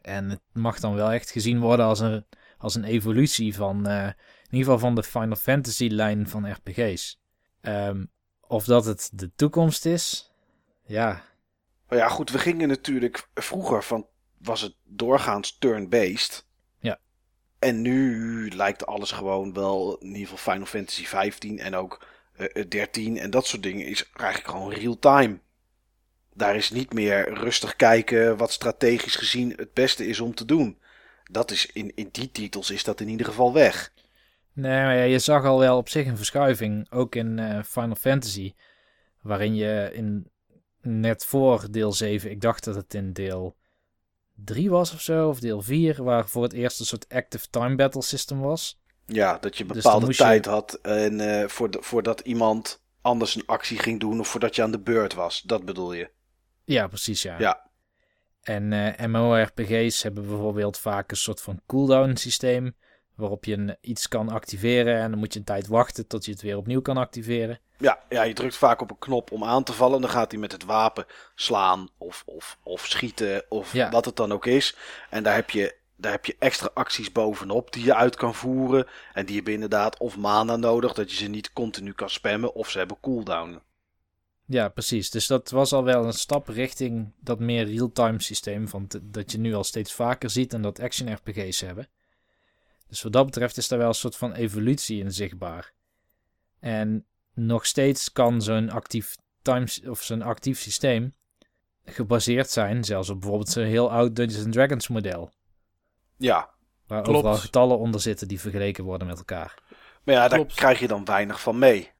[0.00, 2.26] En het mag dan wel echt gezien worden als een,
[2.58, 7.20] als een evolutie van, eh, in ieder geval van de Final Fantasy lijn van RPG's.
[7.60, 8.04] Ehm,
[8.40, 10.30] of dat het de toekomst is,
[10.86, 11.22] ja,
[11.90, 14.06] Maar ja, goed, we gingen natuurlijk vroeger van,
[14.38, 16.46] was het doorgaans turn-based.
[16.78, 16.98] Ja.
[17.58, 22.06] En nu lijkt alles gewoon wel, in ieder geval Final Fantasy 15 en ook
[22.36, 25.38] eh, eh, 13 en dat soort dingen, is eigenlijk gewoon real-time.
[26.34, 30.78] Daar is niet meer rustig kijken wat strategisch gezien het beste is om te doen.
[31.30, 33.92] Dat is in, in die titels is dat in ieder geval weg.
[34.52, 37.94] Nee, maar ja, je zag al wel op zich een verschuiving, ook in eh, Final
[37.94, 38.54] Fantasy,
[39.20, 40.30] waarin je in,
[40.82, 43.56] net voor deel 7, ik dacht dat het in deel
[44.34, 47.74] 3 was of zo, of deel 4, waar voor het eerst een soort active time
[47.74, 48.80] battle system was.
[49.06, 52.82] Ja, dat je een Dus bepaalde je- tijd had en eh, voor de- voordat iemand
[53.00, 55.40] anders een actie ging doen of voordat je aan de beurt was.
[55.42, 56.10] Dat bedoel je.
[56.64, 57.38] Ja, precies, ja.
[57.38, 57.68] Ja.
[58.42, 58.68] En
[59.10, 62.76] MMORPG's hebben bijvoorbeeld vaak een soort van cooldown systeem,
[63.14, 66.30] waarop je een, iets kan activeren en dan moet je een tijd wachten tot je
[66.32, 67.60] het weer opnieuw kan activeren.
[67.80, 69.94] Ja, ja, je drukt vaak op een knop om aan te vallen.
[69.94, 73.90] En dan gaat hij met het wapen slaan of, of, of schieten of Ja.
[73.90, 74.76] wat het dan ook is.
[75.10, 78.86] En daar heb, je, daar heb je extra acties bovenop die je uit kan voeren.
[79.14, 82.54] En die hebben inderdaad of mana nodig, dat je ze niet continu kan spammen.
[82.54, 83.60] Of ze hebben cooldown.
[84.46, 85.10] Ja, precies.
[85.10, 89.38] Dus dat was al wel een stap richting dat meer real-time systeem van dat je
[89.38, 91.88] nu al steeds vaker ziet en dat action RPG's hebben.
[92.88, 95.72] Dus wat dat betreft is daar wel een soort van evolutie in zichtbaar.
[96.60, 97.04] En
[97.34, 101.14] nog steeds kan zo'n actief time of zo'n actief systeem
[101.84, 105.30] gebaseerd zijn, zelfs op bijvoorbeeld zo'n heel oud Dungeons and Dragons model,
[106.16, 106.50] Ja,
[106.86, 107.18] waar Klopt.
[107.18, 109.54] overal getallen onder zitten die vergeleken worden met elkaar.
[110.04, 110.54] maar ja, daar Klopt.
[110.54, 111.90] krijg je dan weinig van mee.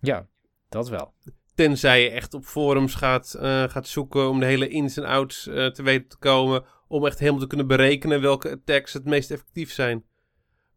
[0.00, 0.26] Ja,
[0.68, 1.14] dat wel.
[1.54, 5.46] Tenzij je echt op forums gaat, eh, gaat zoeken om de hele ins en outs
[5.46, 6.64] eh, te weten te komen.
[6.88, 10.04] Om echt helemaal te kunnen berekenen welke attacks het meest effectief zijn.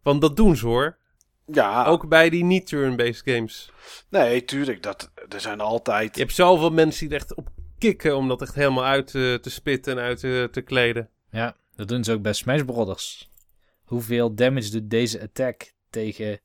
[0.03, 0.97] Want dat doen ze hoor.
[1.45, 3.72] Ja, Ook bij die niet-turn-based games.
[4.09, 4.84] nee, tuurlijk.
[4.84, 6.15] Dat, er zijn altijd...
[6.15, 9.34] Je hebt zoveel mensen die er echt op kicken om dat echt helemaal uit eh,
[9.34, 11.09] te spitten en uit eh, te kleden.
[11.30, 13.31] Ja, dat doen ze ook bij Smash Brothers.
[13.84, 16.39] Hoeveel damage doet deze attack tegen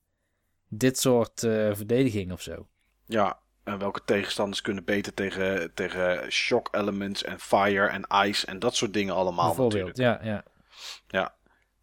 [0.69, 2.69] dit soort eh, verdediging of zo?
[3.07, 8.59] Ja, en welke tegenstanders kunnen beter tegen, tegen shock elements en fire en ice en
[8.59, 10.25] dat soort dingen allemaal Bijvoorbeeld, natuurlijk.
[10.25, 10.45] ja,
[11.09, 11.35] ja.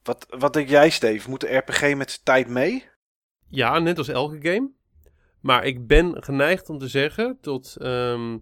[0.03, 1.29] Wat, wat denk jij, Steve?
[1.29, 2.89] Moet de RPG met tijd mee?
[3.49, 4.71] Ja, net als elke game.
[5.41, 8.37] Maar ik ben geneigd om te zeggen tot, ehm,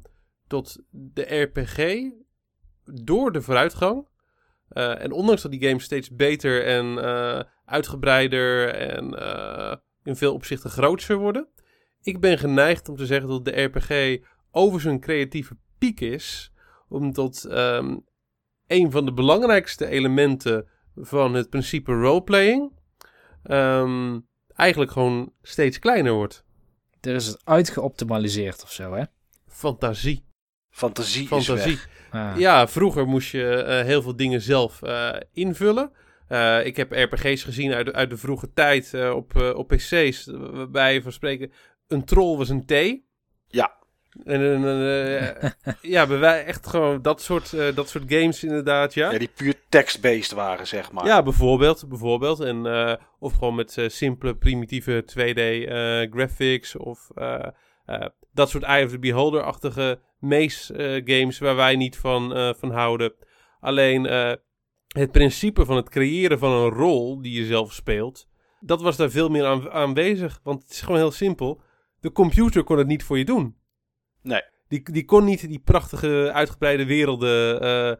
[0.48, 2.10] tot de RPG
[2.84, 4.08] door de vooruitgang.
[4.70, 10.34] eh, en ondanks dat die games steeds beter en eh, uitgebreider en eh, in veel
[10.34, 11.48] opzichten groter worden.
[12.02, 16.52] Ik ben geneigd om te zeggen dat de RPG over zijn creatieve piek is.
[16.88, 17.98] Omdat ehm,
[18.68, 22.72] een van de belangrijkste elementen van het principe roleplaying
[23.44, 24.20] ehm,
[24.56, 26.44] eigenlijk gewoon steeds kleiner wordt.
[27.02, 29.04] Er is het uitgeoptimaliseerd of zo, hè?
[29.48, 30.26] Fantasie.
[30.70, 31.76] Fantasie, is Fantasie.
[31.76, 31.90] weg.
[32.12, 35.92] Ah, Ja, vroeger moest je eh, heel veel dingen zelf eh, invullen.
[36.28, 39.68] Eh, ik heb RPG's gezien uit, de- uit de vroege tijd eh, op, eh, op
[39.68, 41.52] PC's, waarbij je van spreken
[41.88, 42.72] een troll was een T.
[43.48, 43.78] Ja.
[44.24, 45.52] En een, eh,
[45.82, 49.12] ja, bij wij echt gewoon dat soort, eh, dat soort games inderdaad, ja.
[49.12, 51.06] Ja, die puur text-based waren, zeg maar.
[51.06, 51.90] Ja, bijvoorbeeld.
[51.90, 52.40] bijvoorbeeld.
[52.40, 56.76] En, eh, of gewoon met simpele, primitieve 2D eh, graphics.
[56.76, 57.08] Of
[58.32, 63.14] dat soort Eye of the Beholder-achtige maze-games waar wij niet van, van houden.
[63.60, 64.04] Alleen
[64.88, 68.28] het principe van het creëren van een rol die je zelf speelt,
[68.60, 70.40] dat was daar veel meer aan, aanwezig.
[70.44, 71.62] Want het is gewoon heel simpel.
[72.00, 73.56] De computer kon het niet voor je doen.
[74.26, 74.42] Nee.
[74.68, 77.92] Die, die kon niet die prachtige, uitgebreide werelden eh,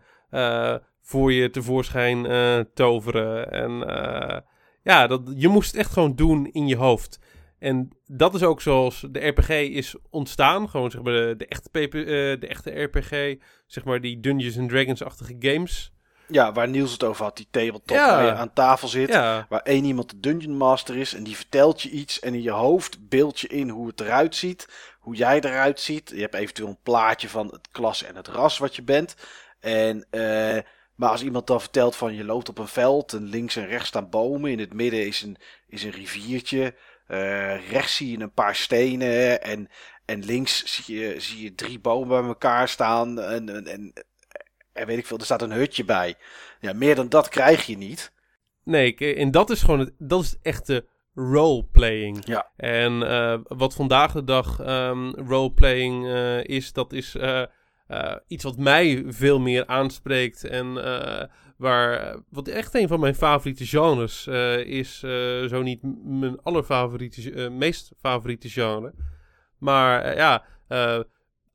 [0.74, 3.52] eh, voor je tevoorschijn eh, toveren.
[3.52, 4.40] En eh,
[4.84, 7.20] ja, dat, je moest het echt gewoon doen in je hoofd.
[7.60, 10.70] En dat is ook zoals de RPG is ontstaan.
[10.70, 12.02] Gewoon zeg maar de, de, echte, PP, eh,
[12.40, 13.36] de echte RPG.
[13.68, 15.94] Zeg maar die Dungeons and Dragons-achtige games.
[16.28, 18.08] Ja, waar Niels het over had, die tabletop Ja.
[18.16, 19.10] waar je aan tafel zit.
[19.10, 22.20] Ja, Waar één iemand de dungeon master is en die vertelt je iets.
[22.20, 24.70] En in je hoofd beeld je in hoe het eruit ziet.
[25.06, 26.10] Hoe jij eruit ziet.
[26.10, 29.16] Je hebt eventueel een plaatje van het klas en het ras wat je bent.
[29.60, 30.58] En, eh,
[30.96, 33.14] maar als iemand dan vertelt van je loopt op een veld.
[33.14, 34.52] En links en rechts staan bomen.
[34.52, 35.38] In het midden is een,
[35.68, 36.76] is een riviertje.
[37.08, 39.42] eh, rechts zie je een paar stenen.
[39.44, 39.70] En,
[40.06, 43.20] en links zie je, zie je drie bomen bij elkaar staan.
[43.22, 43.94] En, en, en,
[44.74, 46.16] en weet ik veel, er staat een hutje bij.
[46.60, 48.12] Ja, meer dan dat krijg je niet.
[48.64, 52.26] Nee, k- en dat is gewoon het, dat is het echte roleplaying.
[52.26, 52.52] Ja.
[52.58, 57.44] En eh, wat vandaag de dag ehm, roleplaying eh, is, dat is eh,
[58.28, 60.44] iets wat mij veel meer aanspreekt.
[60.44, 60.74] En
[61.58, 64.28] waar, wat echt een van mijn favoriete genres
[64.66, 65.00] is,
[65.50, 68.94] zo niet mijn allerfavoriete, meest favoriete genre.
[69.60, 70.44] Maar ja,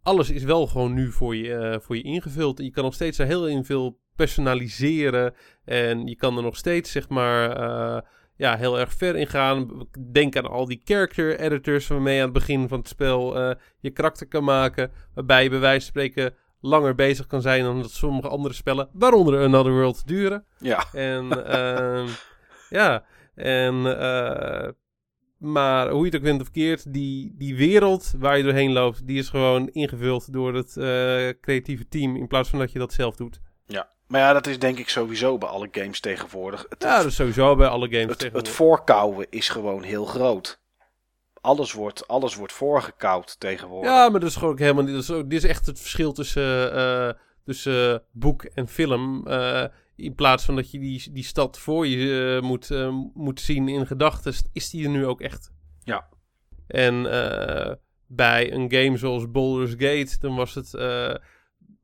[0.02, 2.58] alles is wel gewoon nu voor je, voor je ingevuld.
[2.58, 5.34] En je kan nog steeds er heel in veel personaliseren.
[5.64, 8.04] En je kan er nog steeds, zeg maar,
[8.40, 9.88] ja, heel erg ver in gaan.
[10.12, 13.56] Denk aan al die character editors waarmee je aan het begin van het spel eh,
[13.78, 14.90] je karakter kan maken.
[15.14, 18.88] Waarbij je bij wijze van spreken langer bezig kan zijn dan dat sommige andere spellen,
[18.92, 20.44] waaronder Another World, duren.
[20.58, 22.08] Ja, En ehm,
[22.80, 23.04] ja,
[23.34, 24.68] en eh,
[25.38, 29.06] maar hoe je het ook wint of keert, die, die wereld waar je doorheen loopt,
[29.06, 32.92] die is gewoon ingevuld door het eh, creatieve team in plaats van dat je dat
[32.92, 33.40] zelf doet.
[33.66, 33.98] ja.
[34.10, 36.66] Maar ja, dat is denk ik sowieso bij alle games tegenwoordig.
[36.68, 38.52] Het, Ja, dat is sowieso bij alle games het, het tegenwoordig.
[38.52, 40.60] voorkouwen is gewoon heel groot.
[41.40, 43.90] Alles wordt, alles wordt voorgekauwd tegenwoordig.
[43.90, 44.92] Ja, maar dat is gewoon helemaal niet.
[44.92, 47.10] Dat is, ook, dit is echt het verschil tussen, eh,
[47.44, 49.26] tussen boek en film.
[49.26, 49.64] Eh,
[49.96, 52.70] in plaats van dat je die, die stad voor je eh, moet,
[53.14, 55.52] moet zien in gedachten, is die er nu ook echt.
[55.82, 56.08] Ja.
[56.66, 57.02] En
[58.06, 60.74] bij een game zoals Baldur's Gate, dan was het.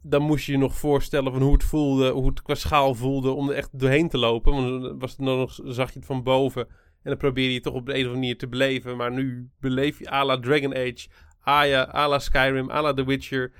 [0.09, 3.31] Dan moest je je nog voorstellen van hoe het voelde, hoe het qua schaal voelde
[3.31, 4.53] om er echt doorheen te lopen.
[4.53, 6.67] Want dan was het dan nog, zag je het van boven.
[7.03, 8.97] En dan probeerde je het toch op de een of andere manier te beleven.
[8.97, 11.09] Maar nu beleef je à la Dragon Age,
[11.45, 13.53] à la, Skyrim, à la The Witcher.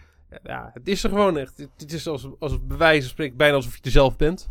[0.43, 1.57] Ja, het is er gewoon echt.
[1.57, 4.51] Het, het is als, als van spreken bijna alsof je er zelf bent.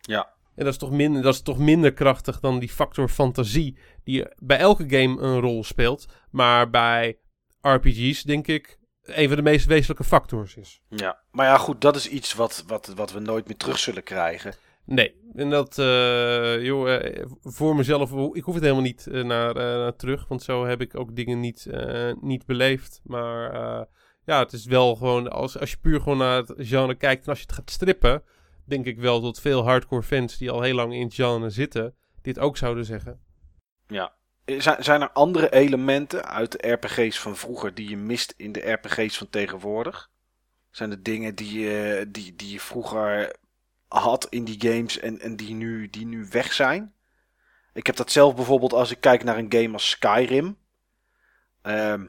[0.00, 0.32] Ja.
[0.54, 4.26] En dat is, toch minder, dat is toch minder krachtig dan die factor fantasie die
[4.36, 6.06] bij elke game een rol speelt.
[6.30, 7.18] Maar bij
[7.60, 10.80] RPG's denk ik een van de meest wezenlijke factors is.
[10.88, 14.02] Ja, maar ja, goed, dat is iets wat, wat, wat we nooit meer terug zullen
[14.02, 14.54] krijgen.
[14.86, 19.54] Nee, en dat, eh, joh, eh, voor mezelf, ik hoef het helemaal niet eh, naar,
[19.54, 21.66] naar terug, want zo heb ik ook dingen niet,
[22.20, 23.00] niet beleefd.
[23.04, 23.52] Maar
[24.24, 27.28] ja, het is wel gewoon, als, als je puur gewoon naar het genre kijkt en
[27.28, 28.22] als je het gaat strippen,
[28.64, 31.94] denk ik wel dat veel hardcore fans die al heel lang in het genre zitten,
[32.22, 33.20] dit ook zouden zeggen.
[33.86, 34.14] Ja.
[34.44, 39.18] Zijn, er andere elementen uit de RPG's van vroeger die je mist in de RPG's
[39.18, 40.10] van tegenwoordig?
[40.70, 43.36] Zijn er dingen die je, die, die je vroeger
[43.88, 46.94] had in die games en, en die, nu, die nu weg zijn?
[47.72, 50.58] Ik heb dat zelf bijvoorbeeld als ik kijk naar een game als Skyrim.
[51.62, 52.06] Ehm,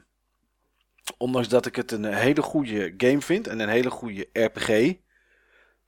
[1.18, 4.94] ondanks dat ik het een hele goede game vind en een hele goede RPG,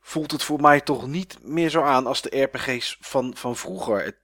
[0.01, 4.05] voelt het voor mij toch niet meer zo aan als de RPG's van, van vroeger.
[4.05, 4.17] Het,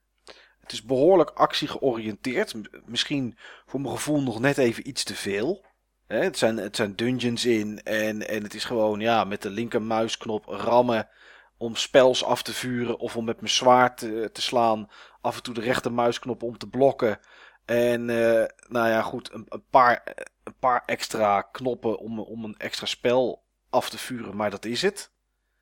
[0.64, 2.54] het is behoorlijk actiegeoriënteerd.
[2.86, 3.36] Misschien
[3.66, 5.64] voor mijn gevoel nog net even iets te veel.
[6.06, 9.50] Hè, het, zijn, het zijn dungeons in en, en het is gewoon ja, met de
[9.50, 11.08] linkermuisknop rammen
[11.56, 14.90] om spels af te vuren of om met mijn zwaard te, te slaan.
[15.20, 17.18] Af en toe de rechtermuisknop om te blokken.
[17.64, 20.02] En eh, nou ja, goed, een, een, paar,
[20.44, 24.82] een paar extra knoppen om, om een extra spel af te vuren, maar dat is
[24.82, 25.12] het.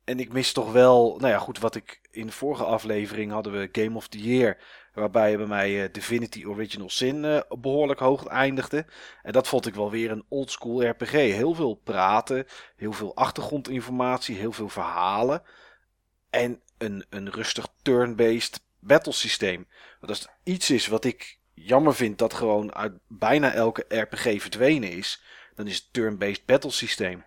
[0.05, 3.53] En ik mis toch wel, nou ja, goed, wat ik in de vorige aflevering hadden
[3.53, 4.59] we Game of the Year.
[4.93, 8.87] Waarbij bij mij eh, Divinity Original Sin eh, behoorlijk hoog eindigde.
[9.23, 11.11] En dat vond ik wel weer een oldschool RPG.
[11.11, 12.47] Heel veel praten,
[12.77, 15.43] heel veel achtergrondinformatie, heel veel verhalen.
[16.31, 19.67] En een, een rustig turn-based battlesysteem.
[20.01, 24.91] Als er iets is wat ik jammer vind dat gewoon uit bijna elke RPG verdwenen
[24.91, 25.23] is,
[25.55, 27.25] dan is het turn-based battlesysteem.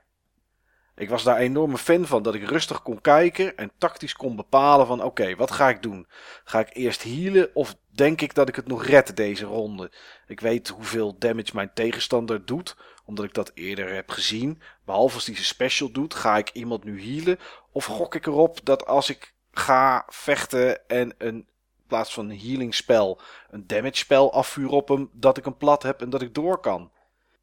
[0.95, 4.87] Ik was daar enorme fan van dat ik rustig kon kijken en tactisch kon bepalen
[4.87, 6.07] van oké, wat ga ik doen?
[6.43, 9.91] Ga ik eerst healen of denk ik dat ik het nog red deze ronde?
[10.27, 14.61] Ik weet hoeveel damage mijn tegenstander doet, omdat ik dat eerder heb gezien.
[14.85, 17.39] Behalve als hij zijn special doet, ga ik iemand nu healen
[17.71, 21.47] of gok ik erop dat als ik ga vechten en een
[21.85, 25.57] in plaats van een healing spel een damage spel afvuur op hem, dat ik een
[25.57, 26.91] plat heb en dat ik door kan.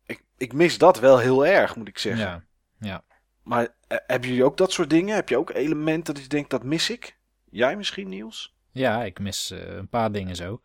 [0.07, 2.27] Ik, ik mis dat wel heel erg, moet ik zeggen.
[2.27, 2.45] Ja,
[2.79, 3.03] ja.
[3.43, 5.15] Maar eh, hebben jullie ook dat soort dingen?
[5.15, 7.19] Heb je ook elementen dat je denkt, dat mis ik?
[7.51, 8.55] Jij misschien, Niels?
[8.71, 10.63] Ja, ik mis eh, een paar dingen zo.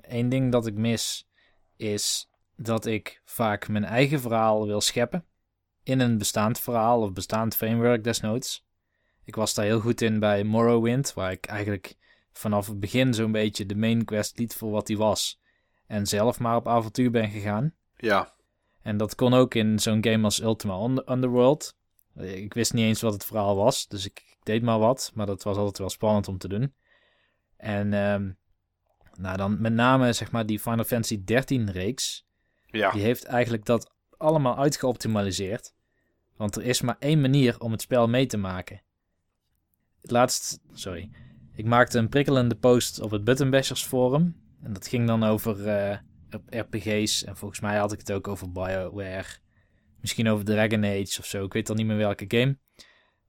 [0.00, 1.28] Eén ding dat ik mis
[1.76, 5.24] is dat ik vaak mijn eigen verhaal wil scheppen.
[5.82, 8.66] In een bestaand verhaal of bestaand framework desnoods.
[9.24, 11.96] Ik was daar heel goed in bij Morrowind, waar ik eigenlijk
[12.32, 15.40] vanaf het begin zo'n beetje de main quest liet voor wat die was.
[15.86, 17.74] En zelf maar op avontuur ben gegaan.
[17.96, 18.34] Ja.
[18.86, 21.76] En dat kon ook in zo'n game als Ultima Under- Underworld.
[22.16, 25.10] Ik wist niet eens wat het verhaal was, dus ik, deed maar wat.
[25.14, 26.74] Maar dat was altijd wel spannend om te doen.
[27.56, 28.30] En ehm,
[29.18, 32.26] nou dan met name zeg maar die Final Fantasy 13 reeks.
[32.66, 32.90] Ja.
[32.90, 35.74] Die heeft eigenlijk dat allemaal uitgeoptimaliseerd.
[36.36, 38.82] Want er is maar één manier om het spel mee te maken.
[40.00, 41.10] Laatst, sorry.
[41.54, 44.40] Ik maakte een prikkelende post op het Buttonbashers forum.
[44.62, 45.98] En dat ging dan over uh,
[46.50, 47.24] RPG's.
[47.24, 49.26] En volgens mij had ik het ook over BioWare.
[50.00, 51.44] Misschien over Dragon Age of zo.
[51.44, 52.58] Ik weet al niet meer welke game.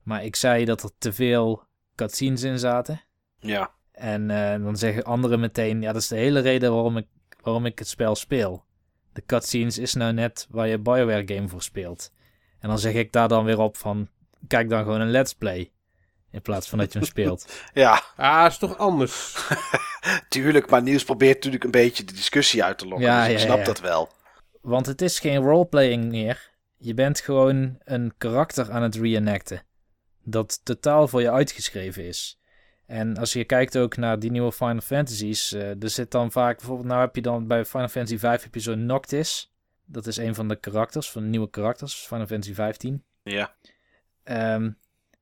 [0.02, 1.62] Maar ik zei dat er te veel
[1.94, 3.00] cutscenes in zaten.
[3.38, 3.74] Ja.
[3.92, 7.06] En uh, dan zeggen anderen meteen: ja, dat is de hele reden waarom ik,
[7.42, 8.64] waarom ik het spel speel.
[9.12, 12.12] De cutscenes is nou net waar je BioWare game voor speelt.
[12.58, 14.08] En dan zeg ik daar dan weer op van:
[14.46, 15.72] kijk dan gewoon een let's play.
[16.30, 17.46] In plaats van dat je hem speelt.
[17.72, 18.02] Ja.
[18.16, 19.36] Ah, is toch anders?
[20.28, 23.06] Tuurlijk, maar Niels probeert natuurlijk een beetje de discussie uit te lokken.
[23.06, 23.64] Ja, dus ik ja, snap ja.
[23.64, 24.08] dat wel.
[24.60, 26.50] Want het is geen roleplaying meer.
[26.76, 29.62] Je bent gewoon een karakter aan het reenacten.
[30.22, 32.38] Dat totaal voor je uitgeschreven is.
[32.86, 35.52] En als je kijkt ook naar die nieuwe Final Fantasies.
[35.52, 38.54] eh, er zit dan vaak, bijvoorbeeld nou heb je dan bij Final Fantasy 5 heb
[38.54, 39.52] je zo'n Noctis.
[39.84, 43.04] Dat is een van de karakters, van de nieuwe karakters, Final Fantasy 15.
[43.22, 43.54] Ja.
[44.22, 44.70] Ehm,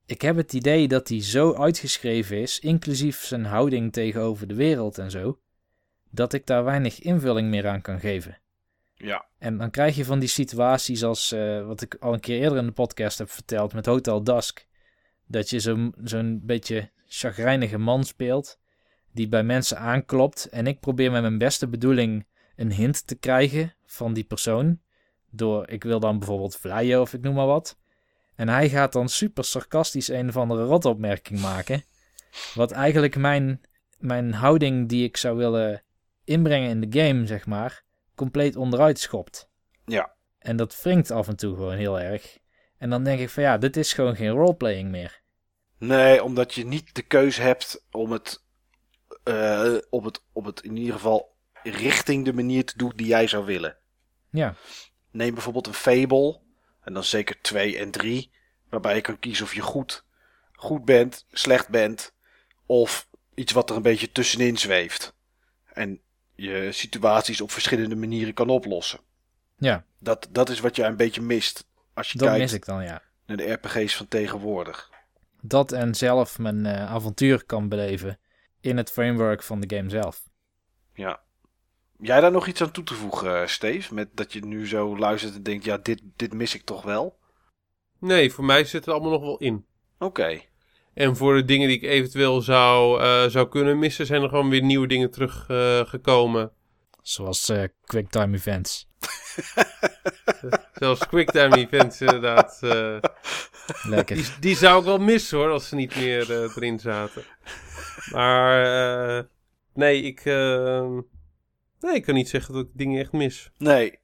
[0.06, 4.98] ik heb het idee dat hij zo uitgeschreven is, inclusief zijn houding tegenover de wereld
[4.98, 5.38] en zo,
[6.10, 8.38] dat ik daar weinig invulling meer aan kan geven.
[8.94, 9.26] Ja.
[9.38, 12.58] En dan krijg je van die situaties als eh, wat ik al een keer eerder
[12.58, 14.66] in de podcast heb verteld met Hotel Dusk.
[15.26, 18.58] Dat je zo'n zo'n beetje chagrijnige man speelt
[19.12, 20.48] die bij mensen aanklopt.
[20.48, 22.26] En ik probeer met mijn beste bedoeling
[22.56, 24.80] een hint te krijgen van die persoon.
[25.30, 27.78] Door, ik wil dan bijvoorbeeld vleien of ik noem maar wat.
[28.36, 31.84] En hij gaat dan super sarcastisch een of andere rotopmerking maken.
[32.54, 33.60] Wat eigenlijk mijn,
[33.98, 35.82] mijn houding die ik zou willen
[36.24, 37.84] inbrengen in de game, zeg maar,
[38.14, 39.50] compleet onderuit schopt.
[39.84, 40.14] Ja.
[40.38, 42.38] En dat wringt af en toe gewoon heel erg.
[42.78, 45.20] En dan denk ik van ja, dit is gewoon geen roleplaying meer.
[45.78, 48.44] Nee, omdat je niet de keus hebt om het,
[49.90, 53.44] om het, om het in ieder geval richting de manier te doen die jij zou
[53.44, 53.76] willen.
[54.30, 54.54] Ja,
[55.16, 56.40] Neem bijvoorbeeld een Fable,
[56.86, 58.30] en dan zeker 2 en 3,
[58.68, 60.04] waarbij je kan kiezen of je goed,
[60.52, 62.12] goed bent, slecht bent,
[62.66, 65.14] of iets wat er een beetje tussenin zweeft.
[65.72, 66.00] En
[66.34, 69.00] je situaties op verschillende manieren kan oplossen.
[69.56, 72.64] ja Dat, dat is wat je een beetje mist als je dat kijkt mis ik
[72.64, 73.02] dan ja.
[73.26, 74.90] naar de RPG's van tegenwoordig.
[75.40, 78.18] Dat en zelf mijn eh, avontuur kan beleven
[78.60, 80.22] in het framework van de game zelf.
[80.94, 81.20] Ja.
[81.98, 83.94] Jij daar nog iets aan toe te voegen, eh, Steve?
[83.94, 87.18] Met dat je nu zo luistert en denkt, ja, dit, dit mis ik toch wel?
[88.00, 89.66] Nee, voor mij zit het allemaal nog wel in.
[89.98, 90.40] Oké.
[90.94, 94.48] En voor de dingen die ik eventueel zou, eh, zou kunnen missen, zijn er gewoon
[94.50, 96.52] weer nieuwe dingen teruggekomen.
[97.02, 98.88] Zoals eh quicktime events.
[100.72, 102.58] Zelfs quicktime events inderdaad.
[102.62, 102.98] eh,
[103.82, 104.16] Lekker.
[104.16, 107.24] die, die zou ik wel missen hoor, als ze niet meer erin zaten.
[108.10, 108.64] Maar
[109.18, 109.24] eh,
[109.74, 110.88] nee, ik, eh,
[111.86, 113.50] nee, ik kan niet zeggen dat ik dingen echt mis.
[113.58, 113.98] Nee.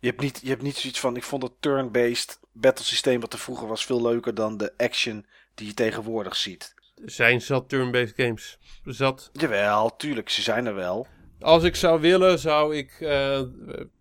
[0.00, 3.38] Je hebt, niet, je hebt niet zoiets van, ik vond het turn-based battlesysteem wat er
[3.38, 6.74] vroeger was veel leuker dan de action die je tegenwoordig ziet.
[7.04, 8.58] Er zijn zat turn-based games.
[8.84, 9.30] Zat.
[9.32, 11.06] Jawel, tuurlijk, ze zijn er wel.
[11.40, 13.42] Als ik zou willen, zou ik, eh,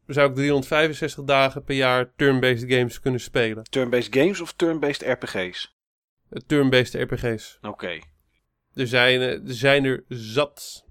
[0.07, 3.63] zou ik 365 dagen per jaar turn-based games kunnen spelen.
[3.63, 5.75] Turn-based games of turn-based RPG's?
[6.29, 7.57] Eh, Turn-based RPG's.
[7.61, 7.99] Oké.
[8.73, 10.85] Er zijn, eh, er zijn er zat.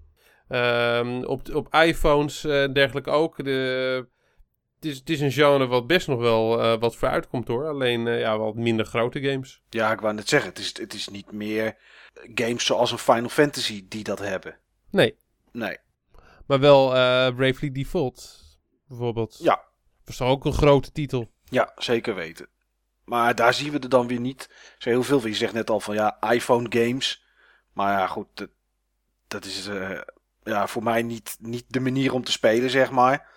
[0.48, 3.44] Ehm, op, op iPhones en dergelijke ook.
[3.44, 4.06] De,
[4.74, 7.68] het, is, het is een genre wat best nog wel eh, wat voor uitkomt hoor.
[7.68, 9.62] Alleen eh, ja, wat minder grote games.
[9.70, 11.76] Ja, ik wou net zeggen, het is, het is niet meer
[12.34, 14.58] games zoals een Final Fantasy die dat hebben.
[14.90, 15.16] Nee,
[15.52, 15.76] Nee.
[16.46, 18.44] maar wel eh, Bravely Default
[18.88, 19.38] bijvoorbeeld.
[19.42, 19.64] Ja.
[20.04, 21.30] Toch ook een grote titel.
[21.44, 22.48] Ja, zeker weten.
[23.04, 25.30] Maar daar zien we er dan weer niet zo heel veel van.
[25.30, 27.24] Je zegt net al van ja, iPhone games.
[27.72, 28.48] Maar ja, goed, dat,
[29.28, 30.00] dat is eh,
[30.46, 33.28] ja, voor mij niet, niet de manier om te spelen, zeg maar.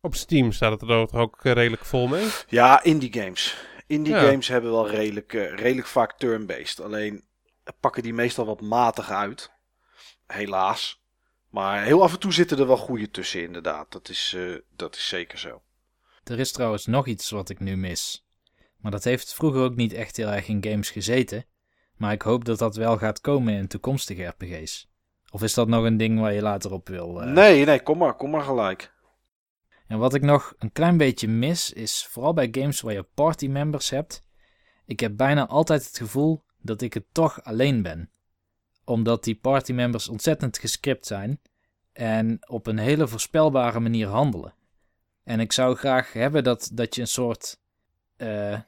[0.00, 2.28] Op Steam staat het er toch ook eh, redelijk vol mee.
[2.48, 3.56] Ja, indie games.
[3.86, 4.20] Indie Ja.
[4.30, 6.80] games hebben wel redelijk, eh, redelijk vaak turn-based.
[6.80, 7.24] Alleen
[7.80, 9.50] pakken die meestal wat matig uit.
[10.26, 11.02] Helaas.
[11.50, 13.92] Maar heel af en toe zitten er wel goede tussen, inderdaad.
[13.92, 15.62] Dat is, eh, dat is zeker zo.
[16.24, 18.26] Er is trouwens nog iets wat ik nu mis.
[18.76, 21.46] Maar dat heeft vroeger ook niet echt heel erg in games gezeten.
[21.96, 24.87] Maar ik hoop dat dat wel gaat komen in toekomstige RPG's.
[25.30, 27.22] Of is dat nog een ding waar je later op wil?
[27.22, 27.32] eh?
[27.32, 28.92] Nee, nee, kom maar, kom maar gelijk.
[29.86, 33.46] En wat ik nog een klein beetje mis, is vooral bij games waar je party
[33.48, 34.24] members hebt.
[34.84, 38.10] Ik heb bijna altijd het gevoel dat ik het toch alleen ben.
[38.84, 41.40] Omdat die party members ontzettend gescript zijn
[41.92, 44.54] en op een hele voorspelbare manier handelen.
[45.24, 47.60] En ik zou graag hebben dat, dat je een soort
[48.16, 48.60] eh,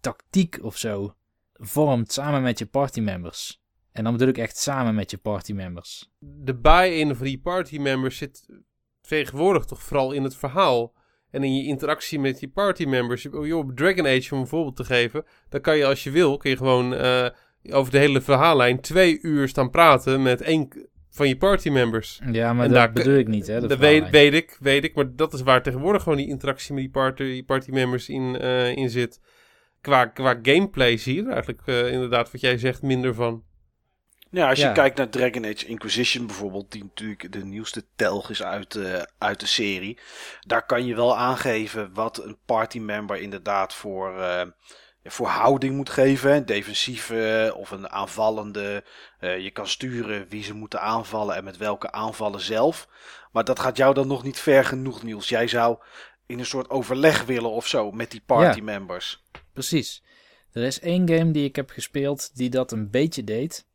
[0.00, 1.14] tactiek of zo
[1.52, 3.60] vormt samen met je party members.
[3.96, 6.10] En dan bedoel ik echt samen met je party members.
[6.18, 8.46] De buy-in van die party members zit
[9.00, 10.94] tegenwoordig toch vooral in het verhaal.
[11.30, 15.24] En in je interactie met je partymembers, op Dragon Age om een voorbeeld te geven,
[15.48, 17.26] dan kan je als je wil, kun je gewoon uh,
[17.70, 22.20] over de hele verhaallijn twee uur staan praten met één van je partymembers.
[22.32, 23.66] Ja, maar en dat daar, bedoel ik niet, hè?
[23.66, 26.82] Dat weet, weet, ik, weet ik, maar dat is waar tegenwoordig gewoon die interactie met
[26.82, 29.20] die party, partymembers in, uh, in zit.
[29.80, 33.44] Qua, qua gameplay zie je er eigenlijk uh, inderdaad, wat jij zegt, minder van.
[34.30, 38.42] Ja, als je kijkt naar Dragon Age Inquisition bijvoorbeeld, die natuurlijk de nieuwste telg is
[38.42, 39.98] uit, uh, uit de serie.
[40.40, 44.42] Daar kan je wel aangeven wat een partymember inderdaad voor, uh,
[45.04, 46.34] voor houding moet geven.
[46.34, 48.84] Een defensieve of een aanvallende.
[49.20, 52.88] Uh, je kan sturen wie ze moeten aanvallen en met welke aanvallen zelf.
[53.32, 55.28] Maar dat gaat jou dan nog niet ver genoeg, Niels.
[55.28, 55.78] Jij zou
[56.26, 59.22] in een soort overleg willen of zo met die partymembers.
[59.32, 60.04] Ja, precies.
[60.52, 63.66] Er is één game die ik heb gespeeld die dat een beetje deed.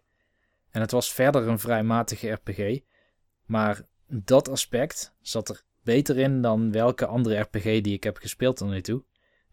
[0.71, 2.79] En het was verder een vrij matige RPG.
[3.45, 8.57] Maar dat aspect zat er beter in dan welke andere RPG die ik heb gespeeld
[8.57, 9.03] tot nu toe.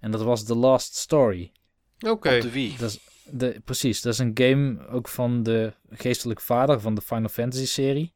[0.00, 1.52] En dat was The Last Story.
[1.98, 2.10] Oké.
[2.10, 2.40] Okay.
[2.40, 2.76] de Wii.
[2.76, 3.00] Dat is
[3.30, 7.66] de, precies, dat is een game ook van de geestelijke vader van de Final Fantasy
[7.66, 8.14] serie.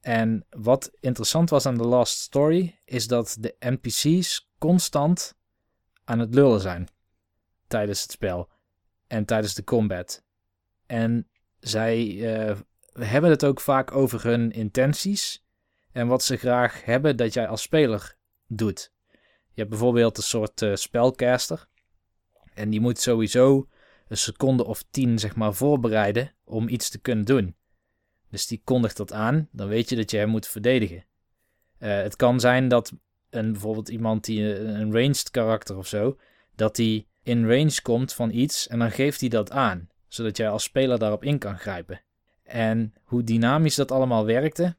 [0.00, 5.34] En wat interessant was aan The Last Story is dat de NPC's constant
[6.04, 6.88] aan het lullen zijn
[7.66, 8.48] tijdens het spel
[9.06, 10.24] en tijdens de combat.
[10.86, 11.28] En
[11.66, 12.56] zij uh,
[12.92, 15.44] hebben het ook vaak over hun intenties
[15.92, 18.16] en wat ze graag hebben dat jij als speler
[18.46, 18.92] doet.
[19.52, 21.68] Je hebt bijvoorbeeld een soort uh, spelcaster
[22.54, 23.68] en die moet sowieso
[24.08, 27.56] een seconde of tien zeg maar voorbereiden om iets te kunnen doen.
[28.30, 31.04] Dus die kondigt dat aan, dan weet je dat je hem moet verdedigen.
[31.78, 32.92] Uh, het kan zijn dat
[33.30, 36.18] een, bijvoorbeeld iemand die een ranged karakter of zo,
[36.54, 40.48] dat die in range komt van iets en dan geeft hij dat aan zodat jij
[40.48, 42.00] als speler daarop in kan grijpen.
[42.42, 44.76] En hoe dynamisch dat allemaal werkte,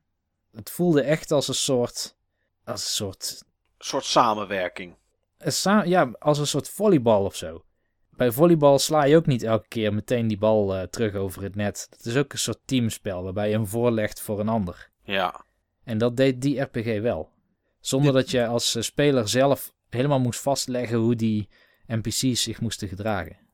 [0.52, 2.16] het voelde echt als een soort.
[2.64, 3.44] Als een soort.
[3.78, 4.96] soort samenwerking.
[5.38, 7.64] Een ja, als een soort volleybal of zo.
[8.10, 11.56] Bij volleybal sla je ook niet elke keer meteen die bal uh, terug over het
[11.56, 11.88] net.
[11.90, 14.90] Het is ook een soort teamspel waarbij je hem voorlegt voor een ander.
[15.04, 15.46] Ja.
[15.84, 17.30] En dat deed die RPG wel.
[17.80, 21.50] Zonder dat je als eh, speler zelf helemaal moest vastleggen hoe die
[21.88, 23.45] NPC's zich moesten gedragen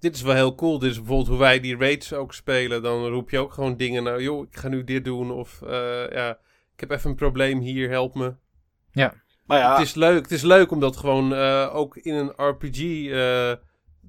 [0.00, 0.78] dit is wel heel cool.
[0.78, 2.82] Dit is bijvoorbeeld hoe wij die raids ook spelen.
[2.82, 5.30] Dan roep je ook gewoon dingen nou, joh, ik ga nu dit doen.
[5.30, 5.70] Of uh,
[6.10, 6.30] ja,
[6.74, 8.34] ik heb even een probleem hier, help me.
[8.92, 9.14] Ja.
[9.46, 9.72] Maar ja.
[9.72, 13.52] Het is leuk, het is leuk om dat gewoon uh, ook in een RPG uh,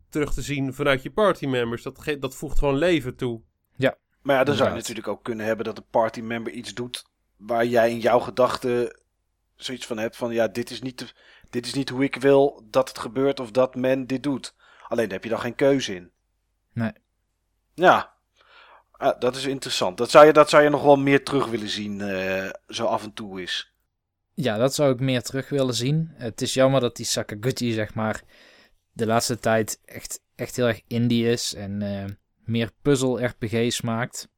[0.10, 1.84] terug te zien vanuit je partymembers.
[1.84, 3.42] Dat, dat voegt gewoon leven toe.
[3.76, 3.98] Ja.
[4.22, 7.06] Maar ja, dan zou je natuurlijk ook kunnen hebben dat een partymember iets doet
[7.38, 9.00] waar jij in jouw gedachten
[9.56, 11.14] zoiets van hebt van ja, dit is niet,
[11.50, 14.56] dit is niet hoe ik wil dat het gebeurt of dat men dit doet.
[14.92, 16.12] Alleen daar heb je dan geen keuze in.
[16.74, 16.92] Nee.
[17.74, 18.14] Ja,
[19.20, 19.98] dat is interessant.
[19.98, 23.04] Dat zou, je, dat zou je nog wel meer terug willen zien, uh, zo af
[23.04, 23.74] en toe is.
[24.34, 26.12] Ja, dat zou ik meer terug willen zien.
[26.14, 28.22] Het is jammer dat die Sakaguchi, zeg maar,
[28.92, 32.06] de laatste tijd echt, echt heel erg indie is en uh,
[32.46, 34.30] meer puzzel-RPG's maakt.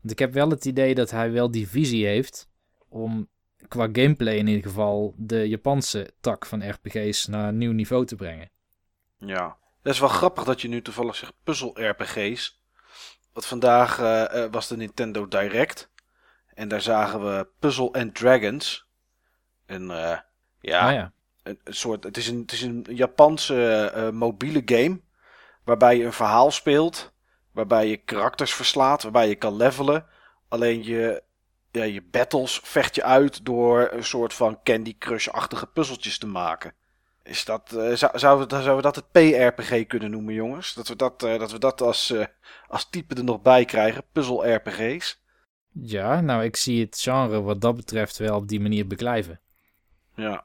[0.00, 2.48] Want ik heb wel het idee dat hij wel die visie heeft
[2.88, 3.28] om
[3.68, 8.16] qua gameplay in ieder geval de Japanse tak van RPG's naar een nieuw niveau te
[8.16, 8.50] brengen.
[9.18, 9.56] Ja,
[9.86, 12.60] dat is wel grappig dat je nu toevallig zegt puzzel-RPG's.
[13.32, 15.90] Want vandaag uh, was de Nintendo Direct.
[16.54, 18.86] En daar zagen we Puzzle and Dragons.
[19.66, 20.18] Een, uh,
[20.60, 21.12] ja, ah, ja.
[21.42, 22.04] Een, een, soort.
[22.04, 25.00] Het is een, het is een Japanse uh, mobiele game.
[25.64, 27.12] Waarbij je een verhaal speelt.
[27.50, 29.02] Waarbij je karakters verslaat.
[29.02, 30.06] Waarbij je kan levelen.
[30.48, 31.22] Alleen je,
[31.70, 36.74] ja, je battles vecht je uit door een soort van Candy Crush-achtige puzzeltjes te maken.
[37.26, 40.74] Is dat, uh, zou, zouden we dat het PRPG kunnen noemen, jongens?
[40.74, 42.24] Dat we dat, uh, dat, we dat als, uh,
[42.68, 45.22] als type er nog bij krijgen, puzzel-RPG's?
[45.72, 49.40] Ja, nou, ik zie het genre wat dat betreft wel op die manier beklijven.
[50.14, 50.44] Ja.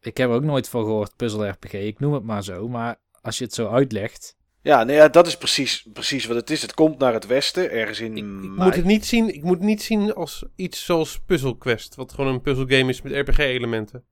[0.00, 1.72] Ik heb er ook nooit van gehoord, puzzel-RPG.
[1.72, 4.36] Ik noem het maar zo, maar als je het zo uitlegt...
[4.62, 6.62] Ja, nee, ja, dat is precies, precies wat het is.
[6.62, 9.34] Het komt naar het westen, ergens in ik, ik moet het niet zien.
[9.34, 13.02] Ik moet het niet zien als iets zoals Puzzle Quest, wat gewoon een puzzelgame is
[13.02, 14.04] met RPG-elementen.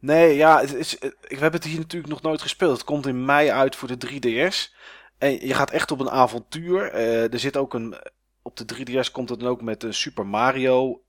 [0.00, 2.72] Nee, ja, het is, we hebben het hier natuurlijk nog nooit gespeeld.
[2.72, 4.76] Het komt in mei uit voor de 3DS.
[5.18, 6.94] En je gaat echt op een avontuur.
[6.94, 7.96] Uh, er zit ook een.
[8.42, 11.02] Op de 3DS komt het dan ook met een Super Mario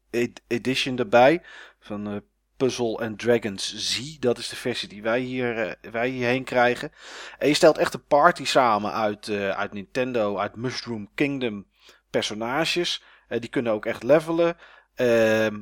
[0.47, 1.41] Edition erbij.
[1.79, 2.19] Van uh,
[2.57, 4.17] Puzzle and Dragons Z.
[4.19, 6.91] Dat is de versie die wij, hier, uh, wij hierheen krijgen.
[7.37, 11.65] En je stelt echt een party samen uit, uit Nintendo, uit Mushroom Kingdom
[12.09, 13.03] personages.
[13.27, 14.57] die kunnen ook echt levelen.
[14.95, 15.59] Ehm,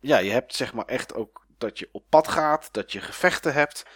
[0.00, 3.52] ja, je hebt zeg maar echt ook dat je op pad gaat, dat je gevechten
[3.52, 3.86] hebt.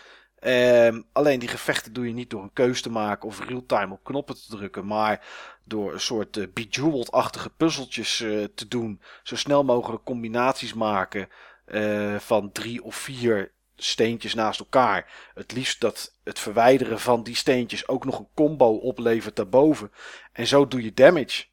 [0.44, 4.04] Um, alleen die gevechten doe je niet door een keus te maken of real-time op
[4.04, 5.26] knoppen te drukken, maar
[5.64, 9.00] door een soort uh, bejeweled-achtige puzzeltjes uh, te doen.
[9.22, 11.28] Zo snel mogelijk combinaties maken
[11.66, 15.30] uh, van drie of vier steentjes naast elkaar.
[15.34, 19.92] Het liefst dat het verwijderen van die steentjes ook nog een combo oplevert daarboven.
[20.32, 21.44] En zo doe je damage.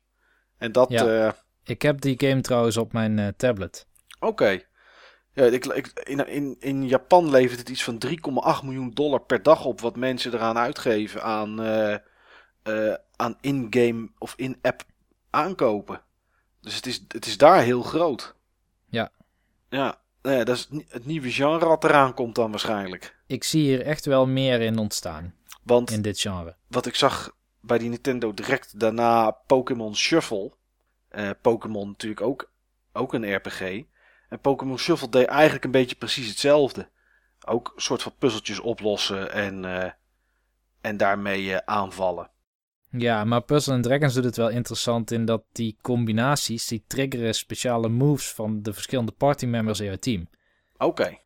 [0.58, 1.26] En dat, Ja.
[1.28, 1.34] eh,
[1.64, 3.88] Ik heb die game trouwens op mijn eh, tablet.
[4.20, 4.62] oké.
[5.34, 9.44] Ja, ik, ik, in, in, in Japan levert het iets van 3,8 miljoen dollar per
[9.44, 11.94] dag op wat mensen eraan uitgeven aan, eh,
[12.64, 14.82] eh, aan in-game of in-app
[15.30, 16.02] aankopen.
[16.62, 18.36] Dus het is, het is daar heel groot.
[18.90, 19.12] Ja.
[19.70, 23.18] Ja, nou ja, dat is het nie- het nieuwe genre wat eraan komt dan waarschijnlijk.
[23.28, 26.56] Ik zie hier echt wel meer in ontstaan, Want in dit genre.
[26.68, 30.52] wat ik zag bij die Nintendo direct daarna Pokémon Shuffle.
[31.10, 32.52] Eh, Pokémon natuurlijk ook,
[32.94, 33.84] ook een RPG.
[34.30, 36.90] En Pokémon Shuffle deed eigenlijk een beetje precies hetzelfde.
[37.46, 39.92] Ook een soort van puzzeltjes oplossen en, eh,
[40.82, 42.30] en daarmee eh, aanvallen.
[42.92, 47.90] Ja, maar Puzzle Dragons doet het wel interessant in dat die combinaties, die triggeren speciale
[47.90, 50.30] moves van de verschillende partymembers in jouw team.
[50.78, 51.18] Oké.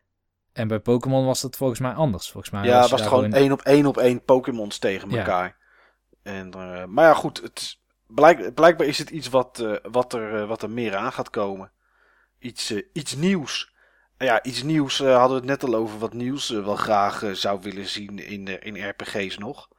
[0.53, 2.31] En bij Pokémon was dat volgens mij anders.
[2.31, 5.09] Volgens mij Ja, was was je het gewoon één op één op één Pokémons tegen
[5.09, 5.17] Ja.
[5.17, 5.57] elkaar.
[6.23, 7.41] En, eh, maar ja, goed.
[7.41, 11.71] Het, blijk, blijkbaar is het iets wat, wat, er, wat er meer aan gaat komen.
[12.44, 13.74] Iets, eh, iets nieuws.
[14.18, 15.99] Ja, iets nieuws eh, hadden we het net al over.
[15.99, 19.70] Wat nieuws eh, wel graag zou willen zien in, in RPG's nog.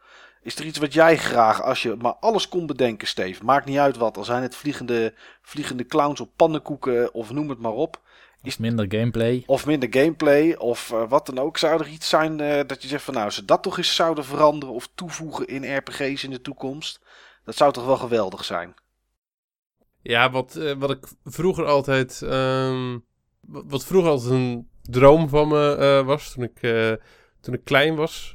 [0.43, 3.45] Is er iets wat jij graag, als je maar alles kon bedenken, Steve.
[3.45, 4.17] Maakt niet uit wat.
[4.17, 8.01] Al zijn het vliegende, vliegende clowns op pannenkoeken of noem het maar op.
[8.43, 9.43] Of minder gameplay.
[9.47, 11.59] Of minder gameplay, of wat dan ook.
[11.59, 12.37] Zou er iets zijn
[12.67, 16.25] dat je zegt van nou, ze dat toch eens zouden veranderen of toevoegen in RPG's
[16.25, 17.01] in de toekomst.
[17.45, 18.75] Dat zou toch wel geweldig zijn.
[20.05, 22.23] Ja, wat, eh, wat ik vroeger altijd.
[22.23, 22.99] ehm,
[23.41, 26.33] wat, vroeger altijd een droom van me eh, was.
[26.33, 26.93] Toen ik, eh,
[27.41, 28.33] toen ik klein was.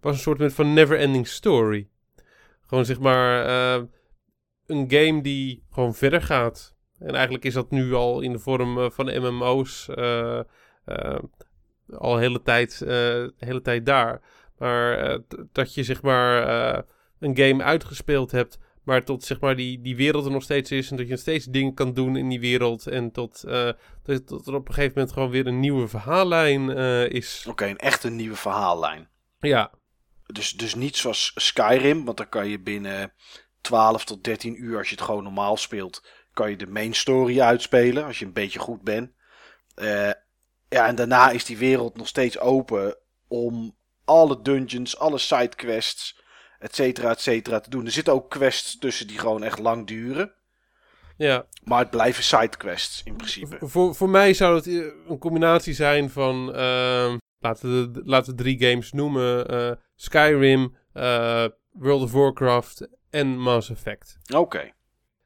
[0.00, 1.88] was een soort van never ending story.
[2.66, 3.44] Gewoon zeg maar.
[3.46, 3.82] eh,
[4.66, 6.74] een game die gewoon verder gaat.
[6.98, 9.88] En eigenlijk is dat nu al in de vorm van MMO's.
[9.88, 10.38] eh,
[10.84, 11.18] eh,
[11.90, 12.78] al hele tijd,
[13.38, 14.20] hele tijd daar.
[14.58, 15.18] Maar
[15.52, 16.84] dat je zeg maar.
[17.18, 18.58] een game uitgespeeld hebt.
[18.88, 20.90] Maar tot zeg maar die, die wereld er nog steeds is.
[20.90, 22.86] En dat je nog steeds dingen kan doen in die wereld.
[22.86, 23.70] En tot, eh,
[24.02, 27.44] dat, tot er op een gegeven moment gewoon weer een nieuwe verhaallijn eh, is.
[27.48, 29.08] Oké, een echt een nieuwe verhaallijn.
[29.38, 29.70] Ja,
[30.26, 33.12] Dus, dus niet zoals Skyrim, want dan kan je binnen
[33.60, 37.40] 12 tot 13 uur, als je het gewoon normaal speelt, kan je de main story
[37.40, 39.10] uitspelen, als je een beetje goed bent.
[39.74, 40.10] Eh,
[40.68, 42.96] ja, en daarna is die wereld nog steeds open
[43.26, 46.20] om alle dungeons, alle sidequests,
[46.58, 47.84] et cetera, et cetera, te doen.
[47.84, 50.32] Er zitten ook quests tussen die gewoon echt lang duren.
[51.16, 51.46] ja.
[51.64, 53.56] Maar het blijven sidequests in principe.
[53.60, 54.74] Voor, voor mij zou het eh,
[55.08, 56.54] een combinatie zijn van.
[56.54, 63.38] ehm, laten, we, laten we drie games noemen: eh, Skyrim, eh, World of Warcraft en
[63.38, 64.18] Mass Effect.
[64.34, 64.72] Oké,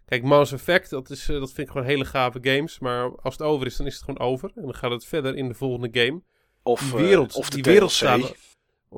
[0.07, 2.79] Kijk, Mass Effect, dat, is, dat vind ik gewoon hele gave games.
[2.79, 4.51] Maar als het over is, dan is het gewoon over.
[4.55, 6.23] En dan gaat het verder in de volgende game.
[6.63, 8.35] of, Die wereld, of de die wereld staat.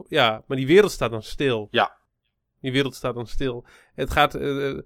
[0.09, 1.69] Ja, maar die wereld staat dan stil.
[1.71, 1.97] Ja.
[2.65, 3.65] Die wereld staat dan stil.
[3.95, 4.35] Het gaat.
[4.35, 4.79] eh,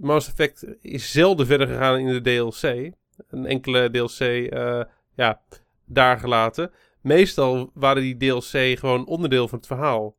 [0.00, 2.92] Mass Effect is zelden verder gegaan in de DLC.
[3.28, 4.82] Een enkele DLC, eh,
[5.14, 5.40] ja,
[5.84, 6.70] daar gelaten.
[7.00, 10.16] Meestal waren die DLC gewoon onderdeel van het verhaal.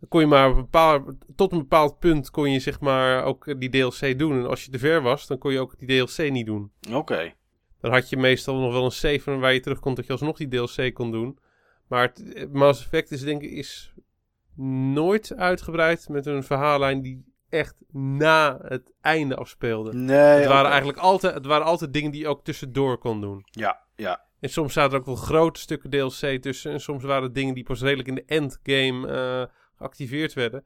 [0.00, 3.68] Dan kon je maar een tot een bepaald punt kon je zeg maar ook die
[3.70, 4.32] DLC doen.
[4.32, 6.70] En als je te ver was, dan kon je ook die DLC niet doen.
[6.92, 7.32] Oké,
[7.80, 10.12] Dan had je meestal nog wel een save van waar je terug kon dat je
[10.12, 11.38] alsnog die DLC kon doen.
[11.88, 13.94] Maar het, Mass Effect is denk ik is
[14.92, 19.94] nooit uitgebreid met een verhaallijn die echt na het einde afspeelde.
[19.94, 20.16] nee.
[20.16, 23.44] het, waren eigenlijk altijd, het waren altijd dingen die je ook tussendoor kon doen.
[23.50, 24.24] Ja, ja.
[24.40, 26.72] En soms zaten er ook wel grote stukken DLC tussen.
[26.72, 30.64] En soms waren het dingen die pas redelijk in de endgame eh geactiveerd werden.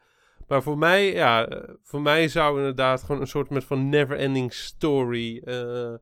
[0.49, 4.53] Maar voor mij, ja, eh, voor mij zou inderdaad gewoon een soort met van never-ending
[4.53, 5.43] story.
[5.45, 5.95] eh,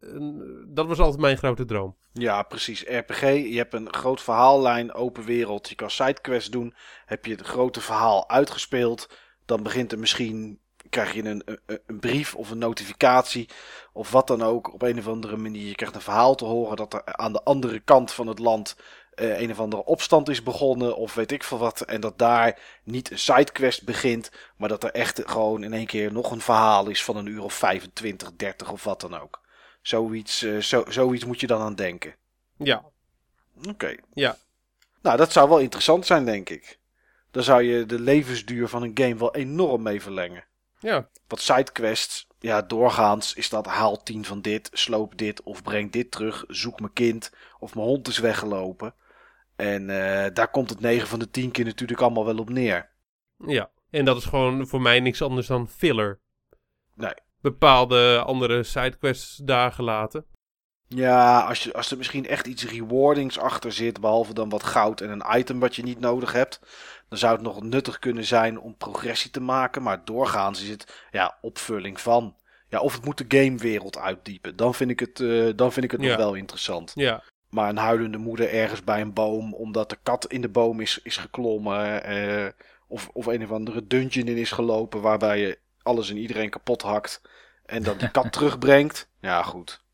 [0.00, 1.96] een- dat was altijd mijn grote droom.
[2.12, 2.84] Ja, precies.
[2.88, 5.68] RPG, je hebt een groot verhaallijn, open wereld.
[5.68, 6.74] Je kan sidequests doen.
[7.06, 9.08] Heb je het grote verhaal uitgespeeld,
[9.46, 10.60] dan begint er misschien,
[10.90, 13.48] krijg je een, een, een brief of een notificatie
[13.92, 14.72] of wat dan ook.
[14.72, 17.42] Op een of andere manier, je krijgt een verhaal te horen dat er aan de
[17.42, 18.76] andere kant van het land
[19.14, 21.80] eh, een of andere opstand is begonnen of weet ik veel wat.
[21.80, 26.12] En dat daar niet een sidequest begint, maar dat er echt gewoon in één keer
[26.12, 29.40] nog een verhaal is van een uur of 25, 30 of wat dan ook.
[29.88, 32.14] Zoiets, eh, zo, zoiets moet je dan aan denken.
[32.56, 32.84] Ja,
[33.68, 33.94] Oké.
[34.12, 34.36] Ja.
[35.02, 36.78] Nou, dat zou wel interessant zijn, denk ik.
[37.30, 40.44] Dan zou je de levensduur van een game wel enorm mee verlengen.
[40.78, 45.92] ja, Wat sidequests, ja, doorgaans is dat haal 10 van dit, sloop dit of breng
[45.92, 48.94] dit terug, zoek mijn kind of mijn hond is weggelopen.
[49.56, 52.90] En eh, daar komt het 9 van de 10 keer natuurlijk allemaal wel op neer.
[53.46, 53.70] ja.
[53.90, 56.20] En dat is gewoon voor mij niks anders dan filler.
[56.94, 57.14] Nee.
[57.40, 60.24] Bepaalde andere sidequests daar gelaten.
[60.88, 65.00] Ja, als, je, als er misschien echt iets rewardings achter zit, behalve dan wat goud
[65.00, 66.60] en een item wat je niet nodig hebt,
[67.08, 69.82] dan zou het nog nuttig kunnen zijn om progressie te maken.
[69.82, 72.36] Maar doorgaans is het ja, opvulling van.
[72.68, 74.56] Ja, of het moet de gamewereld uitdiepen.
[74.56, 76.08] Dan vind ik het, eh, dan vind ik het Ja.
[76.08, 76.92] nog wel interessant.
[76.94, 80.80] Ja, Maar een huilende moeder ergens bij een boom, omdat de kat in de boom
[80.80, 82.02] is, is geklommen.
[82.04, 82.46] eh,
[82.88, 85.58] of, of een of andere dungeon in is gelopen, waarbij je
[85.88, 87.20] alles en iedereen kapot hakt.
[87.64, 89.08] En dan die kat terugbrengt.
[89.20, 89.84] Ja, goed.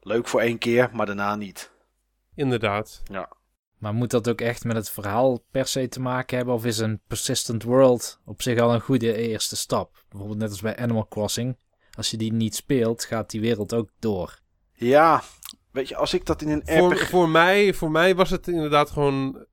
[0.00, 1.70] Leuk voor één keer, maar daarna niet.
[2.34, 3.02] inderdaad.
[3.78, 6.54] Maar moet dat ook echt met het verhaal per se te maken hebben?
[6.54, 10.04] Of is een persistent world op zich al een goede eerste stap?
[10.08, 11.58] Bijvoorbeeld net als bij Animal Crossing.
[11.96, 14.38] Als je die niet speelt, gaat die wereld ook door.
[14.72, 15.22] Ja,
[15.70, 17.08] weet je, als ik dat in een Voor, RPG...
[17.08, 19.46] voor, mij, voor mij was het inderdaad gewoon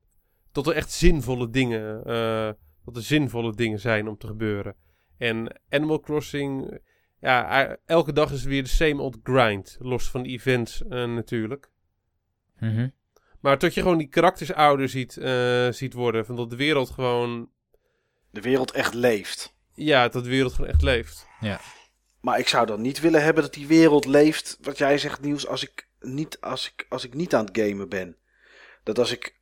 [0.52, 2.50] tot er echt zinvolle dingen, eh
[2.84, 4.74] dat er zinvolle dingen zijn om te gebeuren.
[5.20, 6.78] En Animal Crossing,
[7.20, 11.70] ja, elke dag is weer de same old grind, los van de events eh, natuurlijk.
[12.58, 12.88] Mhm.
[13.40, 16.90] Maar tot je gewoon die karakters ouder ziet, eh, ziet worden, van dat de wereld
[16.90, 17.50] gewoon,
[18.30, 19.54] de wereld echt leeft.
[19.74, 21.26] ja, dat de wereld gewoon echt leeft.
[22.20, 25.46] Maar ik zou dan niet willen hebben dat die wereld leeft, wat jij zegt Niels,
[25.46, 28.16] als ik niet, als ik, als ik niet aan het gamen ben.
[28.82, 29.38] Dat als ik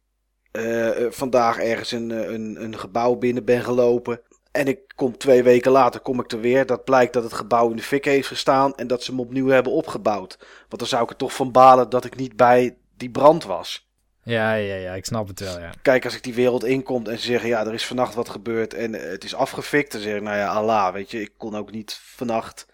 [0.51, 5.71] eh, vandaag ergens een, een, een gebouw binnen ben gelopen en ik kom twee weken
[5.71, 8.75] later kom ik er weer, dat blijkt dat het gebouw in de fik heeft gestaan
[8.75, 10.39] en dat ze hem opnieuw hebben opgebouwd.
[10.39, 13.87] Want dan zou ik er toch van balen dat ik niet bij die brand was.
[14.23, 15.73] Ja, ja, ja, ik snap het wel, ja.
[15.83, 18.75] Kijk, als ik die wereld inkom en ze zeggen, ja, er is vannacht wat gebeurd
[18.75, 21.57] en eh, het is afgefikt, dan zeg ik, nou ja, Allah, weet je, ik kon
[21.57, 22.67] ook niet vannacht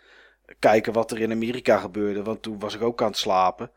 [0.59, 3.71] kijken wat er in Amerika gebeurde, want toen was ik ook aan het slapen.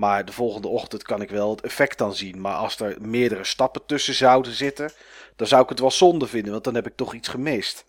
[0.00, 2.40] Maar de volgende ochtend kan ik wel het effect dan zien.
[2.40, 4.92] Maar als er meerdere stappen tussen zouden zitten,
[5.36, 7.84] dan zou ik het wel zonde vinden, want dan heb ik toch iets gemist.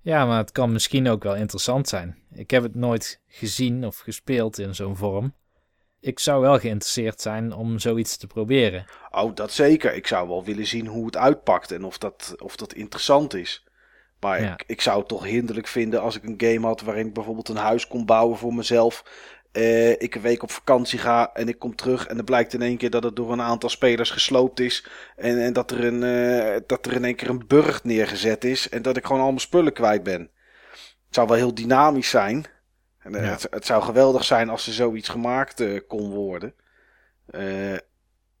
[0.00, 2.18] Ja, maar het kan misschien ook wel interessant zijn.
[2.32, 5.34] Ik heb het nooit gezien of gespeeld in zo'n vorm.
[6.00, 8.84] Ik zou wel geïnteresseerd zijn om zoiets te proberen.
[9.10, 9.94] Oh, dat zeker.
[9.94, 13.64] Ik zou wel willen zien hoe het uitpakt en of dat, of dat interessant is.
[14.20, 14.52] Maar Ja.
[14.52, 17.48] ik, ik zou het toch hinderlijk vinden als ik een game had waarin ik bijvoorbeeld
[17.48, 19.04] een huis kon bouwen voor mezelf.
[19.52, 22.62] Eh, ik een week op vakantie ga en ik kom terug en dan blijkt in
[22.62, 24.86] één keer dat het door een aantal spelers gesloopt is.
[25.16, 28.68] En, en dat, er een, eh, dat er in één keer een burcht neergezet is
[28.68, 30.20] en dat ik gewoon al mijn spullen kwijt ben.
[31.06, 32.46] Het zou wel heel dynamisch zijn.
[32.98, 33.30] En, eh, Ja.
[33.30, 36.54] het, het zou geweldig zijn als er zoiets gemaakt kon worden.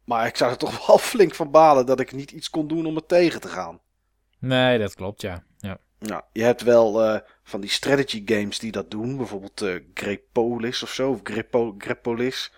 [0.04, 2.86] Maar ik zou er toch wel flink van balen dat ik niet iets kon doen
[2.86, 3.80] om het tegen te gaan.
[4.38, 5.42] Nee, dat klopt, ja.
[5.58, 5.78] ja.
[5.98, 7.20] Nou, je hebt wel
[7.50, 9.16] van die strategy games die dat doen.
[9.16, 11.10] Bijvoorbeeld eh Grepolis of zo.
[11.10, 12.52] Of Grepo, Grepolis.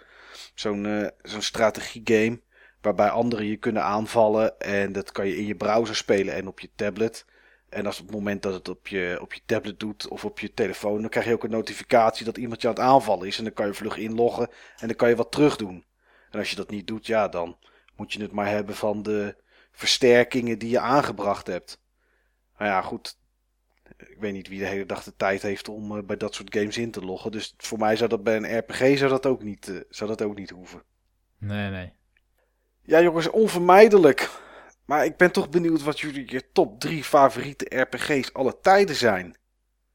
[0.55, 2.40] Zo'n eh zo'n strategiegame.
[2.81, 4.60] Waarbij anderen je kunnen aanvallen.
[4.60, 7.24] En dat kan je in je browser spelen en op je tablet.
[7.69, 10.40] En als op het moment dat het op je, op je tablet doet of op
[10.40, 13.39] je telefoon, dan krijg je ook een notificatie dat iemand je aan het aanvallen is.
[13.39, 15.85] En dan kan je vlug inloggen en dan kan je wat terug doen.
[16.31, 17.56] En als je dat niet doet, ja, dan
[17.97, 19.36] moet je het maar hebben van de
[19.73, 21.81] versterkingen die je aangebracht hebt.
[22.59, 23.20] Nou ja, goed.
[23.97, 26.55] Ik weet niet wie de hele dag de tijd heeft om eh, bij dat soort
[26.55, 27.31] games in te loggen.
[27.31, 30.23] Dus voor mij zou dat bij een RPG zou dat ook niet, eh, zou dat
[30.23, 30.82] ook niet hoeven.
[31.39, 31.93] Nee, nee.
[32.82, 34.31] Ja, jongens, onvermijdelijk.
[34.85, 39.36] Maar ik ben toch benieuwd wat jullie je top 3 favoriete RPG's alle tijden zijn.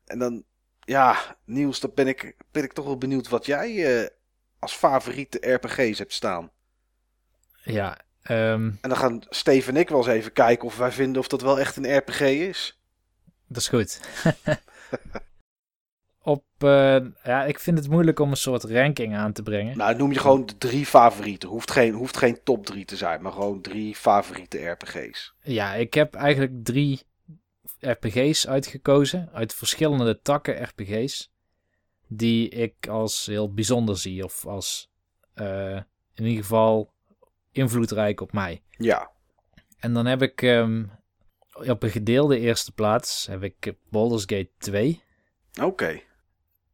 [0.06, 0.44] En dan,
[0.80, 4.10] ja, Niels, dan ben ik, ben ik toch wel benieuwd wat jij eh,
[4.60, 6.52] als favoriete RPG's hebt staan.
[7.64, 11.22] Ja, ehm, En dan gaan Steven en ik wel eens even kijken of wij vinden
[11.22, 12.80] of dat wel echt een RPG is.
[13.48, 14.00] Dat is goed.
[16.28, 19.78] Op, eh, ja, ik vind het moeilijk om een soort ranking aan te brengen.
[19.78, 21.50] Nou, noem je gewoon de drie favorieten.
[21.50, 25.34] Hoeft geen, hoeft geen top 3 te zijn, maar gewoon drie favoriete RPG's.
[25.42, 27.02] Ja, ik heb eigenlijk drie
[27.80, 29.30] RPG's uitgekozen.
[29.34, 31.32] Uit verschillende takken RPG's.
[32.08, 34.24] Die ik als heel bijzonder zie.
[34.24, 34.90] Of als
[35.34, 35.76] eh,
[36.14, 36.94] in ieder geval
[37.52, 38.62] invloedrijk op mij.
[38.70, 39.12] Ja,
[39.80, 40.84] En dan heb ik ehm,
[41.70, 45.04] op een gedeelde eerste plaats heb ik Baldur's Gate 2.
[45.62, 46.02] oké.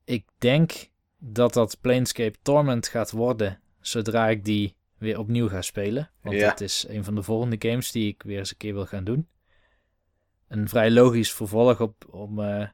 [0.06, 0.72] Ik denk
[1.18, 6.12] dat dat Planescape Torment gaat worden zodra ik die weer opnieuw ga spelen.
[6.22, 6.50] Want Ja.
[6.50, 9.04] dat is een van de volgende games die ik weer eens een keer wil gaan
[9.04, 9.28] doen.
[10.48, 12.68] Een vrij logisch vervolg op, om, eh,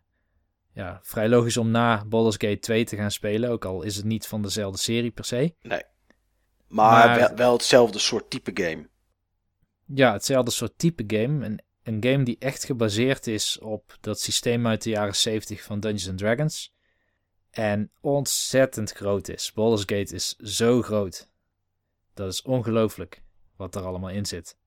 [0.74, 3.50] ja, vrij logisch om na Baldur's Gate 2 te gaan spelen.
[3.50, 5.54] Ook al is het niet van dezelfde serie per se.
[5.64, 5.84] Maar,
[6.68, 8.90] Maar- Wel, wel hetzelfde soort type game.
[9.86, 11.46] Ja, hetzelfde soort type game.
[11.46, 15.80] Een, een game die echt gebaseerd is op dat systeem uit de jaren 70 van
[15.80, 16.74] Dungeons and Dragons.
[17.50, 19.54] En ontzettend groot is.
[19.54, 21.28] Baldur's Gate is zo groot.
[22.14, 23.22] Dat is ongelooflijk
[23.56, 24.58] wat er allemaal in zit.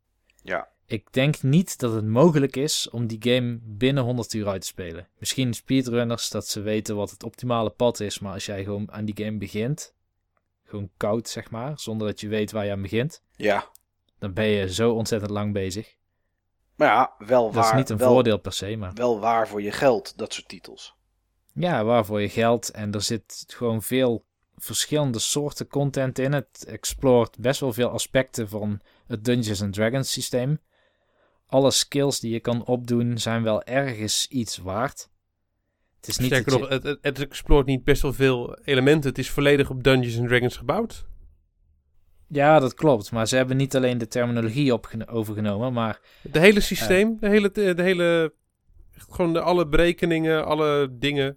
[0.42, 0.68] Ja.
[0.86, 4.66] Ik denk niet dat het mogelijk is om die game binnen 100 uur uit te
[4.66, 5.08] spelen.
[5.18, 9.04] Misschien speedrunners dat ze weten wat het optimale pad is, maar als jij gewoon aan
[9.04, 9.94] die game begint,
[10.64, 13.70] gewoon koud, zeg maar, zonder dat je weet waar je aan begint, Ja.
[14.18, 15.96] dan ben je zo ontzettend lang bezig.
[16.82, 19.48] Maar ja, wel Dat waar, is niet een wel, voordeel per se, maar wel waar
[19.48, 20.94] voor je geld, dat soort titels.
[21.52, 24.24] ja, waarvoor je geld en er zit gewoon veel
[24.56, 26.32] verschillende soorten content in.
[26.32, 30.60] Het exploort best wel veel aspecten van het Dungeons and Dragons systeem.
[31.46, 35.08] Alle skills die je kan opdoen zijn wel ergens iets waard.
[35.96, 39.08] Het is niet Sterker nog, je- het, het, het exploort niet best wel veel elementen.
[39.10, 41.06] Het is volledig op Dungeons and Dragons gebouwd.
[42.32, 43.12] Ja, dat klopt.
[43.12, 47.82] Maar ze hebben niet alleen de terminologie overgenomen, maar De hele systeem, de hele, de
[47.82, 48.32] hele,
[49.10, 51.36] gewoon de, alle berekeningen, alle dingen.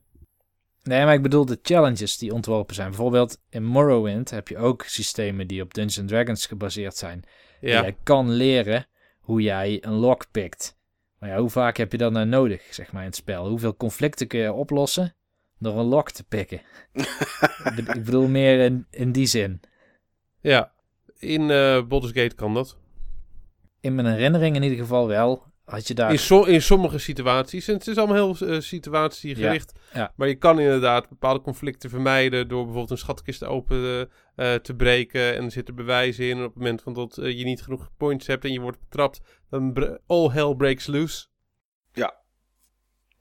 [0.83, 2.87] Nee, maar ik bedoel de challenges die ontworpen zijn.
[2.89, 7.23] Bijvoorbeeld in Morrowind heb je ook systemen die op Dungeons Dragons gebaseerd zijn.
[7.59, 8.87] Ja, Jij kan leren
[9.19, 10.77] hoe jij een lock pikt.
[11.19, 13.47] Maar ja, hoe vaak heb je dat nou nodig, zeg maar, in het spel?
[13.49, 15.15] Hoeveel conflicten kun je oplossen
[15.59, 16.61] door een lock te pikken?
[16.93, 17.05] ik
[17.75, 19.61] be- ik bedoel meer in, in die zin.
[20.41, 20.73] ja.
[21.25, 22.77] In eh Baldur's Gate kan dat.
[23.79, 25.53] In mijn herinnering in ieder geval wel.
[25.65, 26.11] Had je daar...
[26.11, 27.67] In, so- in sommige situaties.
[27.67, 29.79] En het is allemaal heel eh, situatiegericht.
[29.93, 30.13] ja.
[30.15, 35.35] Maar je kan inderdaad bepaalde conflicten vermijden door bijvoorbeeld een schatkist open eh, te breken.
[35.35, 36.37] En er zitten bewijzen in.
[36.37, 39.21] En op het moment van dat je niet genoeg points hebt en je wordt betrapt,
[39.49, 41.25] dan all hell breaks loose.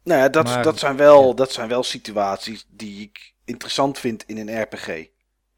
[0.05, 1.35] Nou ja, dat, Maar- dat, zijn wel, ja.
[1.35, 5.07] dat zijn wel situaties die ik interessant vind in een RPG.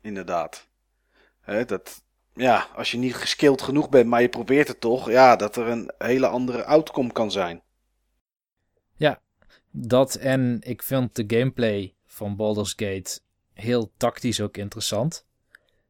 [0.01, 0.69] Inderdaad.
[1.41, 2.05] Hè, dat,
[2.37, 5.67] ja, als je niet geskilled genoeg bent, maar je probeert het toch, ja, dat er
[5.67, 7.65] een hele andere outcome kan zijn.
[9.79, 13.21] Dat en ik vind de gameplay van Baldur's Gate
[13.53, 15.27] heel tactisch ook interessant.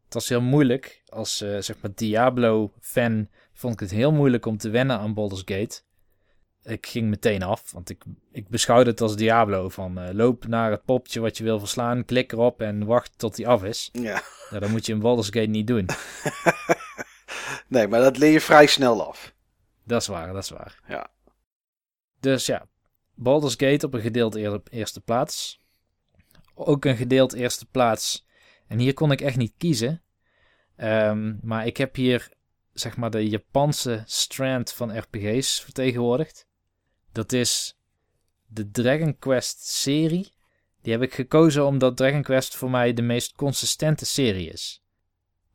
[0.04, 1.02] Het was heel moeilijk.
[1.08, 5.42] Als eh, zeg maar Diablo-fan vond ik het heel moeilijk om te wennen aan Baldur's
[5.44, 5.80] Gate.
[6.66, 8.02] Ik ging meteen af, want ik,
[8.32, 9.68] ik beschouwde het als Diablo.
[9.68, 13.36] Van eh, loop naar het popje wat je wil verslaan, klik erop en wacht tot
[13.36, 13.88] die af is.
[13.92, 14.22] Ja.
[14.50, 15.88] Nou, dat moet je in Baldur's Gate niet doen.
[17.68, 19.34] nee, maar dat leer je vrij snel af.
[19.84, 20.80] Dat is waar, dat is waar.
[20.88, 21.10] Ja.
[22.20, 22.66] Dus ja,
[23.14, 25.60] Baldur's Gate op een gedeeld eer- eerste plaats.
[26.54, 28.26] Ook een gedeeld eerste plaats.
[28.66, 30.02] En hier kon ik echt niet kiezen.
[30.76, 32.28] Ehm, maar ik heb hier
[32.72, 36.46] zeg maar de Japanse strand van RPG's vertegenwoordigd.
[37.16, 37.76] Dat is
[38.46, 40.32] de Dragon Quest serie.
[40.82, 44.82] Die heb ik gekozen omdat Dragon Quest voor mij de meest consistente serie is.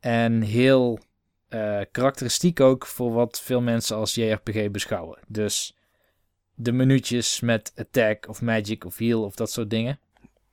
[0.00, 0.98] En heel
[1.48, 5.18] eh, karakteristiek ook voor wat veel mensen als JRPG beschouwen.
[5.28, 5.76] Dus
[6.54, 10.00] de minuutjes met attack of magic of heal of dat soort dingen.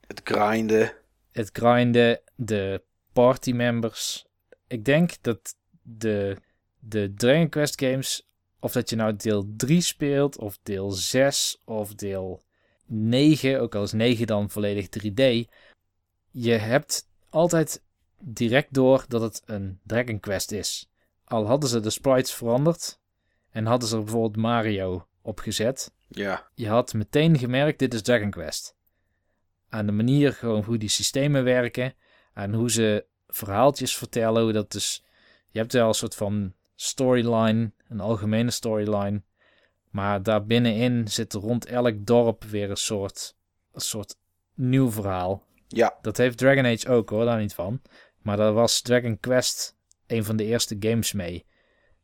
[0.07, 0.93] Het grinden.
[1.31, 2.81] Het grinden, de
[3.13, 4.25] party members.
[4.67, 6.37] Ik denk dat de,
[6.79, 8.28] de Dragon Quest games,
[8.59, 12.41] of dat je nou deel 3 speelt, of deel 6, of deel
[12.85, 15.49] 9, ook al is 9 dan volledig 3D,
[16.31, 17.83] je hebt altijd
[18.19, 20.89] direct door dat het een Dragon Quest is.
[21.25, 22.99] Al hadden ze de sprites veranderd
[23.49, 26.49] en hadden ze er bijvoorbeeld Mario opgezet, Ja.
[26.53, 28.75] je had meteen gemerkt, dit is Dragon Quest.
[29.69, 31.93] Aan de manier gewoon hoe die systemen werken,
[32.33, 35.03] aan hoe ze verhaaltjes vertellen, hoe dat dus...
[35.51, 39.21] Je hebt wel een soort van storyline, een algemene storyline,
[39.89, 43.35] maar daar binnenin zit rond elk dorp weer een soort,
[43.73, 44.15] een soort
[44.53, 45.43] nieuw verhaal.
[45.67, 45.97] Ja.
[46.01, 47.81] Dat heeft Dragon Age ook hoor, daar niet van.
[48.21, 49.75] Maar daar was Dragon Quest
[50.07, 51.45] een van de eerste games mee.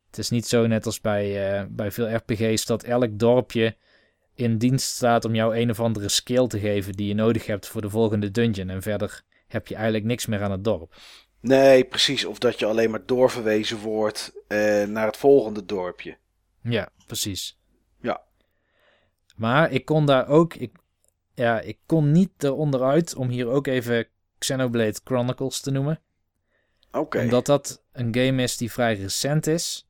[0.06, 3.76] Het is niet zo net als bij, eh, bij veel RPG's dat elk dorpje
[4.34, 7.66] in dienst staat om jou een of andere skill te geven die je nodig hebt
[7.66, 8.70] voor de volgende dungeon.
[8.70, 10.94] En verder heb je eigenlijk niks meer aan het dorp.
[11.46, 12.24] Nee, precies.
[12.24, 16.16] Of dat je alleen maar doorverwezen wordt eh, naar het volgende dorpje.
[16.62, 17.58] Ja, precies.
[18.00, 18.22] Ja.
[19.36, 20.72] Maar ik kon daar ook, ik,
[21.34, 24.08] ja, ik kon niet eronderuit om hier ook even
[24.38, 26.00] Xenoblade Chronicles te noemen.
[26.92, 27.20] Oké.
[27.20, 29.88] Omdat dat een game is die vrij recent is.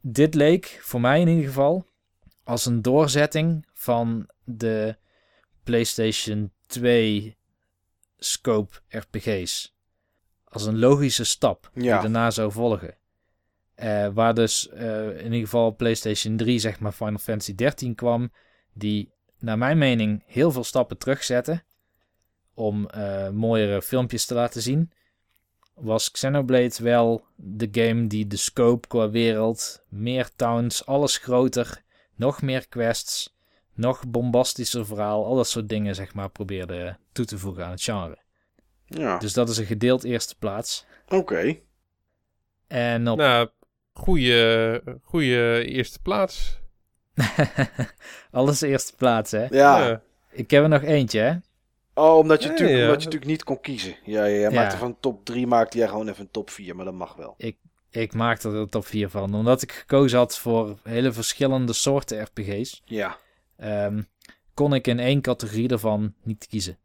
[0.00, 1.86] Dit leek, voor mij in ieder geval,
[2.44, 4.96] als een doorzetting van de
[5.62, 7.36] PlayStation 2
[8.18, 9.78] scope RPG's.
[10.50, 12.00] Als een logische stap die Ja.
[12.00, 12.94] daarna zou volgen.
[13.74, 18.32] Eh, waar dus eh, in ieder geval PlayStation 3, zeg maar Final Fantasy 13 kwam,
[18.72, 21.64] die naar mijn mening heel veel stappen terugzetten
[22.54, 24.92] om eh, mooiere filmpjes te laten zien
[25.80, 31.82] was Xenoblade wel de game die de scope qua wereld, meer towns, alles groter,
[32.14, 33.36] nog meer quests,
[33.74, 37.82] nog bombastischer verhaal, al dat soort dingen zeg maar probeerde toe te voegen aan het
[37.82, 38.18] genre.
[38.90, 39.18] Ja.
[39.18, 40.84] Dus dat is een gedeeld eerste plaats.
[41.08, 41.56] Oké.
[42.66, 43.48] En op Nou,
[43.92, 46.58] goede, goede eerste plaats.
[48.30, 49.46] alles eerste plaats hè.
[49.50, 49.86] Ja.
[49.88, 50.02] Ja.
[50.30, 51.34] Ik heb er nog eentje hè.
[51.94, 52.84] Oh, omdat je, Ja, natuurlijk, ja.
[52.84, 53.96] omdat je natuurlijk niet kon kiezen.
[54.04, 54.48] Ja, ja, ja.
[54.50, 54.60] Ja.
[54.60, 57.34] maakte van top 3 maakte jij gewoon even een top 4, maar dat mag wel.
[57.90, 59.34] Ik maakte er een top 4 van.
[59.34, 62.82] Omdat ik gekozen had voor hele verschillende soorten RPG's.
[62.84, 63.16] Ja.
[63.56, 64.02] ehm,
[64.54, 66.78] kon ik in één categorie ervan niet kiezen.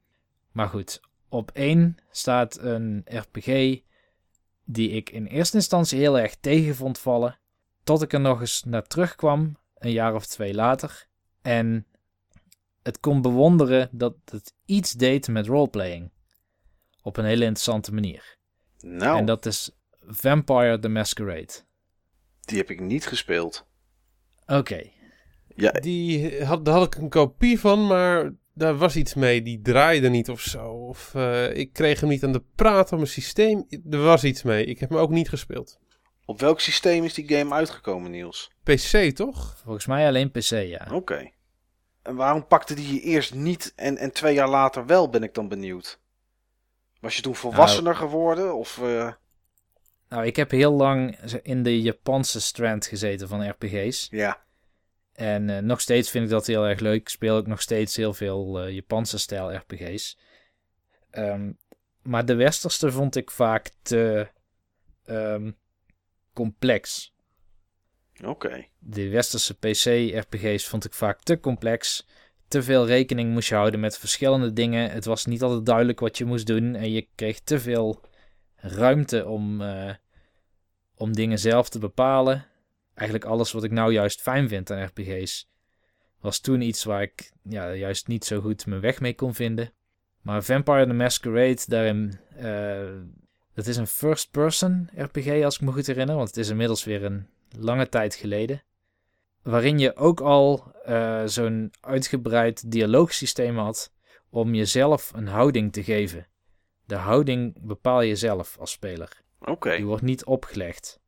[0.51, 0.99] Maar goed,
[1.35, 3.79] op één staat een RPG
[4.63, 7.39] die ik in eerste instantie heel erg tegen vond vallen.
[7.83, 11.07] Tot ik er nog eens naar terugkwam, een jaar of twee later.
[11.41, 11.85] En
[12.83, 16.11] het kon bewonderen dat het iets deed met roleplaying.
[17.01, 18.37] Op een hele interessante manier.
[18.79, 19.71] Nou, En dat is
[20.01, 21.53] Vampire the Masquerade.
[22.41, 23.65] die heb ik niet gespeeld.
[24.45, 24.89] Oké,
[25.55, 29.41] Ja, Die had, daar had ik een kopie van, maar daar was iets mee.
[29.41, 30.67] Die draaide niet of zo.
[30.71, 33.65] Of eh, ik kreeg hem niet aan de praat op mijn systeem.
[33.89, 34.65] Er was iets mee.
[34.65, 35.79] Ik heb hem ook niet gespeeld.
[36.25, 38.51] op welk systeem is die game uitgekomen, Niels?
[38.63, 39.57] PC toch?
[39.63, 40.87] volgens mij alleen PC, ja.
[40.91, 41.31] Oké.
[42.01, 45.33] En waarom pakte die je eerst niet en, en twee jaar later wel, ben ik
[45.33, 45.99] dan benieuwd.
[46.99, 48.55] Was je toen volwassener geworden?
[48.55, 49.11] Of, eh,
[50.09, 54.07] Nou, ik heb heel lang in de Japanse strand gezeten van RPG's.
[54.11, 54.43] ja.
[55.15, 57.01] En eh, nog steeds vind ik dat heel erg leuk.
[57.01, 60.17] Ik speel ook nog steeds heel veel eh, Japanse stijl RPG's.
[61.09, 61.51] Ehm,
[62.01, 64.27] maar de westerste vond ik vaak te
[65.05, 65.51] ehm,
[66.33, 67.13] complex.
[68.23, 68.65] Oké.
[68.79, 72.07] De westerse PC-RPG's vond ik vaak te complex.
[72.47, 74.91] Te veel rekening moest je houden met verschillende dingen.
[74.91, 76.75] Het was niet altijd duidelijk wat je moest doen.
[76.75, 78.01] En je kreeg te veel
[78.55, 79.93] ruimte om, eh,
[80.95, 82.45] om dingen zelf te bepalen.
[82.95, 85.49] Eigenlijk alles wat ik nou juist fijn vind aan RPG's.
[86.19, 89.73] Was toen iets waar ik ja, juist niet zo goed mijn weg mee kon vinden.
[90.21, 92.19] Maar Vampire the Masquerade, daarin.
[92.35, 92.89] eh,
[93.53, 96.15] dat is een first-person RPG, als ik me goed herinner.
[96.15, 98.63] Want het is inmiddels weer een lange tijd geleden.
[99.41, 103.93] Waarin je ook al eh, zo'n uitgebreid dialoogsysteem had
[104.29, 106.27] om jezelf een houding te geven.
[106.85, 109.21] De houding bepaal je zelf als speler.
[109.39, 109.75] Oké.
[109.75, 110.99] Die wordt niet opgelegd.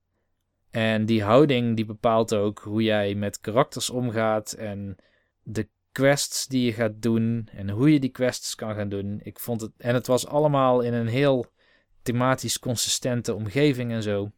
[0.78, 4.95] En die houding die bepaalt ook hoe jij met karakters omgaat en
[5.44, 9.20] de quests die je gaat doen en hoe je die quests kan gaan doen.
[9.24, 11.45] Ik vond het en het was allemaal in een heel
[12.02, 14.32] thematisch consistente omgeving en zo.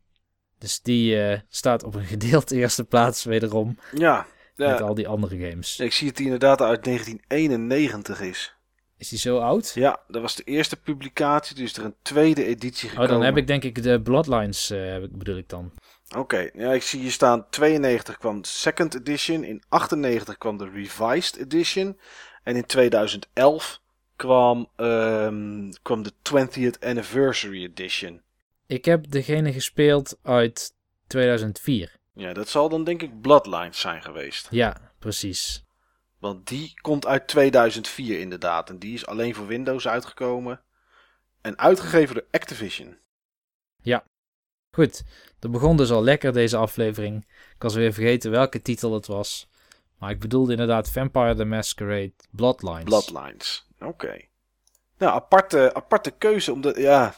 [0.57, 4.25] Dus die eh, staat op een gedeeld eerste plaats wederom Ja.
[4.55, 5.79] met al die andere games.
[5.79, 8.53] Ik zie het hier inderdaad uit 1991 is.
[8.97, 9.71] Is die zo oud?
[9.75, 11.55] Ja, dat was de eerste publicatie.
[11.55, 13.11] Dus er een tweede editie Oh, gekomen.
[13.13, 15.71] dan heb ik denk ik de Bloodlines, ik- bedoel ik dan.
[16.17, 20.69] Oké, ja, ik zie hier staan 92 kwam de second edition, in 98 kwam de
[20.69, 21.99] revised edition
[22.43, 23.81] en in 2011
[24.15, 28.21] kwam, ehm, kwam de 20th anniversary edition.
[28.67, 30.73] Ik heb degene gespeeld uit
[31.07, 31.97] 2004.
[32.13, 34.47] Ja, dat zal dan denk ik Bloodlines zijn geweest.
[34.51, 35.63] Ja, precies.
[36.19, 40.61] Want die komt uit 2004 inderdaad en die is alleen voor Windows uitgekomen
[41.41, 42.97] en uitgegeven door Activision.
[44.71, 45.03] Goed,
[45.39, 47.25] dat begon dus al lekker deze aflevering.
[47.55, 49.49] Ik was weer vergeten welke titel het was.
[49.97, 52.83] Maar ik bedoelde inderdaad Vampire the Masquerade Bloodlines.
[52.83, 53.67] Bloodlines.
[53.79, 54.21] Oké.
[54.97, 57.15] Nou, aparte, aparte keuze, omdat, ja,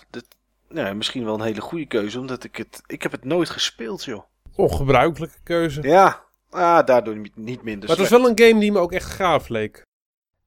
[0.70, 4.04] ja, misschien wel een hele goede keuze, omdat ik het, ik heb het nooit gespeeld,
[4.04, 4.24] joh.
[4.56, 5.82] Ongebruikelijke keuze.
[5.82, 8.92] Ja, ah, daardoor niet niet minder maar het was wel een game die me ook
[8.92, 9.86] echt gaaf leek.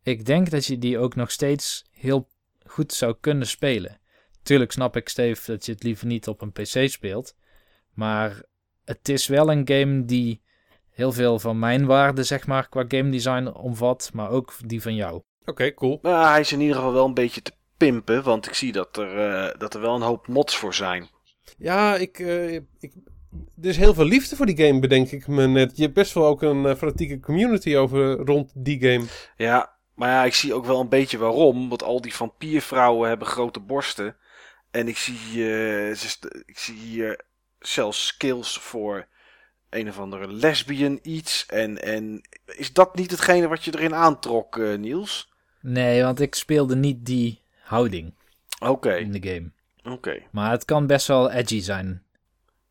[0.02, 2.28] Ik denk dat je die ook nog steeds heel
[2.66, 4.01] goed zou kunnen spelen.
[4.42, 7.34] Tuurlijk snap ik, Steve, dat je het liever niet op een PC speelt.
[7.94, 8.42] Maar
[8.84, 10.42] het is wel een game die
[10.90, 14.10] heel veel van mijn waarde, zeg maar, qua game design omvat.
[14.12, 15.22] Maar ook die van jou.
[15.44, 15.98] Oké, cool.
[16.02, 18.96] Nou, hij is in ieder geval wel een beetje te pimpen, want ik zie dat
[18.96, 21.08] er, eh, dat er wel een hoop mods voor zijn.
[21.58, 22.92] Ja, ik, eh, ik,
[23.60, 25.76] er is heel veel liefde voor die game, bedenk ik me net.
[25.76, 29.04] Je hebt best wel ook een eh, fanatieke community over rond die game.
[29.36, 33.26] Ja, maar ja, ik zie ook wel een beetje waarom, want al die vampiervrouwen hebben
[33.26, 34.16] grote borsten.
[34.70, 37.20] En ik zie, st- ik zie hier
[37.66, 39.06] zelfs skills voor
[39.70, 41.46] een of andere lesbian iets.
[41.46, 45.32] En, en is dat niet hetgene wat je erin aantrok, eh, Niels?
[45.60, 48.14] Nee, want ik speelde niet die houding
[48.58, 49.50] Oké, in de game.
[49.94, 50.22] oké.
[50.30, 52.02] Maar het kan best wel edgy zijn.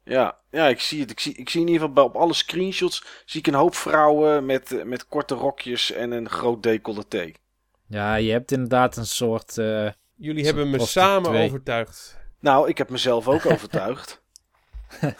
[0.03, 1.11] Ja, ja, ik zie het.
[1.11, 3.75] Ik zie, ik zie in ieder geval bij- op alle screenshots zie ik een hoop
[3.75, 7.31] vrouwen met, eh, met korte rokjes en een groot decolleté.
[7.87, 9.57] Ja, je hebt inderdaad een soort...
[9.57, 12.17] eh, Jullie hebben me samen overtuigd.
[12.39, 14.21] Nou, ik heb mezelf ook overtuigd.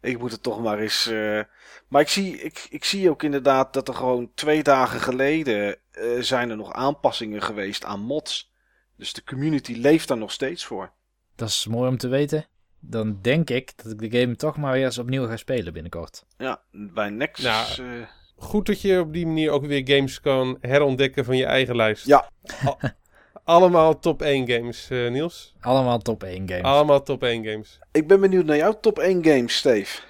[0.00, 1.06] Ik moet het toch maar eens.
[1.06, 1.40] eh,
[1.88, 6.20] Maar ik zie, ik, ik zie ook inderdaad dat er gewoon twee dagen geleden eh,
[6.20, 8.52] zijn er nog aanpassingen geweest aan mods.
[8.96, 10.92] Dus de community leeft daar nog steeds voor.
[11.36, 12.46] dat is mooi om te weten.
[12.80, 16.24] Dan denk ik dat ik de game toch maar weer eens opnieuw ga spelen binnenkort.
[16.38, 17.44] Ja, bij Nexus.
[17.76, 18.06] Nou, eh,
[18.36, 22.06] goed dat je op die manier ook weer games kan herontdekken van je eigen lijst.
[22.06, 22.30] Ja.
[22.64, 22.78] Al-
[23.44, 25.54] allemaal top 1 games, eh, Niels.
[25.60, 26.62] Allemaal top 1 games.
[26.64, 27.78] Allemaal top 1 games.
[27.92, 30.00] Ik ben benieuwd naar jouw top 1 games, Steve.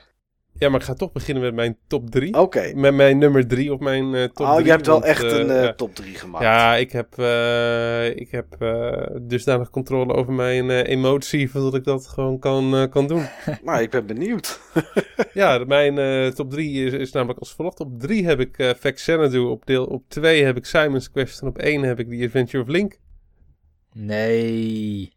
[0.59, 2.39] Ja, maar ik ga toch beginnen met mijn top 3.
[2.39, 2.73] Oké.
[2.74, 4.65] Met mijn nummer 3 op mijn eh, top Oh, 3.
[4.65, 5.73] je hebt wel want, echt eh, een eh, ja.
[5.74, 6.44] top 3 gemaakt.
[6.44, 11.85] Ja, ik heb, eh, ik heb eh, dusdanig controle over mijn eh, emotie dat ik
[11.85, 13.27] dat gewoon kan, eh, kan doen.
[13.65, 14.61] Nou, ik ben benieuwd.
[15.32, 17.81] ja, mijn eh, top 3 is, is namelijk als volgt.
[17.81, 21.48] Op 3 heb ik eh Xanadu, op, deel, op 2 heb ik Simon's Quest en
[21.48, 22.98] op 1 heb ik The Adventure of Link.
[23.95, 25.12] Nee,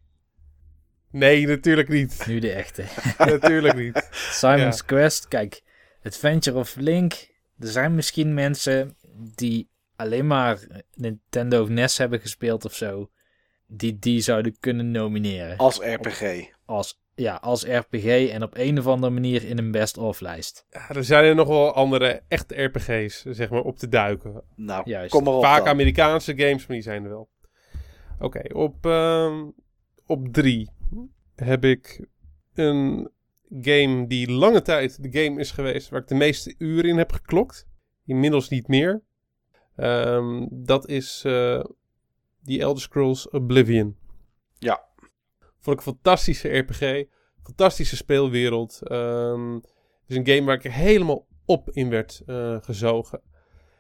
[1.12, 2.24] Nee, natuurlijk niet.
[2.28, 2.84] nu de echte.
[3.18, 4.08] natuurlijk niet.
[4.12, 5.62] Simon's Quest, kijk,
[6.04, 7.14] Adventure of Link.
[7.60, 8.96] Er zijn misschien mensen
[9.36, 10.60] die alleen maar
[10.94, 13.10] Nintendo of NES hebben gespeeld of zo.
[13.68, 15.58] Die die zouden kunnen nomineren.
[15.58, 16.50] Als RPG.
[16.66, 20.66] Als, ja, als RPG en op een of andere manier in een best-of lijst.
[20.70, 24.44] Ja, er zijn er nog wel andere echte RPG's, zeg maar, op te duiken.
[24.56, 25.12] Nou, Juist.
[25.12, 25.68] kom maar op Vaak dan.
[25.68, 27.30] Amerikaanse games, maar die zijn er wel.
[28.20, 29.46] Oké, op, ehm,
[30.06, 30.70] op drie
[31.36, 32.08] heb ik
[32.54, 33.12] een
[33.62, 37.12] game die lange tijd de game is geweest waar ik de meeste uren in heb
[37.12, 37.68] geklokt.
[38.06, 39.04] Inmiddels niet meer.
[39.76, 41.64] Ehm, dat is eh
[42.44, 43.98] The Elder Scrolls Oblivion.
[44.60, 44.86] Ja.
[45.60, 47.06] Vond ik een fantastische RPG.
[47.44, 48.82] Fantastische speelwereld.
[48.84, 53.22] Ehm, het is een game waar ik er helemaal op in werd eh, gezogen.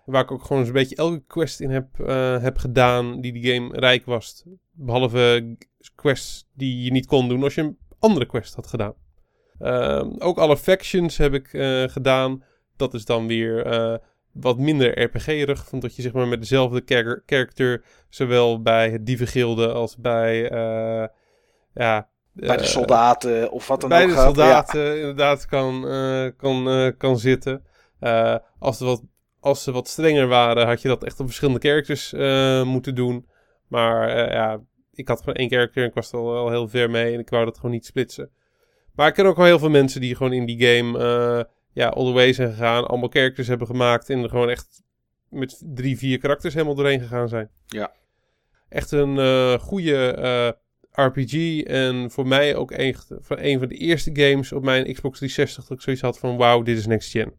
[0.07, 3.53] Waar ik ook gewoon een beetje elke quest in heb, eh, heb gedaan die die
[3.53, 4.43] game rijk was.
[4.71, 5.55] Behalve
[5.95, 8.93] quests die je niet kon doen als je een andere quest had gedaan.
[9.59, 12.43] Ehm, ook alle factions heb ik eh, gedaan.
[12.75, 13.97] Dat is dan weer eh,
[14.31, 15.65] wat minder RPG-rig.
[15.65, 17.83] Vond dat je zeg maar met dezelfde char- character...
[18.09, 20.41] zowel bij het dievengilde als bij...
[21.73, 24.09] ja, Bij de soldaten of wat dan bij ook.
[24.09, 24.25] de gaat.
[24.25, 25.81] soldaten inderdaad kan,
[26.37, 27.65] kan, kan zitten.
[28.59, 29.01] Als, ze wat,
[29.39, 33.27] als ze wat strenger waren, had je dat echt op verschillende characters eh, moeten doen.
[33.67, 34.61] Maar eh, ja,
[34.93, 37.19] ik had gewoon één character en ik was er al, al heel ver mee en
[37.19, 38.31] ik wou dat gewoon niet splitsen.
[38.97, 41.43] Maar ik ken ook wel heel veel mensen die gewoon in die game eh,
[41.73, 42.87] ja, all the way zijn gegaan.
[42.87, 44.83] Allemaal characters hebben gemaakt en er gewoon echt
[45.29, 47.49] met drie, vier karakters helemaal doorheen gegaan zijn.
[47.65, 47.93] Ja.
[48.69, 50.51] Echt een eh goede eh,
[51.05, 51.61] RPG.
[51.63, 55.65] En voor mij ook echt van een van de eerste games op mijn Xbox 360
[55.65, 57.33] dat ik zoiets had van wauw, dit is next gen.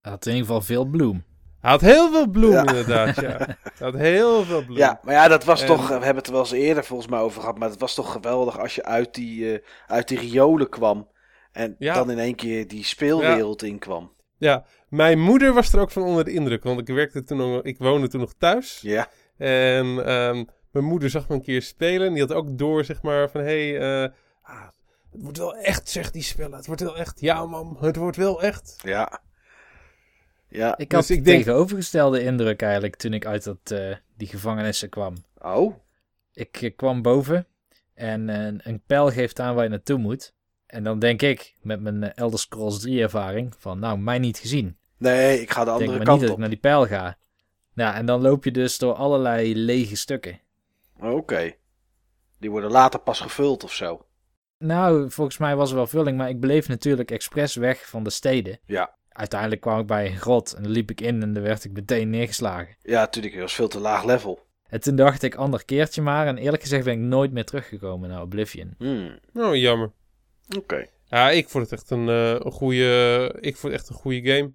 [0.00, 1.24] Had in ieder geval veel bloem.
[1.60, 2.66] Hij had heel veel bloem Ja.
[2.66, 3.36] inderdaad, ja.
[3.38, 4.76] Hij had heel veel bloem.
[4.76, 7.08] Ja, maar ja, dat was En- toch, we hebben het er wel eens eerder volgens
[7.10, 10.18] mij over gehad, maar het was toch geweldig als je uit die, eh, uit die
[10.18, 11.08] riolen kwam
[11.52, 11.94] en Ja.
[11.94, 14.12] dan in één keer die speelwereld in kwam.
[14.38, 17.62] Ja, mijn moeder was er ook van onder de indruk, want ik werkte toen nog,
[17.62, 18.78] ik woonde toen nog thuis.
[18.82, 22.06] Ja, En ehm, mijn moeder zag me een keer spelen.
[22.06, 23.40] En die had ook door, zeg maar, van...
[23.40, 24.10] Hé, hey, eh,
[24.42, 24.62] ah,
[25.12, 26.56] het wordt wel echt, zegt die spellen.
[26.56, 27.20] Het wordt wel echt.
[27.20, 28.76] Ja, mam, het wordt wel echt.
[28.82, 29.20] ja.
[30.50, 34.28] Ja, Ik Dus had ik denk- tegenovergestelde indruk eigenlijk toen ik uit dat, eh, die
[34.28, 35.14] gevangenissen kwam.
[35.38, 35.74] oh,
[36.32, 37.46] Ik eh, kwam boven
[37.94, 40.32] en eh, een pijl geeft aan waar je naartoe moet.
[40.66, 44.38] En dan denk ik, met mijn eh, Elder Scrolls 3 ervaring, van nou, mij niet
[44.38, 44.76] gezien.
[44.96, 46.38] nee, ik ga de Ik denk andere maar kant niet dat ik op.
[46.38, 47.18] naar die pijl ga.
[47.74, 50.40] Nou, en dan loop je dus door allerlei lege stukken.
[51.00, 51.52] Oké,
[52.38, 54.06] die worden later pas gevuld of zo.
[54.58, 58.10] Nou, volgens mij was er wel vulling, maar ik bleef natuurlijk expres weg van de
[58.10, 58.58] steden.
[58.64, 61.64] Ja, Uiteindelijk kwam ik bij een grot en dan liep ik in en dan werd
[61.64, 62.76] ik meteen neergeslagen.
[62.82, 64.38] ja, natuurlijk, het was veel te laag level.
[64.68, 66.26] En toen dacht ik, ander keertje maar.
[66.26, 68.74] En eerlijk gezegd ben ik nooit meer teruggekomen naar Oblivion.
[68.78, 69.90] Hmm, Oh, jammer.
[70.58, 73.34] Oké, Ja, ik vond het echt een, eh, een goede...
[73.40, 74.52] Ik vond het echt een goede game.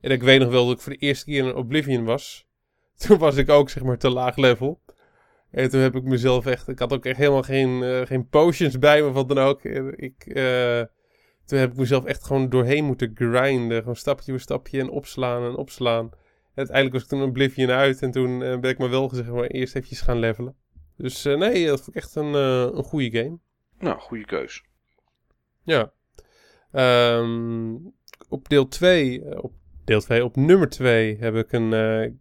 [0.00, 2.46] En ik weet nog wel dat ik voor de eerste keer in Oblivion was.
[3.06, 4.80] Toen was ik ook, zeg maar, te laag level.
[5.50, 6.68] En toen heb ik mezelf echt...
[6.68, 9.64] Ik had ook echt helemaal geen, eh, geen potions bij me, of wat dan ook.
[9.64, 10.26] En Ik...
[10.26, 10.82] eh,
[11.44, 13.78] toen heb ik mezelf echt gewoon doorheen moeten grinden.
[13.78, 16.04] Gewoon stapje voor stapje en opslaan en opslaan.
[16.04, 18.02] En uiteindelijk was ik toen Oblivion uit.
[18.02, 20.56] En toen eh, ben ik maar wel gezegd, maar eerst eventjes gaan levelen.
[20.96, 23.38] Dus eh, nee, dat vond ik echt een, eh, een goede game.
[23.78, 24.62] nou, goede keus.
[25.62, 25.92] Ja.
[26.72, 27.74] Ehm,
[28.28, 29.52] op deel 2, op
[29.84, 31.70] deel 2, op nummer 2 heb ik een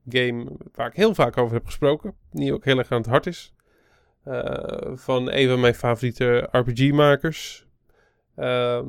[0.10, 2.16] game waar ik heel vaak over heb gesproken.
[2.32, 3.54] Die ook heel erg aan het hart is.
[4.94, 7.63] Van een van mijn favoriete RPG-makers.
[8.36, 8.88] Ehm,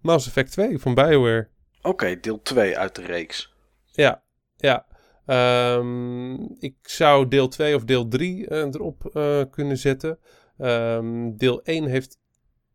[0.00, 1.48] Mass Effect 2 van BioWare.
[1.82, 3.54] Oké, deel 2 uit de reeks.
[3.84, 4.22] Ja,
[4.56, 4.86] ja.
[5.26, 10.18] Ehm, ik zou deel 2 of deel 3 eh, erop eh, kunnen zetten.
[10.58, 12.18] Ehm, deel 1 heeft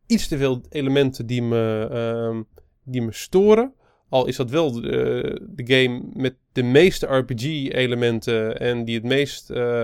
[0.07, 2.45] iets te veel elementen die me,
[2.83, 3.73] die me storen.
[4.13, 9.49] Al is dat wel de, de game met de meeste RPG-elementen en die het meest,
[9.49, 9.83] eh,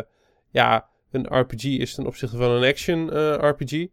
[0.49, 3.87] ja, een RPG is ten opzichte van een action eh, RPG.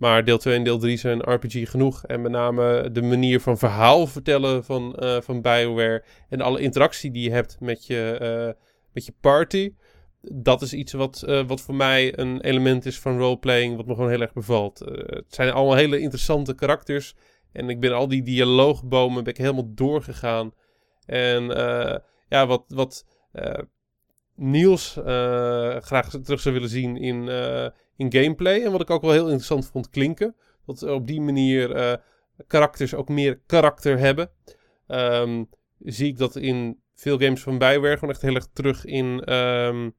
[0.00, 2.04] Maar deel 2 en deel 3 zijn RPG genoeg.
[2.04, 6.04] En met name de manier van verhaal vertellen van, eh, van BioWare.
[6.28, 8.62] En alle interactie die je hebt met je, eh,
[8.92, 9.74] met je party.
[10.20, 13.76] Dat is iets wat, eh, wat voor mij een element is van roleplaying.
[13.76, 14.78] Wat me gewoon heel erg bevalt.
[15.06, 17.14] Het zijn allemaal hele interessante karakters.
[17.52, 20.52] En ik ben al die dialoogbomen ben ik helemaal doorgegaan.
[21.06, 21.44] En
[22.28, 23.04] ja, wat, wat
[24.34, 24.92] Niels
[25.80, 27.28] graag terug zou willen zien in,
[28.00, 28.64] in gameplay.
[28.64, 30.36] En wat ik ook wel heel interessant vond klinken.
[30.66, 31.94] Dat op die manier eh,
[32.46, 34.30] karakters ook meer karakter hebben.
[34.86, 35.44] Ehm,
[35.78, 39.90] zie ik dat in veel games van Bioware gewoon echt heel erg terug in, ehm,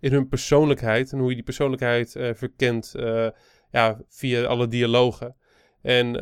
[0.00, 1.12] in hun persoonlijkheid.
[1.12, 3.28] En hoe je die persoonlijkheid eh, verkent eh,
[3.70, 5.36] ja, via alle dialogen.
[5.82, 6.12] En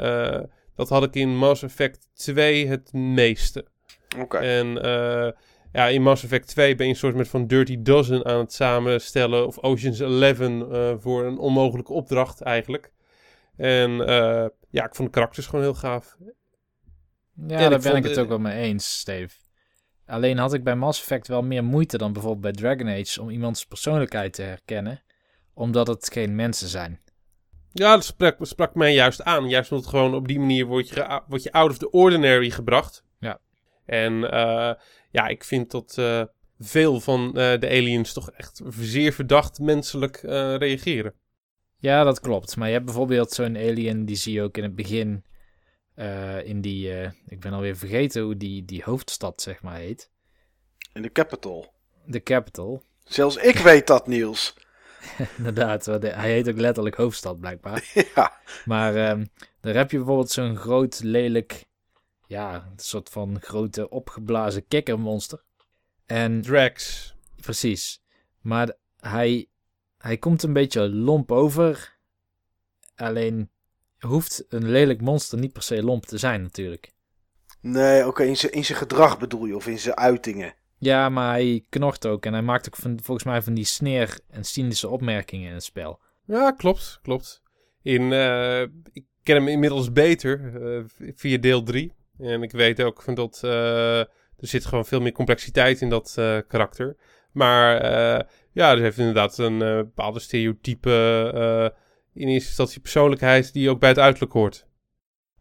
[0.74, 3.66] dat had ik in Mass Effect 2 het meeste.
[4.18, 4.38] Oké.
[4.38, 5.30] En eh,
[5.74, 8.52] ja, in Mass Effect 2 ben je een soort met van Dirty Dozen aan het
[8.52, 9.46] samenstellen.
[9.46, 12.92] Of Ocean's 11 eh, voor een onmogelijke opdracht eigenlijk.
[13.56, 16.16] En eh, ja, ik vond de karakters gewoon heel gaaf.
[17.46, 19.34] Ja, daar ben ik het ook wel mee eens, Steve.
[20.06, 23.30] Alleen had ik bij Mass Effect wel meer moeite dan bijvoorbeeld bij Dragon Age om
[23.30, 25.02] iemands persoonlijkheid te herkennen,
[25.54, 27.00] omdat het geen mensen zijn.
[27.72, 29.48] Ja, dat sprak, sprak mij juist aan.
[29.48, 32.50] Juist omdat het gewoon op die manier word je, word je out of the ordinary
[32.50, 33.04] gebracht.
[33.18, 33.40] Ja.
[33.84, 34.72] En eh,
[35.14, 36.22] ja, ik vind dat eh,
[36.58, 41.14] veel van eh, de aliens toch echt zeer verdacht menselijk eh, reageren.
[41.78, 42.56] Ja, dat klopt.
[42.56, 45.24] Maar je hebt bijvoorbeeld zo'n alien, die zie je ook in het begin
[45.94, 50.10] eh, in die, eh, ik ben alweer vergeten hoe die, die hoofdstad zeg maar heet.
[50.92, 51.72] In de Capital.
[52.04, 52.82] De capital.
[53.04, 54.54] Zelfs ik weet dat, Niels.
[55.36, 57.90] Inderdaad, hij heet ook letterlijk hoofdstad blijkbaar.
[58.14, 58.32] Ja.
[58.64, 59.24] Maar ehm,
[59.60, 61.64] daar heb je bijvoorbeeld zo'n groot, lelijk,
[62.26, 65.42] ja, een soort van grote opgeblazen kikkermonster.
[66.06, 67.14] En Drax.
[67.36, 68.02] precies.
[68.40, 69.48] Maar hij,
[69.98, 71.96] hij komt een beetje lomp over.
[72.94, 73.50] Alleen
[73.98, 76.92] hoeft een lelijk monster niet per se lomp te zijn natuurlijk.
[77.60, 80.54] Nee, oké, in zijn in zijn gedrag bedoel je, of in zijn uitingen.
[80.78, 84.20] Ja, maar hij knort ook en hij maakt ook van, volgens mij van die sneer
[84.28, 86.00] en cynische opmerkingen in het spel.
[86.26, 87.42] Ja, klopt, klopt.
[87.82, 88.60] In, eh,
[88.92, 90.84] ik ken hem inmiddels beter eh,
[91.14, 91.92] via deel 3.
[92.18, 94.08] En ik weet ook van dat eh, er
[94.38, 96.96] zit gewoon veel meer complexiteit in dat eh, karakter.
[97.32, 100.90] Maar eh, ja, er heeft inderdaad een bepaalde stereotype
[102.14, 104.66] in eerste instantie persoonlijkheid die ook bij het uiterlijk hoort.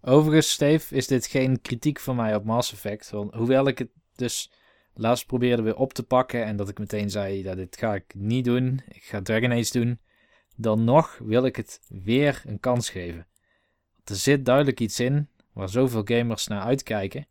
[0.01, 3.09] Overigens, Steve, is dit geen kritiek van mij op Mass Effect.
[3.09, 4.51] Want hoewel ik het dus
[4.93, 8.13] laatst probeerde weer op te pakken en dat ik meteen zei, dat dit ga ik
[8.15, 8.81] niet doen.
[8.87, 9.99] Ik ga Dragon Age doen.
[10.55, 13.27] Dan nog wil ik het weer een kans geven.
[14.03, 17.27] Er zit duidelijk iets in waar zoveel gamers naar uitkijken.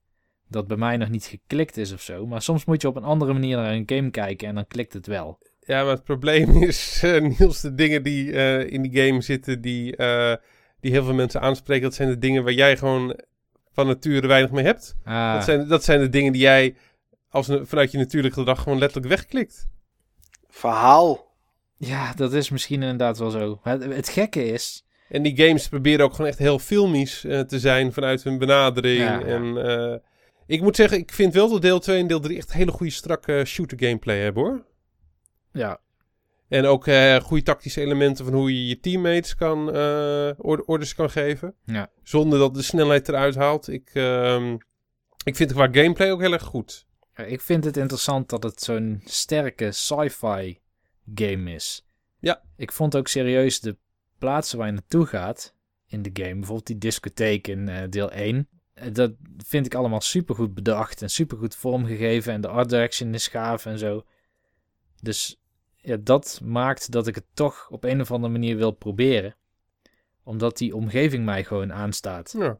[0.49, 2.27] Dat bij mij nog niet geklikt is of zo.
[2.27, 4.93] Maar soms moet je op een andere manier naar een game kijken en dan klikt
[4.93, 5.39] het wel.
[5.61, 9.61] Ja, maar het probleem is, eh, Niels, de dingen die eh, in die game zitten,
[9.61, 10.36] die, eh,
[10.81, 13.20] die heel veel mensen aanspreken, dat zijn de dingen waar jij gewoon
[13.73, 14.97] van nature weinig mee hebt.
[15.05, 16.77] Ah, Dat, zijn, dat zijn de dingen die jij
[17.28, 19.69] als een, vanuit je natuurlijk gedrag gewoon letterlijk wegklikt.
[20.49, 21.31] Verhaal.
[21.77, 23.61] Ja, dat is misschien inderdaad wel zo.
[23.62, 27.93] Het gekke is, En die games proberen ook gewoon echt heel filmisch eh, te zijn
[27.93, 28.98] vanuit hun benadering.
[28.98, 29.20] Ja.
[29.22, 29.97] En eh,
[30.47, 32.93] ik moet zeggen, ik vind wel dat deel 2 en deel 3 echt hele goede
[32.93, 34.64] strakke shooter gameplay hebben hoor.
[35.52, 35.80] ja,
[36.48, 39.68] En ook eh, goede tactische elementen van hoe je je teammates kan,
[40.39, 41.55] orde- orders kan geven.
[41.64, 41.90] Ja.
[42.02, 43.68] Zonder dat de snelheid eruit haalt.
[43.68, 44.52] Ik, ehm,
[45.24, 46.86] ik vind het qua gameplay ook heel erg goed.
[47.16, 50.59] Ja, Ik vind het interessant dat het zo'n sterke sci-fi
[51.14, 51.86] game is.
[52.18, 52.43] Ja.
[52.56, 53.76] Ik vond ook serieus de
[54.23, 55.55] plaatsen waar je naartoe gaat
[55.86, 58.49] in de game, bijvoorbeeld die discotheek in eh, deel 1.
[58.74, 63.28] eh, Dat vind ik allemaal supergoed bedacht en supergoed vormgegeven en de art direction is
[63.28, 64.05] gaaf en zo.
[65.01, 65.40] Dus
[65.77, 69.36] ja, dat maakt dat ik het toch op een of andere manier wil proberen.
[70.24, 72.35] Omdat die omgeving mij gewoon aanstaat.
[72.39, 72.59] Ja.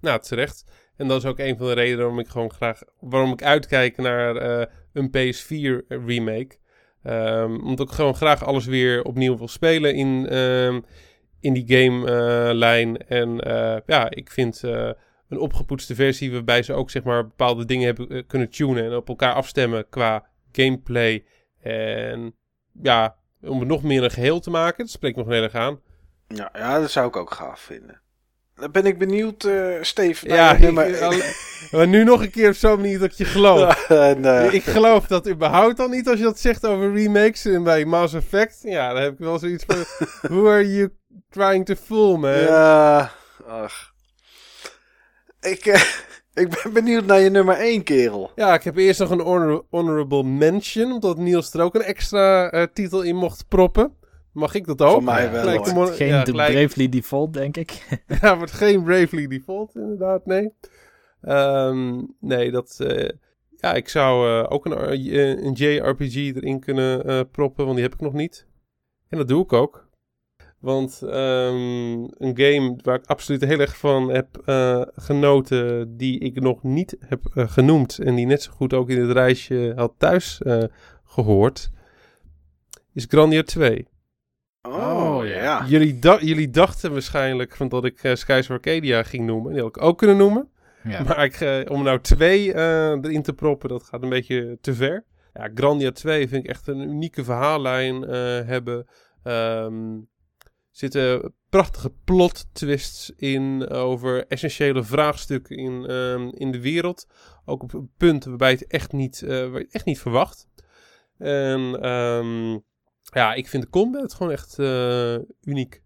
[0.00, 0.64] Nou, terecht.
[0.96, 2.80] En dat is ook een van de redenen waarom ik gewoon graag...
[3.00, 6.56] waarom ik uitkijk naar eh, een PS4 remake.
[7.04, 10.80] Ehm, omdat ik gewoon graag alles weer opnieuw wil spelen in, ehm,
[11.40, 13.06] in die game-lijn.
[13.08, 14.90] en eh, ja, ik vind eh,
[15.28, 16.32] een opgepoetste versie...
[16.32, 18.84] waarbij ze ook zeg maar bepaalde dingen hebben eh, kunnen tunen...
[18.84, 21.24] en op elkaar afstemmen qua gameplay.
[21.60, 22.34] En
[22.82, 24.78] ja, om het nog meer een geheel te maken...
[24.78, 25.80] dat spreekt me nog heel erg aan.
[26.28, 28.00] Ja, ja, dat zou ik ook gaaf vinden.
[28.56, 30.26] Dan ben ik benieuwd, eh Steve.
[30.26, 30.86] naar Ja, nummer...
[30.86, 31.32] ik- alle-
[31.70, 33.88] maar nu nog een keer op zo'n manier dat ik je geloof.
[33.88, 37.62] En, eh, Ik geloof dat überhaupt al niet als je dat zegt over remakes en
[37.62, 38.58] bij Mass Effect.
[38.62, 39.76] Ja, dan heb ik wel zoiets van...
[40.36, 40.88] Who are you
[41.30, 42.30] trying to fool, man?
[42.38, 43.10] Ja,
[43.46, 43.92] ach.
[45.40, 45.82] Ik, eh,
[46.44, 48.30] ik ben benieuwd naar je nummer 1, kerel.
[48.34, 52.50] Ja, ik heb eerst nog een honor- honorable mention, omdat Niels er ook een extra
[52.72, 53.96] titel in mocht proppen.
[54.34, 54.90] Mag ik dat ook?
[54.94, 55.66] Van mij wel, Gelijk hoor.
[55.68, 57.86] de mon- Geen ja, de Bravely Default, denk ik.
[58.20, 60.52] Ja, wordt geen Bravely Default, inderdaad, nee.
[61.20, 62.76] Ehm, nee, dat...
[62.80, 63.08] eh,
[63.56, 67.84] ja, ik zou eh, ook een, eh, een JRPG erin kunnen eh, proppen, want die
[67.84, 68.46] heb ik nog niet.
[69.08, 69.88] En dat doe ik ook.
[70.58, 76.40] Want ehm, een game waar ik absoluut heel erg van heb eh, genoten, die ik
[76.40, 80.42] nog niet heb genoemd en die net zo goed ook in het reisje had thuis
[80.42, 80.62] eh,
[81.04, 81.70] gehoord,
[82.92, 83.86] is Grandia 2.
[84.68, 85.42] Oh, Oh, ja.
[85.42, 85.64] ja.
[85.66, 89.52] Jullie, da- jullie dachten waarschijnlijk van dat ik eh, Skies of Arcadia ging noemen.
[89.52, 90.48] Die had ik ook kunnen noemen.
[90.84, 91.02] Ja.
[91.02, 94.74] Maar ik, eh, om nou twee eh, erin te proppen, dat gaat een beetje te
[94.74, 95.04] ver.
[95.34, 98.12] Ja, Grandia 2 vind ik echt een unieke verhaallijn eh,
[98.46, 98.86] hebben.
[99.22, 99.98] Ehm
[100.70, 107.06] zitten prachtige plot twists in over essentiële vraagstukken in, ehm, in de wereld.
[107.44, 110.48] Ook op punten waarbij je het echt niet, eh, waar je het echt niet verwacht.
[111.18, 112.58] En ehm,
[113.12, 115.82] ja, ik vind de combat gewoon echt eh, uniek.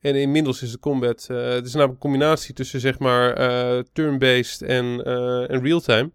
[0.00, 3.78] En inmiddels is de combat, eh, het is namelijk een combinatie tussen zeg maar eh,
[3.92, 6.10] turn-based en, eh, en real-time.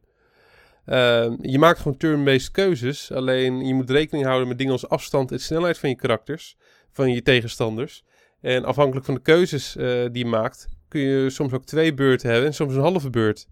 [0.85, 5.31] Ehm, je maakt gewoon turn-based keuzes, alleen je moet rekening houden met dingen als afstand
[5.31, 6.57] en snelheid van je karakters,
[6.91, 8.03] van je tegenstanders.
[8.41, 12.29] En afhankelijk van de keuzes eh, die je maakt, kun je soms ook twee beurten
[12.29, 13.47] hebben en soms een halve beurt.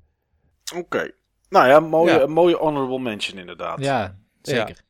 [0.75, 1.11] Oké.
[1.49, 2.21] Nou ja, mooie, Ja.
[2.21, 3.79] een mooie honorable mention inderdaad.
[3.79, 4.83] ja, zeker.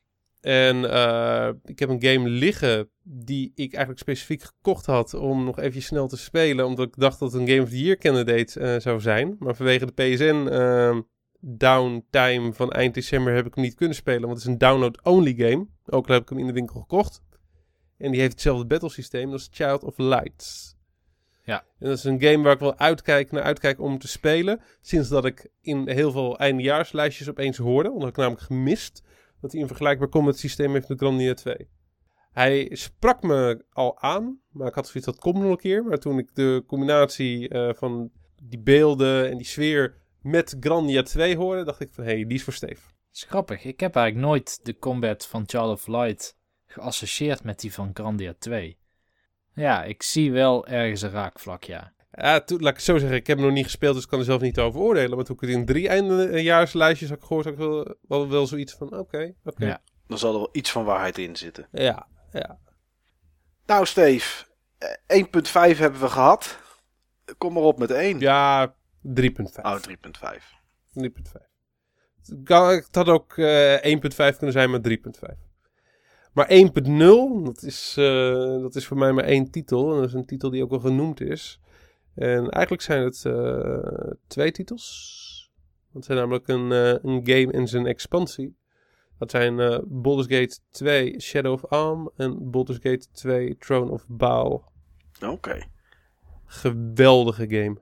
[0.46, 5.58] En eh, ik heb een game liggen die ik eigenlijk specifiek gekocht had om nog
[5.58, 6.66] even snel te spelen.
[6.66, 9.36] Omdat ik dacht dat het een Game of the Year candidate eh, zou zijn.
[9.38, 10.98] Maar vanwege de PSN eh,
[11.40, 14.20] downtime van eind december heb ik hem niet kunnen spelen.
[14.20, 15.66] Want het is een download-only game.
[15.86, 17.22] Ook al heb ik hem in de winkel gekocht.
[17.98, 19.30] En die heeft hetzelfde battle systeem.
[19.30, 20.76] Dat is Child of Light.
[21.42, 21.64] Ja.
[21.78, 24.60] En dat is een game waar ik wel uitkijk, naar uitkijk om te spelen.
[24.80, 27.88] Sinds dat ik in heel veel eindejaarslijstjes opeens hoorde.
[27.88, 29.02] Want dat had ik namelijk gemist
[29.40, 31.68] dat hij een vergelijkbaar combat systeem heeft met Grandia 2.
[32.32, 35.84] Hij sprak me al aan, maar ik had zoiets dat komt nog een keer.
[35.84, 38.10] Maar toen ik de combinatie eh, van
[38.42, 42.36] die beelden en die sfeer met Grandia 2 hoorde, dacht ik van hé, hey, die
[42.36, 42.80] is voor Steve.
[43.10, 43.64] Grappig.
[43.64, 46.36] Ik heb eigenlijk nooit de combat van Child of Light
[46.66, 48.78] geassocieerd met die van Grandia 2.
[49.54, 51.94] Ja, ik zie wel ergens een raakvlak, ja.
[52.16, 54.08] Ja, toen, laat ik het zo zeggen, ik heb hem nog niet gespeeld, dus ik
[54.08, 55.16] kan er zelf niet over oordelen.
[55.16, 58.74] Maar toen ik het in drie eindejaarslijstjes had gehoord, had ik wel, wel, wel zoiets
[58.74, 59.66] van oké, oké.
[59.66, 59.80] Ja.
[60.06, 61.68] Dan zal er wel iets van waarheid in zitten.
[61.72, 62.58] Ja, ja.
[63.66, 64.44] Nou, Steve,
[64.78, 66.58] eh, 1.5 hebben we gehad.
[67.38, 68.18] Kom maar op met 1.
[68.18, 69.64] Ja, 3.5.
[69.64, 70.54] Oh, 3.5.
[70.92, 71.44] 3.5.
[72.46, 75.46] Het had ook eh 1.5 kunnen zijn, maar 3.5.
[76.32, 79.92] Maar 1.0, dat, is, eh, dat is voor mij maar één titel.
[79.92, 81.60] En dat is een titel die ook al genoemd is.
[82.16, 85.50] En eigenlijk zijn het eh, twee titels.
[85.92, 88.56] Dat zijn namelijk een, eh, een game en zijn expansie.
[89.18, 94.04] Dat zijn eh Baldur's Gate 2 Shadow of Arm en Baldur's Gate 2 Throne of
[94.08, 94.72] Baal.
[95.26, 95.62] Oké.
[96.44, 97.76] Geweldige game.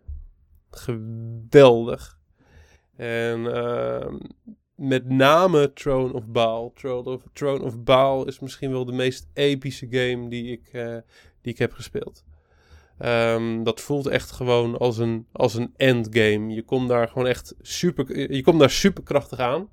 [0.70, 2.18] Geweldig.
[2.96, 4.18] En ehm,
[4.74, 6.72] met name Throne of Baal.
[6.72, 10.70] Throne of, Throne of Baal is misschien wel de meest epische game die ik,
[11.40, 12.24] die ik heb gespeeld.
[12.98, 16.54] Ehm, dat voelt echt gewoon als een, als een endgame.
[16.54, 19.68] Je komt daar gewoon echt super, je komt daar superkrachtig aan.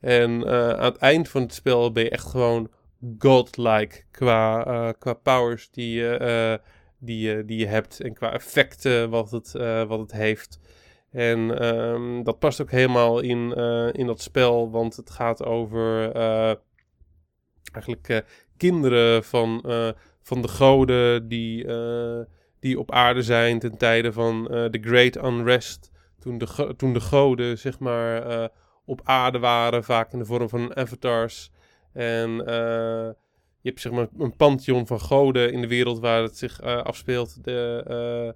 [0.00, 2.70] En eh, aan het eind van het spel ben je echt gewoon
[3.18, 6.66] godlike qua, eh, qua powers die je, eh,
[6.98, 9.52] die, die je hebt en qua effecten wat het,
[9.88, 10.58] wat het heeft.
[11.10, 13.52] En ehm, dat past ook helemaal in,
[13.92, 16.12] in dat spel, want het gaat over
[17.72, 18.24] eigenlijk
[18.56, 19.64] kinderen van,
[20.26, 22.20] van de goden die, eh,
[22.60, 25.90] die op aarde zijn ten tijde van eh, de Great Unrest.
[26.18, 28.48] Toen de, toen de goden, zeg maar, eh,
[28.84, 31.50] op aarde waren, vaak in de vorm van avatars.
[31.92, 32.30] En
[33.60, 37.44] je hebt zeg maar een pantheon van goden in de wereld waar het zich afspeelt.
[37.44, 38.34] De,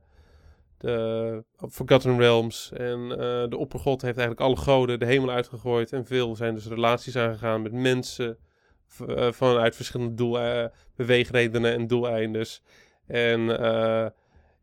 [0.79, 2.73] de Forgotten Realms.
[2.73, 3.09] En
[3.49, 5.93] de oppergod heeft eigenlijk alle goden de hemel uitgegooid.
[5.93, 8.39] En veel zijn dus relaties aangegaan met mensen.
[9.07, 10.65] Eh, vanuit verschillende doel, eh,
[10.97, 12.47] beweegredenen en doeleinden.
[13.07, 14.07] En eh,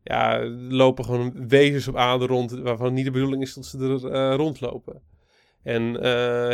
[0.02, 4.34] ja, lopen gewoon wezens op aarde rond waarvan niet de bedoeling is dat ze er
[4.34, 5.02] rondlopen.
[5.62, 6.04] En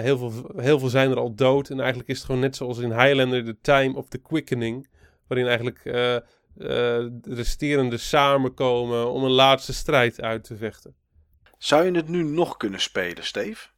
[0.02, 1.70] heel, veel, heel veel zijn er al dood.
[1.70, 4.88] En eigenlijk is het gewoon net zoals in Highlander The Time of the Quickening.
[5.26, 5.80] Waarin eigenlijk
[6.54, 6.66] eh,
[7.12, 10.94] de resterende samenkomen om een laatste strijd uit te vechten.
[11.58, 13.68] Zou je het nu nog kunnen spelen, Steve?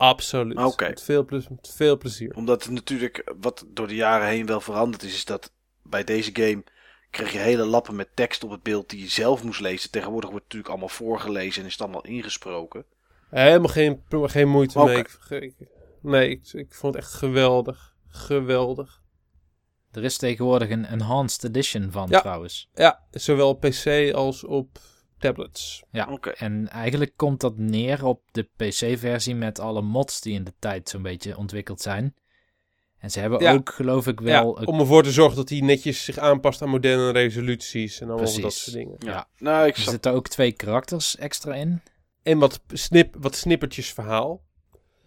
[0.00, 0.58] Absoluut.
[0.58, 0.88] Oké.
[0.88, 2.34] Met, veel met veel plezier.
[2.34, 5.52] Omdat het natuurlijk, wat door de jaren heen wel veranderd is, is dat
[5.82, 6.64] bij deze game
[7.10, 9.90] kreeg je hele lappen met tekst op het beeld die je zelf moest lezen.
[9.90, 12.84] Tegenwoordig wordt het natuurlijk allemaal voorgelezen en is het allemaal ingesproken.
[13.30, 14.90] Helemaal geen, geen moeite Oké.
[15.28, 15.40] mee.
[15.42, 15.56] Ik-
[16.02, 17.94] nee, ik, ik vond het echt geweldig.
[18.08, 19.02] Geweldig.
[19.92, 22.20] Er is tegenwoordig een enhanced edition van Ja.
[22.20, 22.68] trouwens.
[22.74, 24.78] Ja, zowel op PC als op
[25.20, 25.82] tablets.
[25.90, 26.30] Ja, Oké.
[26.30, 30.88] en eigenlijk komt dat neer op de PC-versie met alle mods die in de tijd
[30.88, 32.14] zo'n beetje ontwikkeld zijn.
[32.98, 33.52] En ze hebben Ja.
[33.52, 34.60] ook, geloof ik, wel...
[34.60, 38.24] ja, om ervoor te zorgen dat hij netjes zich aanpast aan moderne resoluties en allemaal
[38.24, 38.42] Precies.
[38.42, 38.96] dat soort dingen.
[38.98, 39.10] Ja.
[39.10, 39.28] Ja.
[39.38, 41.80] Nou, ik Er zitten ook twee karakters extra in.
[42.22, 44.42] En wat, snip, wat snippertjes verhaal.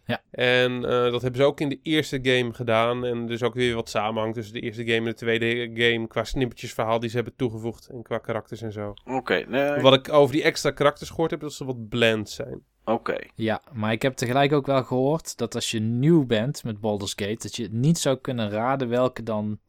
[0.05, 0.21] Ja.
[0.31, 3.05] En eh, dat hebben ze ook in de eerste game gedaan.
[3.05, 6.07] En dus ook weer wat samenhang tussen de eerste game en de tweede game.
[6.07, 7.87] Qua snippertjes verhaal die ze hebben toegevoegd.
[7.87, 8.93] En qua karakters en zo.
[9.05, 12.61] Oké, nee, Wat ik over die extra karakters gehoord heb, dat ze wat bland zijn.
[12.85, 13.17] oké.
[13.35, 17.13] Ja, maar ik heb tegelijk ook wel gehoord dat als je nieuw bent met Baldur's
[17.15, 19.59] Gate, dat je niet zou kunnen raden welke dan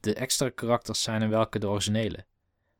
[0.00, 2.24] de extra karakters zijn en welke de originele.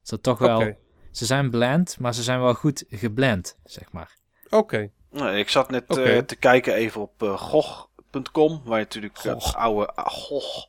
[0.00, 0.56] Dus dat toch wel...
[0.60, 0.76] Oké.
[1.10, 4.16] Ze zijn bland, maar ze zijn wel goed geblend, zeg maar.
[4.50, 4.90] Oké.
[5.10, 9.54] Nou, ik zat net eh, te kijken even op gog.com, waar je natuurlijk eh, Gog.
[9.56, 10.68] oude ah, Gog,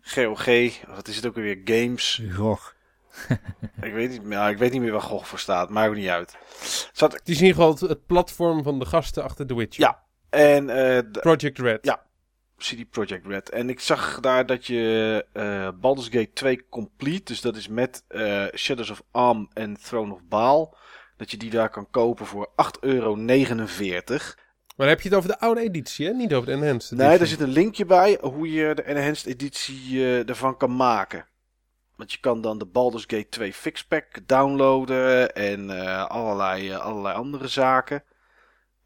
[0.00, 0.44] GOG,
[0.94, 2.22] wat is het ook weer, games.
[2.34, 2.60] Goh.
[3.82, 6.08] ik, weet niet, meer- ik weet niet meer waar Gog voor staat, maakt ook niet
[6.08, 6.36] uit.
[6.92, 9.84] Zat, Het is in ieder geval het, platform van de gasten achter The Witcher.
[9.84, 10.02] Ja.
[10.30, 11.84] en de- Project Red.
[11.84, 12.06] Ja.
[12.56, 13.50] CD Projekt Red.
[13.50, 18.04] En ik zag daar dat je eh Baldur's Gate 2 Complete, dus dat is met
[18.54, 20.76] Shadows of Arm en Throne of Baal,
[21.18, 23.16] dat je die daar kan kopen voor 8,49 euro.
[24.76, 26.12] Maar heb je het over de oude editie, hè?
[26.12, 27.20] Niet over de enhanced Nee, edition.
[27.22, 31.26] er zit een linkje bij hoe je de enhanced editie eh, ervan kan maken.
[31.96, 37.14] Want je kan dan de Baldur's Gate 2 fixpack downloaden en eh, allerlei, eh, allerlei
[37.16, 38.04] andere zaken.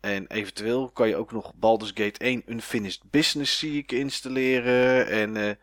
[0.00, 5.06] En eventueel kan je ook nog Baldur's Gate 1 Unfinished Business zie ik installeren.
[5.06, 5.59] En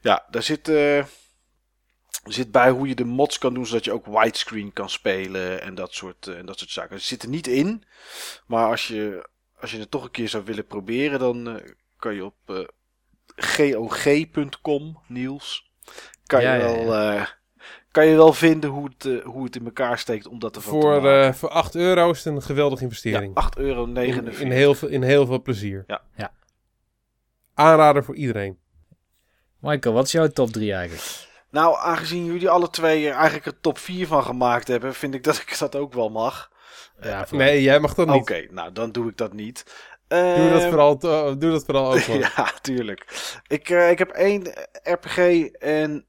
[0.00, 0.70] ja, daar zit,
[2.24, 5.74] zit bij hoe je de mods kan doen zodat je ook widescreen kan spelen en
[5.74, 7.00] dat soort, eh, en dat soort zaken.
[7.00, 7.84] Ze zitten er niet in,
[8.46, 9.28] maar als je,
[9.60, 12.64] als je het toch een keer zou willen proberen, dan eh, kan je op eh,
[13.36, 15.70] gog.com, Niels,
[16.26, 17.26] kan, Ja, je ja, wel, eh,
[17.90, 20.80] kan je wel vinden hoe het, hoe het in elkaar steekt om dat ervan te
[20.80, 23.34] Voor, eh, voor 8 euro is het een geweldige investering.
[23.34, 23.84] Ja, 8,49 euro.
[23.84, 25.84] in, in, heel veel, in heel veel plezier.
[25.86, 26.02] Ja.
[26.16, 26.32] Ja.
[27.54, 28.58] Aanrader voor iedereen.
[29.58, 31.28] Michael, wat is jouw top 3 eigenlijk?
[31.50, 35.24] Nou, aangezien jullie alle twee er eigenlijk een top 4 van gemaakt hebben, vind ik
[35.24, 36.50] dat ik dat ook wel mag.
[37.00, 38.50] Ja, voor- Nee, jij mag dat Oké, niet.
[38.50, 39.64] nou dan doe ik dat niet.
[40.08, 42.20] Doe, dat Ehm, vooral, to- doe dat vooral ook gewoon.
[42.20, 43.32] ja, tuurlijk.
[43.46, 44.52] Ik, eh, ik heb één
[44.82, 45.18] RPG
[45.58, 46.06] en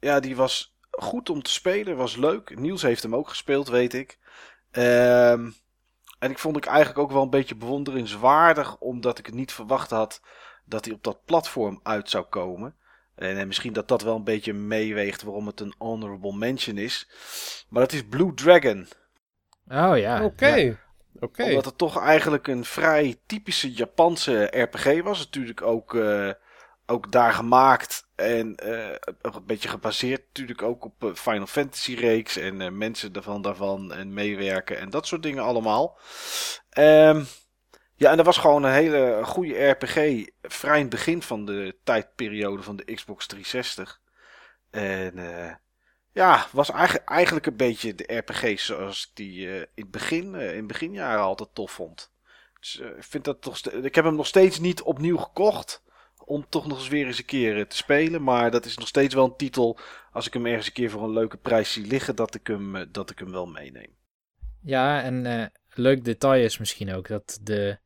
[0.00, 2.58] ja, die was goed om te spelen, was leuk.
[2.58, 4.18] Niels heeft hem ook gespeeld, weet ik.
[4.70, 5.50] Ehm,
[6.18, 9.90] en ik vond ik eigenlijk ook wel een beetje bewonderenswaardig, omdat ik het niet verwacht
[9.90, 10.20] had
[10.64, 12.76] dat hij op dat platform uit zou komen.
[13.14, 17.08] En, eh, misschien dat dat wel een beetje meeweegt waarom het een honorable mention is.
[17.68, 18.88] Maar dat is Blue Dragon.
[19.68, 20.24] Oh ja.
[20.24, 20.54] Oké.
[20.54, 20.80] ja.
[21.20, 21.42] Oké.
[21.44, 25.18] Omdat het toch eigenlijk een vrij typische Japanse RPG was.
[25.18, 26.30] Natuurlijk ook, eh,
[26.86, 28.08] ook daar gemaakt.
[28.14, 32.36] En eh, een beetje gebaseerd natuurlijk ook op Final Fantasy reeks.
[32.36, 35.98] En eh, mensen daarvan, daarvan en meewerken en dat soort dingen allemaal.
[36.70, 37.22] Ehm,
[38.02, 40.26] ja, en dat was gewoon een hele goede RPG.
[40.42, 44.00] Vrij in het begin van de tijdperiode van de Xbox 360.
[44.70, 45.54] En eh,
[46.12, 50.34] ja, was eigenlijk, eigenlijk een beetje de RPG's zoals ik die eh, in het begin,
[50.34, 52.12] eh, in beginjaren altijd tof vond.
[52.60, 55.82] Dus ik vind dat toch ik heb hem nog steeds niet opnieuw gekocht.
[56.24, 58.22] Om toch nog eens weer eens een keer te spelen.
[58.22, 59.78] Maar dat is nog steeds wel een titel.
[60.12, 62.16] Als ik hem ergens een keer voor een leuke prijs zie liggen.
[62.16, 63.96] Dat ik hem, dat ik hem wel meeneem.
[64.60, 67.78] Ja, en leuk detail is misschien ook dat de,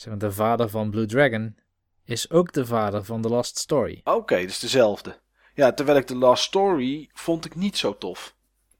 [0.00, 1.56] zeg maar, de vader van Blue Dragon
[2.04, 4.00] is ook de vader van The Last Story.
[4.04, 5.20] Oké, dus dezelfde.
[5.54, 8.34] Ja, terwijl ik de Last Story vond ik niet zo tof.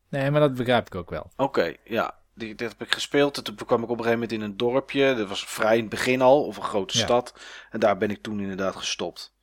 [0.08, 1.30] Nee, maar dat begrijp ik ook wel.
[1.36, 2.16] Oké, ja.
[2.34, 3.36] Die, dit heb ik gespeeld.
[3.36, 5.14] En toen kwam ik op een gegeven moment in een dorpje.
[5.14, 6.44] Dat was vrij in het begin al.
[6.44, 7.04] Of een grote Ja.
[7.04, 7.34] stad.
[7.70, 9.34] En daar ben ik toen inderdaad gestopt.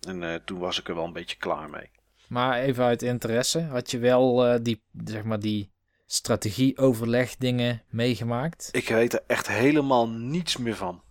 [0.00, 1.90] En eh, toen was ik er wel een beetje klaar mee.
[2.28, 5.70] Maar even uit interesse, had je wel eh, die, zeg maar, die
[6.06, 8.68] strategie-overleg dingen meegemaakt?
[8.72, 11.02] Ik weet er echt helemaal niets meer van.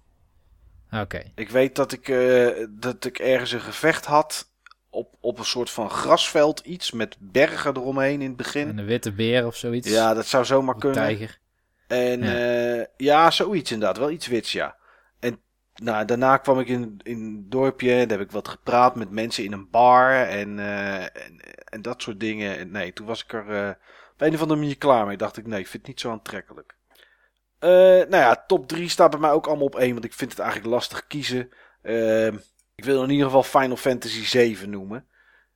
[0.91, 1.21] Oké.
[1.35, 4.53] Ik weet dat ik, eh, dat ik ergens een gevecht had.
[4.89, 6.91] Op, op een soort van grasveld iets.
[6.91, 8.67] Met bergen eromheen in het begin.
[8.67, 9.89] En een witte beer of zoiets?
[9.89, 10.99] Ja, dat zou zomaar Een kunnen.
[10.99, 11.39] tijger.
[11.87, 12.33] En Ja.
[12.75, 12.87] ja.
[12.97, 13.97] ja, zoiets inderdaad.
[13.97, 14.75] Wel iets wits, ja.
[15.19, 15.39] En
[15.75, 17.89] nou, daarna kwam ik in, in een dorpje.
[18.05, 20.11] Daar heb ik wat gepraat met mensen in een bar.
[20.13, 22.57] En, eh, en, en dat soort dingen.
[22.57, 23.69] En nee, toen was ik er eh,
[24.13, 25.17] op een of andere manier klaar mee.
[25.17, 26.75] Dacht ik, nee, ik vind het niet zo aantrekkelijk.
[27.65, 27.71] Eh,
[28.09, 29.93] nou ja, top 3 staat bij mij ook allemaal op één.
[29.93, 31.49] Want ik vind het eigenlijk lastig kiezen.
[31.81, 32.27] Eh,
[32.75, 35.05] ik wil in ieder geval Final Fantasy 7 noemen.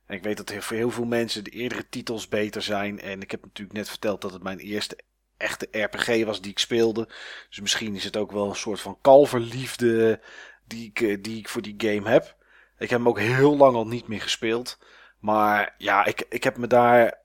[0.06, 3.00] En ik weet dat voor heel veel mensen de eerdere titels beter zijn.
[3.00, 4.98] En ik heb natuurlijk net verteld dat het mijn eerste
[5.36, 7.08] echte RPG was die ik speelde.
[7.48, 10.20] Dus misschien is het ook wel een soort van kalverliefde
[10.66, 12.36] die ik, eh, die ik voor die game heb.
[12.78, 14.78] Ik heb hem ook heel lang al niet meer gespeeld.
[15.18, 17.19] Maar ja, ik, ik heb me daar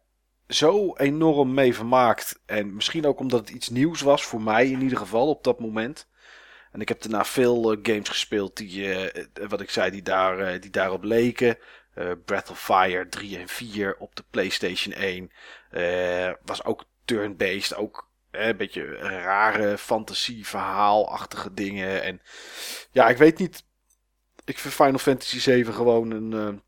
[0.48, 2.40] zo enorm mee vermaakt.
[2.46, 5.60] En misschien ook omdat het iets nieuws was voor mij in ieder geval op dat
[5.60, 6.08] moment.
[6.72, 10.60] En ik heb daarna veel uh, games gespeeld die, uh, wat ik zei, die, daar,
[10.60, 11.58] die daarop leken.
[12.26, 15.32] Breath of Fire 3 en 4 op de PlayStation 1.
[16.44, 22.04] was ook turn-based, ook een beetje rare fantasie verhaalachtige dingen.
[22.04, 22.22] En
[22.92, 23.64] ja, ik weet niet.
[24.46, 26.62] Ik vind Final Fantasy 7 gewoon een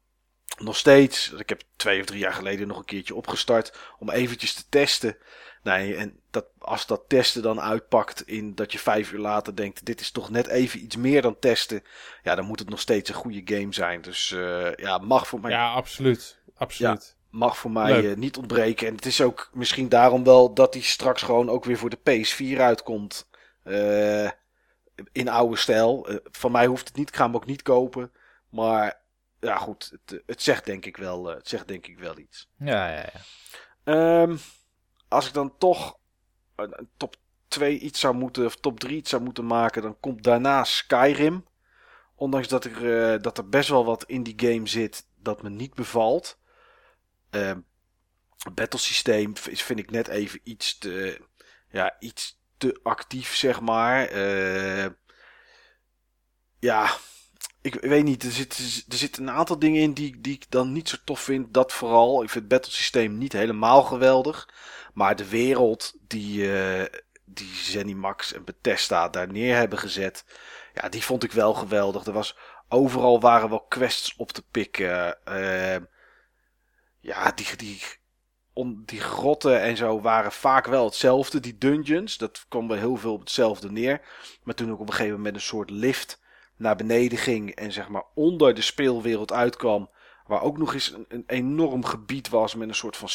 [0.57, 4.53] nog steeds, ik heb twee of drie jaar geleden nog een keertje opgestart om eventjes
[4.53, 5.17] te testen.
[5.63, 9.85] Nee, en dat, als dat testen dan uitpakt in dat je vijf uur later denkt,
[9.85, 11.83] dit is toch net even iets meer dan testen.
[12.23, 14.01] Ja, dan moet het nog steeds een goede game zijn.
[14.01, 15.51] Dus uh, ja, mag voor mij...
[15.51, 16.39] Ja, absoluut.
[16.55, 17.15] Absoluut.
[17.31, 18.87] Ja, mag voor mij uh, niet ontbreken.
[18.87, 21.99] En het is ook misschien daarom wel dat hij straks gewoon ook weer voor de
[22.09, 23.29] PS4 uitkomt.
[23.63, 24.29] Uh,
[25.11, 26.07] in oude stijl.
[26.31, 28.11] van mij hoeft het niet, ik ga hem ook niet kopen.
[28.49, 29.01] Maar
[29.39, 32.49] ja, goed, het, het, zegt denk ik wel, het zegt denk ik wel iets.
[32.57, 34.21] Ja, ja, ja.
[34.21, 34.39] Um,
[35.07, 35.97] als ik dan toch
[36.55, 37.15] een top
[37.47, 41.45] 2 iets zou moeten, of top 3 iets zou moeten maken, dan komt daarna Skyrim.
[42.15, 42.83] Ondanks dat er,
[43.13, 46.39] uh, dat er best wel wat in die game zit dat me niet bevalt.
[47.31, 47.53] Uh,
[48.37, 51.21] het battlesysteem vind ik net even iets te,
[51.69, 54.11] ja, iets te actief, zeg maar.
[54.13, 54.85] Uh,
[56.59, 56.97] ja,
[57.75, 60.71] ik weet niet, er zitten er zit een aantal dingen in die, die ik dan
[60.71, 61.53] niet zo tof vind.
[61.53, 62.23] Dat vooral.
[62.23, 64.49] Ik vind het battlesysteem niet helemaal geweldig.
[64.93, 66.83] Maar de wereld die, uh,
[67.25, 70.25] die Zenimax en Bethesda daar neer hebben gezet.
[70.73, 72.05] Ja, die vond ik wel geweldig.
[72.05, 72.37] Er was,
[72.69, 75.17] overal waren wel quests op te pikken.
[75.29, 75.75] Uh,
[76.99, 77.81] ja, die, die,
[78.53, 81.39] on, die grotten en zo waren vaak wel hetzelfde.
[81.39, 84.01] Die dungeons, dat kwam wel heel veel op hetzelfde neer.
[84.43, 86.19] Maar toen ik op een gegeven moment een soort lift
[86.57, 89.89] naar beneden ging en zeg maar onder de speelwereld uitkwam.
[90.25, 93.09] Waar ook nog eens een, enorm gebied was met een soort van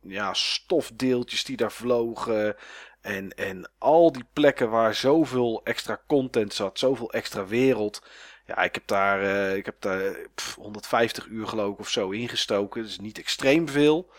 [0.00, 2.56] ja, stofdeeltjes die daar vlogen.
[3.00, 8.02] En, en al die plekken waar zoveel extra content zat, zoveel extra wereld.
[8.46, 10.16] Ja, ik heb daar, uh, ik heb daar
[10.56, 12.82] 150 uur geloof ik of zo ingestoken.
[12.82, 14.10] Dus niet extreem veel.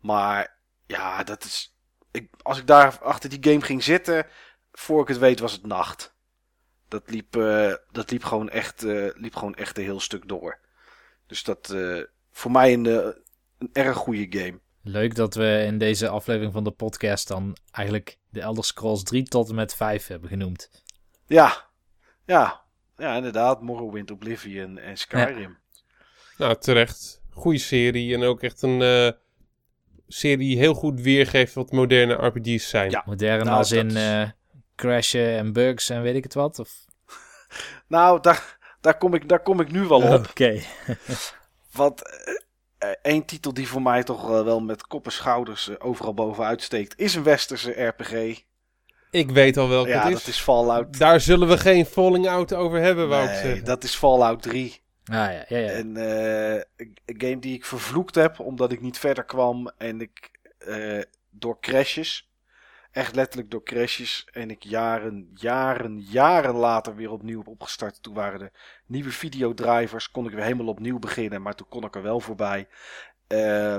[0.00, 0.56] Maar
[0.86, 1.76] ja, dat is.
[2.10, 4.26] Ik, als ik daar achter die game ging zitten,
[4.72, 6.14] voor ik het weet was het nacht.
[6.92, 10.58] Dat liep, uh, dat liep, gewoon, echt, uh, liep gewoon echt een heel stuk door.
[11.26, 11.76] Dus dat
[12.30, 12.84] voor mij een,
[13.58, 14.60] een erg goede game.
[14.82, 19.22] Leuk dat we in deze aflevering van de podcast dan eigenlijk de Elder Scrolls 3
[19.22, 20.70] tot en met 5 hebben genoemd.
[21.26, 21.66] Ja,
[22.26, 22.62] ja,
[22.96, 23.62] ja inderdaad.
[23.62, 25.58] Morrowind, Oblivion en Skyrim.
[26.38, 27.22] Nou, terecht.
[27.30, 29.10] Goeie serie en ook echt een uh,
[30.08, 32.90] serie die heel goed weergeeft wat moderne RPG's zijn.
[32.90, 34.28] Ja, modern nou, als in uh,
[34.82, 36.58] crashen en bugs en weet ik het wat?
[36.58, 36.70] Of?
[37.88, 40.26] nou, daar, daar, kom ik, daar kom ik nu wel op.
[40.28, 40.30] Oké.
[40.32, 40.64] Okay.
[41.72, 42.02] Want
[43.02, 46.62] Eén eh, titel die voor mij toch wel met kop en schouders eh, overal bovenuit
[46.62, 48.40] steekt, is een westerse RPG.
[49.10, 50.18] Ik weet al welke ja, het is.
[50.18, 50.98] dat is Fallout.
[50.98, 53.64] Daar zullen we geen Falling Out over hebben, wou ik zeggen.
[53.64, 54.80] dat is Fallout 3.
[55.04, 55.68] Ah, ja, ja, ja.
[55.68, 60.30] En, uh, een game die ik vervloekt heb, omdat ik niet verder kwam en ik
[60.68, 62.31] uh, door crashes
[62.92, 64.26] echt letterlijk door crashes.
[64.32, 68.02] En ik jaren, jaren, jaren later weer opnieuw op opgestart.
[68.02, 68.50] Toen waren de
[68.86, 70.10] nieuwe videodrivers.
[70.10, 71.42] Kon ik weer helemaal opnieuw beginnen.
[71.42, 72.68] Maar toen kon ik er wel voorbij.
[73.28, 73.76] Uh,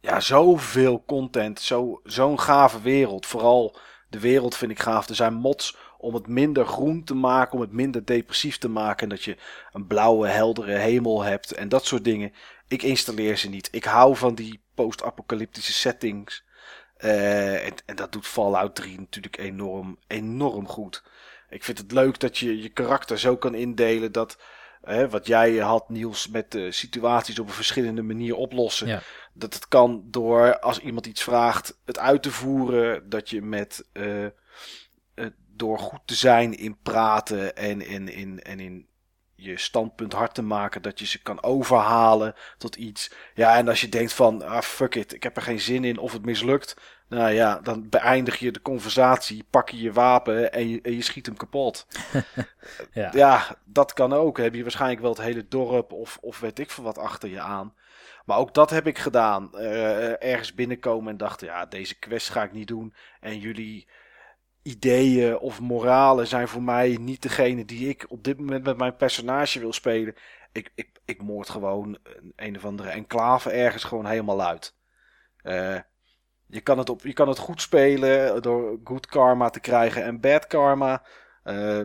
[0.00, 1.60] ja, zoveel content.
[1.60, 3.26] Zo'n zo gave wereld.
[3.26, 3.78] Vooral
[4.08, 5.08] de wereld vind ik gaaf.
[5.08, 7.54] Er zijn mods om het minder groen te maken.
[7.54, 9.02] Om het minder depressief te maken.
[9.02, 9.36] En dat je
[9.72, 11.52] een blauwe, heldere hemel hebt.
[11.52, 12.32] En dat soort dingen.
[12.68, 13.68] Ik installeer ze niet.
[13.72, 16.44] Ik hou van die post-apocalyptische settings.
[17.04, 21.02] Uh, en, en, dat doet Fallout 3 natuurlijk enorm, enorm goed.
[21.48, 24.38] Ik vind het leuk dat je je karakter zo kan indelen dat.
[24.82, 28.86] Hè, wat jij had, Niels, met de situaties op een verschillende manier oplossen.
[28.86, 29.02] Ja.
[29.32, 33.08] Dat het kan door, als iemand iets vraagt, het uit te voeren.
[33.08, 33.88] Dat je met.
[33.92, 34.26] Uh,
[35.56, 38.86] door goed te zijn in praten en in, in, en in
[39.42, 43.12] je standpunt hard te maken, dat je ze kan overhalen tot iets.
[43.34, 45.98] Ja, en als je denkt van, ah fuck it, ik heb er geen zin in
[45.98, 46.76] of het mislukt.
[47.08, 51.02] Nou ja, dan beëindig je de conversatie, pak je je wapen en je, en je
[51.02, 51.86] schiet hem kapot.
[52.92, 53.10] ja.
[53.12, 53.56] ja.
[53.64, 54.38] dat kan ook.
[54.38, 57.40] Heb je waarschijnlijk wel het hele dorp of, of weet ik veel wat achter je
[57.40, 57.74] aan.
[58.24, 59.50] Maar ook dat heb ik gedaan.
[59.54, 62.94] Uh, ergens binnenkomen en dachten, ja, deze quest ga ik niet doen.
[63.20, 63.88] En jullie
[64.62, 68.96] ideeën of moralen zijn voor mij niet degene die ik op dit moment met mijn
[68.96, 70.14] personage wil spelen.
[70.52, 74.74] Ik, ik, ik moord gewoon een, een of andere enclave ergens gewoon helemaal uit.
[75.42, 75.78] Uh,
[76.46, 80.20] je, kan het op, je kan het goed spelen door good karma te krijgen en
[80.20, 81.02] bad karma.
[81.44, 81.80] Uh,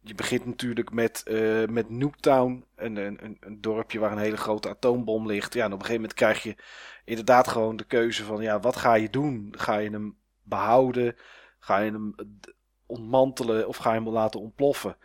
[0.00, 5.26] je begint natuurlijk met, uh, met een, een, een dorpje waar een hele grote atoombom
[5.26, 5.54] ligt.
[5.54, 6.56] Ja, op een gegeven moment krijg je
[7.04, 9.54] inderdaad gewoon de keuze van, ja, wat ga je doen?
[9.56, 11.16] Ga je hem behouden?
[11.66, 12.14] Ga je hem
[12.86, 14.96] ontmantelen of ga je hem laten ontploffen?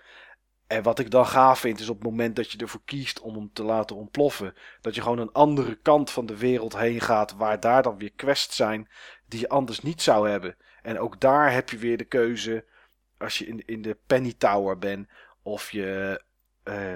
[0.67, 3.35] En wat ik dan gaaf vind, is op het moment dat je ervoor kiest om
[3.35, 7.35] hem te laten ontploffen, dat je gewoon een andere kant van de wereld heen gaat,
[7.35, 8.89] waar daar dan weer quests zijn
[9.25, 10.55] die je anders niet zou hebben.
[10.81, 12.65] En ook daar heb je weer de keuze,
[13.17, 15.07] als je in, in de Penny Tower bent,
[15.41, 16.21] of je
[16.63, 16.95] uh,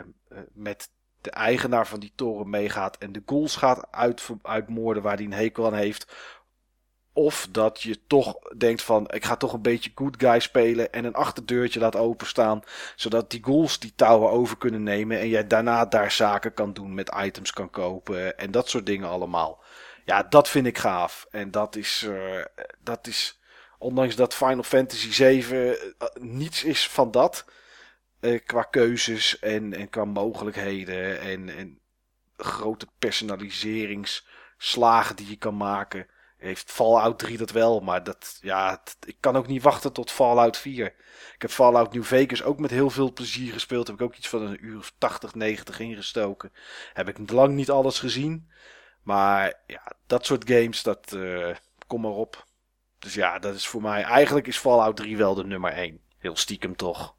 [0.54, 0.90] met
[1.22, 5.34] de eigenaar van die toren meegaat en de ghouls gaat uit, uitmoorden waar hij een
[5.34, 6.16] hekel aan heeft.
[7.18, 11.06] Of dat je toch denkt van, ik ga toch een beetje good guy spelen en
[11.06, 12.62] een achterdeurtje laat openstaan.
[12.96, 16.94] Zodat die ghouls die touwen over kunnen nemen en jij daarna daar zaken kan doen
[16.94, 19.64] met items kan kopen en dat soort dingen allemaal.
[20.06, 21.28] Ja, dat vind ik gaaf.
[21.32, 22.46] En dat is, uh,
[22.80, 23.40] dat is
[23.78, 25.74] ondanks dat Final Fantasy 7 uh,
[26.20, 27.46] niets is van dat.
[28.22, 31.80] Uh, qua keuzes en, en qua mogelijkheden en, en
[32.38, 39.18] grote personaliseringsslagen die je kan maken heeft Fallout 3 dat wel, maar dat, ja, ik
[39.20, 40.86] kan ook niet wachten tot Fallout 4.
[41.36, 43.88] Ik heb Fallout New Vegas ook met heel veel plezier gespeeld.
[43.88, 46.52] Heb ik ook iets van een uur of 80, 90 ingestoken.
[46.94, 48.50] Heb ik lang niet alles gezien.
[49.04, 51.56] Maar ja, dat soort games, dat uh,
[51.88, 52.46] kom maar op.
[53.00, 54.04] Dus ja, dat is voor mij.
[54.04, 56.02] Eigenlijk is Fallout 3 wel de nummer 1.
[56.18, 57.16] Heel stiekem toch.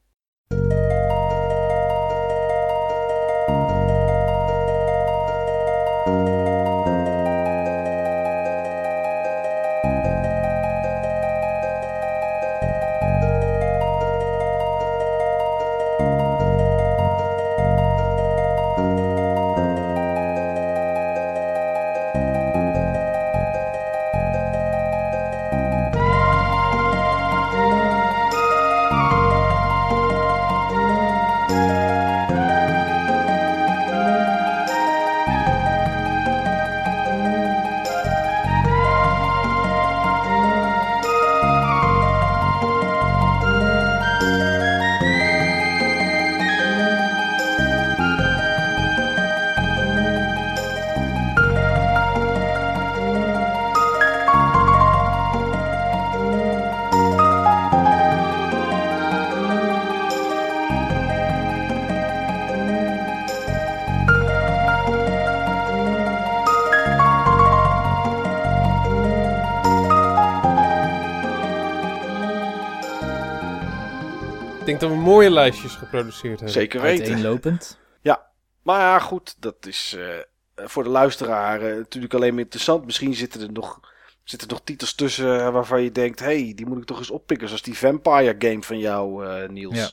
[74.89, 76.51] Dat we mooie lijstjes geproduceerd hebben.
[76.51, 77.07] Zeker weten.
[77.07, 77.79] Uiteenlopend.
[78.01, 78.27] Ja,
[78.63, 80.09] maar ja, goed, dat is uh,
[80.55, 82.85] voor de luisteraar uh, natuurlijk alleen maar interessant.
[82.85, 83.81] Misschien zitten er nog,
[84.25, 86.21] zitten er nog titels tussen waarvan je denkt...
[86.21, 87.49] hey, die moet ik toch eens oppikken.
[87.49, 89.77] Zoals die Vampire game van jou, uh, Niels.
[89.77, 89.91] Ja.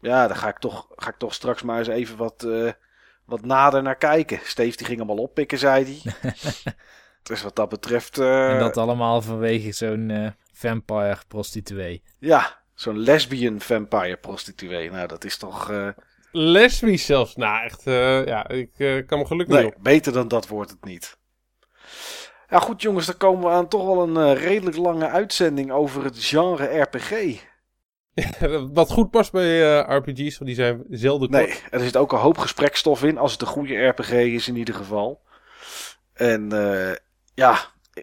[0.00, 2.46] ja, daar ga ik, toch, ga ik toch straks maar eens even wat,
[3.24, 4.40] wat nader naar kijken.
[4.42, 6.32] Steve die ging allemaal oppikken, zei hij.
[7.22, 8.18] dus wat dat betreft...
[8.18, 12.02] en dat allemaal vanwege zo'n vampire prostituee.
[12.18, 14.90] Ja, Zo'n lesbian vampire prostituee.
[14.90, 15.70] Nou, dat is toch...
[15.70, 15.88] Uh...
[16.32, 17.36] Lesbisch zelfs?
[17.36, 17.86] Nou, echt...
[17.86, 19.74] Uh, ja, ik uh, kan me gelukkig nee, op.
[19.78, 21.18] beter dan dat wordt het niet.
[22.48, 26.24] Ja, goed jongens, dan komen we aan toch wel een redelijk lange uitzending over het
[26.24, 27.10] genre RPG.
[28.14, 31.46] Ja, wat goed past bij RPG's, want die zijn zelden kort.
[31.46, 34.56] Nee, er zit ook een hoop gesprekstof in, als het een goede RPG is in
[34.56, 35.20] ieder geval.
[36.12, 36.48] En
[37.34, 37.58] ja,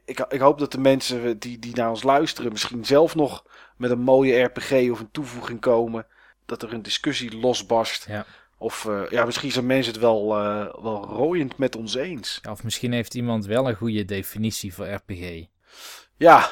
[0.05, 3.43] ik, ik hoop dat de mensen die, die naar ons luisteren misschien zelf nog
[3.77, 6.05] met een mooie RPG of een toevoeging komen.
[6.45, 8.05] Dat er een discussie losbarst.
[8.07, 8.25] Ja.
[8.57, 12.39] Of uh, ja, misschien zijn mensen het wel, uh, wel rooiend met ons eens.
[12.41, 15.45] Ja, of misschien heeft iemand wel een goede definitie voor RPG.
[16.17, 16.51] Ja.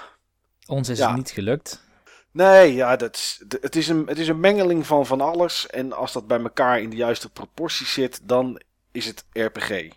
[0.68, 1.08] Ons is ja.
[1.08, 1.90] het niet gelukt.
[2.32, 5.68] Nee, ja, dat is, het, is een, het is een mengeling van van alles.
[5.68, 9.90] En als dat bij elkaar in de juiste proporties zit, dan is het RPG.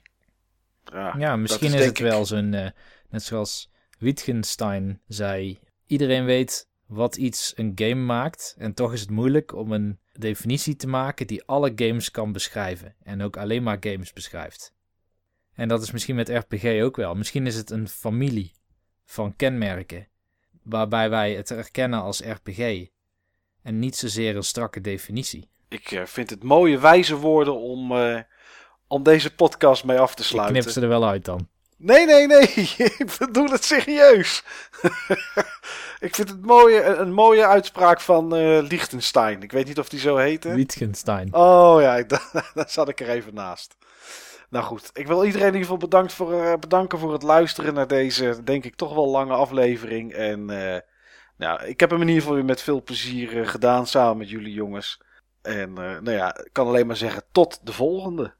[0.84, 2.52] Ja, ja misschien is, is het wel zo'n...
[2.52, 2.68] Uh,
[3.08, 5.60] net zoals Wittgenstein zei...
[5.86, 8.54] Iedereen weet wat iets een game maakt.
[8.58, 12.94] En toch is het moeilijk om een definitie te maken die alle games kan beschrijven.
[13.02, 14.72] En ook alleen maar games beschrijft.
[15.54, 17.14] En dat is misschien met RPG ook wel.
[17.14, 18.52] Misschien is het een familie
[19.04, 20.08] van kenmerken.
[20.62, 22.86] Waarbij wij het herkennen als RPG.
[23.62, 25.48] En niet zozeer een strakke definitie.
[25.68, 28.20] Ik uh, vind het mooie wijze woorden om, uh,
[28.86, 30.56] om deze podcast mee af te sluiten.
[30.56, 31.48] Ik knip ze er wel uit dan.
[31.76, 32.46] Nee, nee, nee.
[32.98, 34.44] Ik bedoel het serieus.
[36.06, 39.42] ik vind het mooie, een mooie uitspraak van uh, Liechtenstein.
[39.42, 40.54] Ik weet niet of die zo heette.
[40.54, 41.34] Liechtenstein.
[41.34, 42.02] Oh ja,
[42.54, 43.76] daar zat ik er even naast.
[44.50, 47.74] Nou goed, ik wil iedereen in ieder geval bedankt voor, uh, bedanken voor het luisteren
[47.74, 50.12] naar deze, denk ik, toch wel lange aflevering.
[50.12, 50.76] En uh,
[51.36, 54.52] nou, ik heb hem in ieder geval weer met veel plezier gedaan samen met jullie
[54.52, 54.98] jongens.
[55.44, 58.34] En eh, nou ja, ik kan alleen maar zeggen tot de volgende.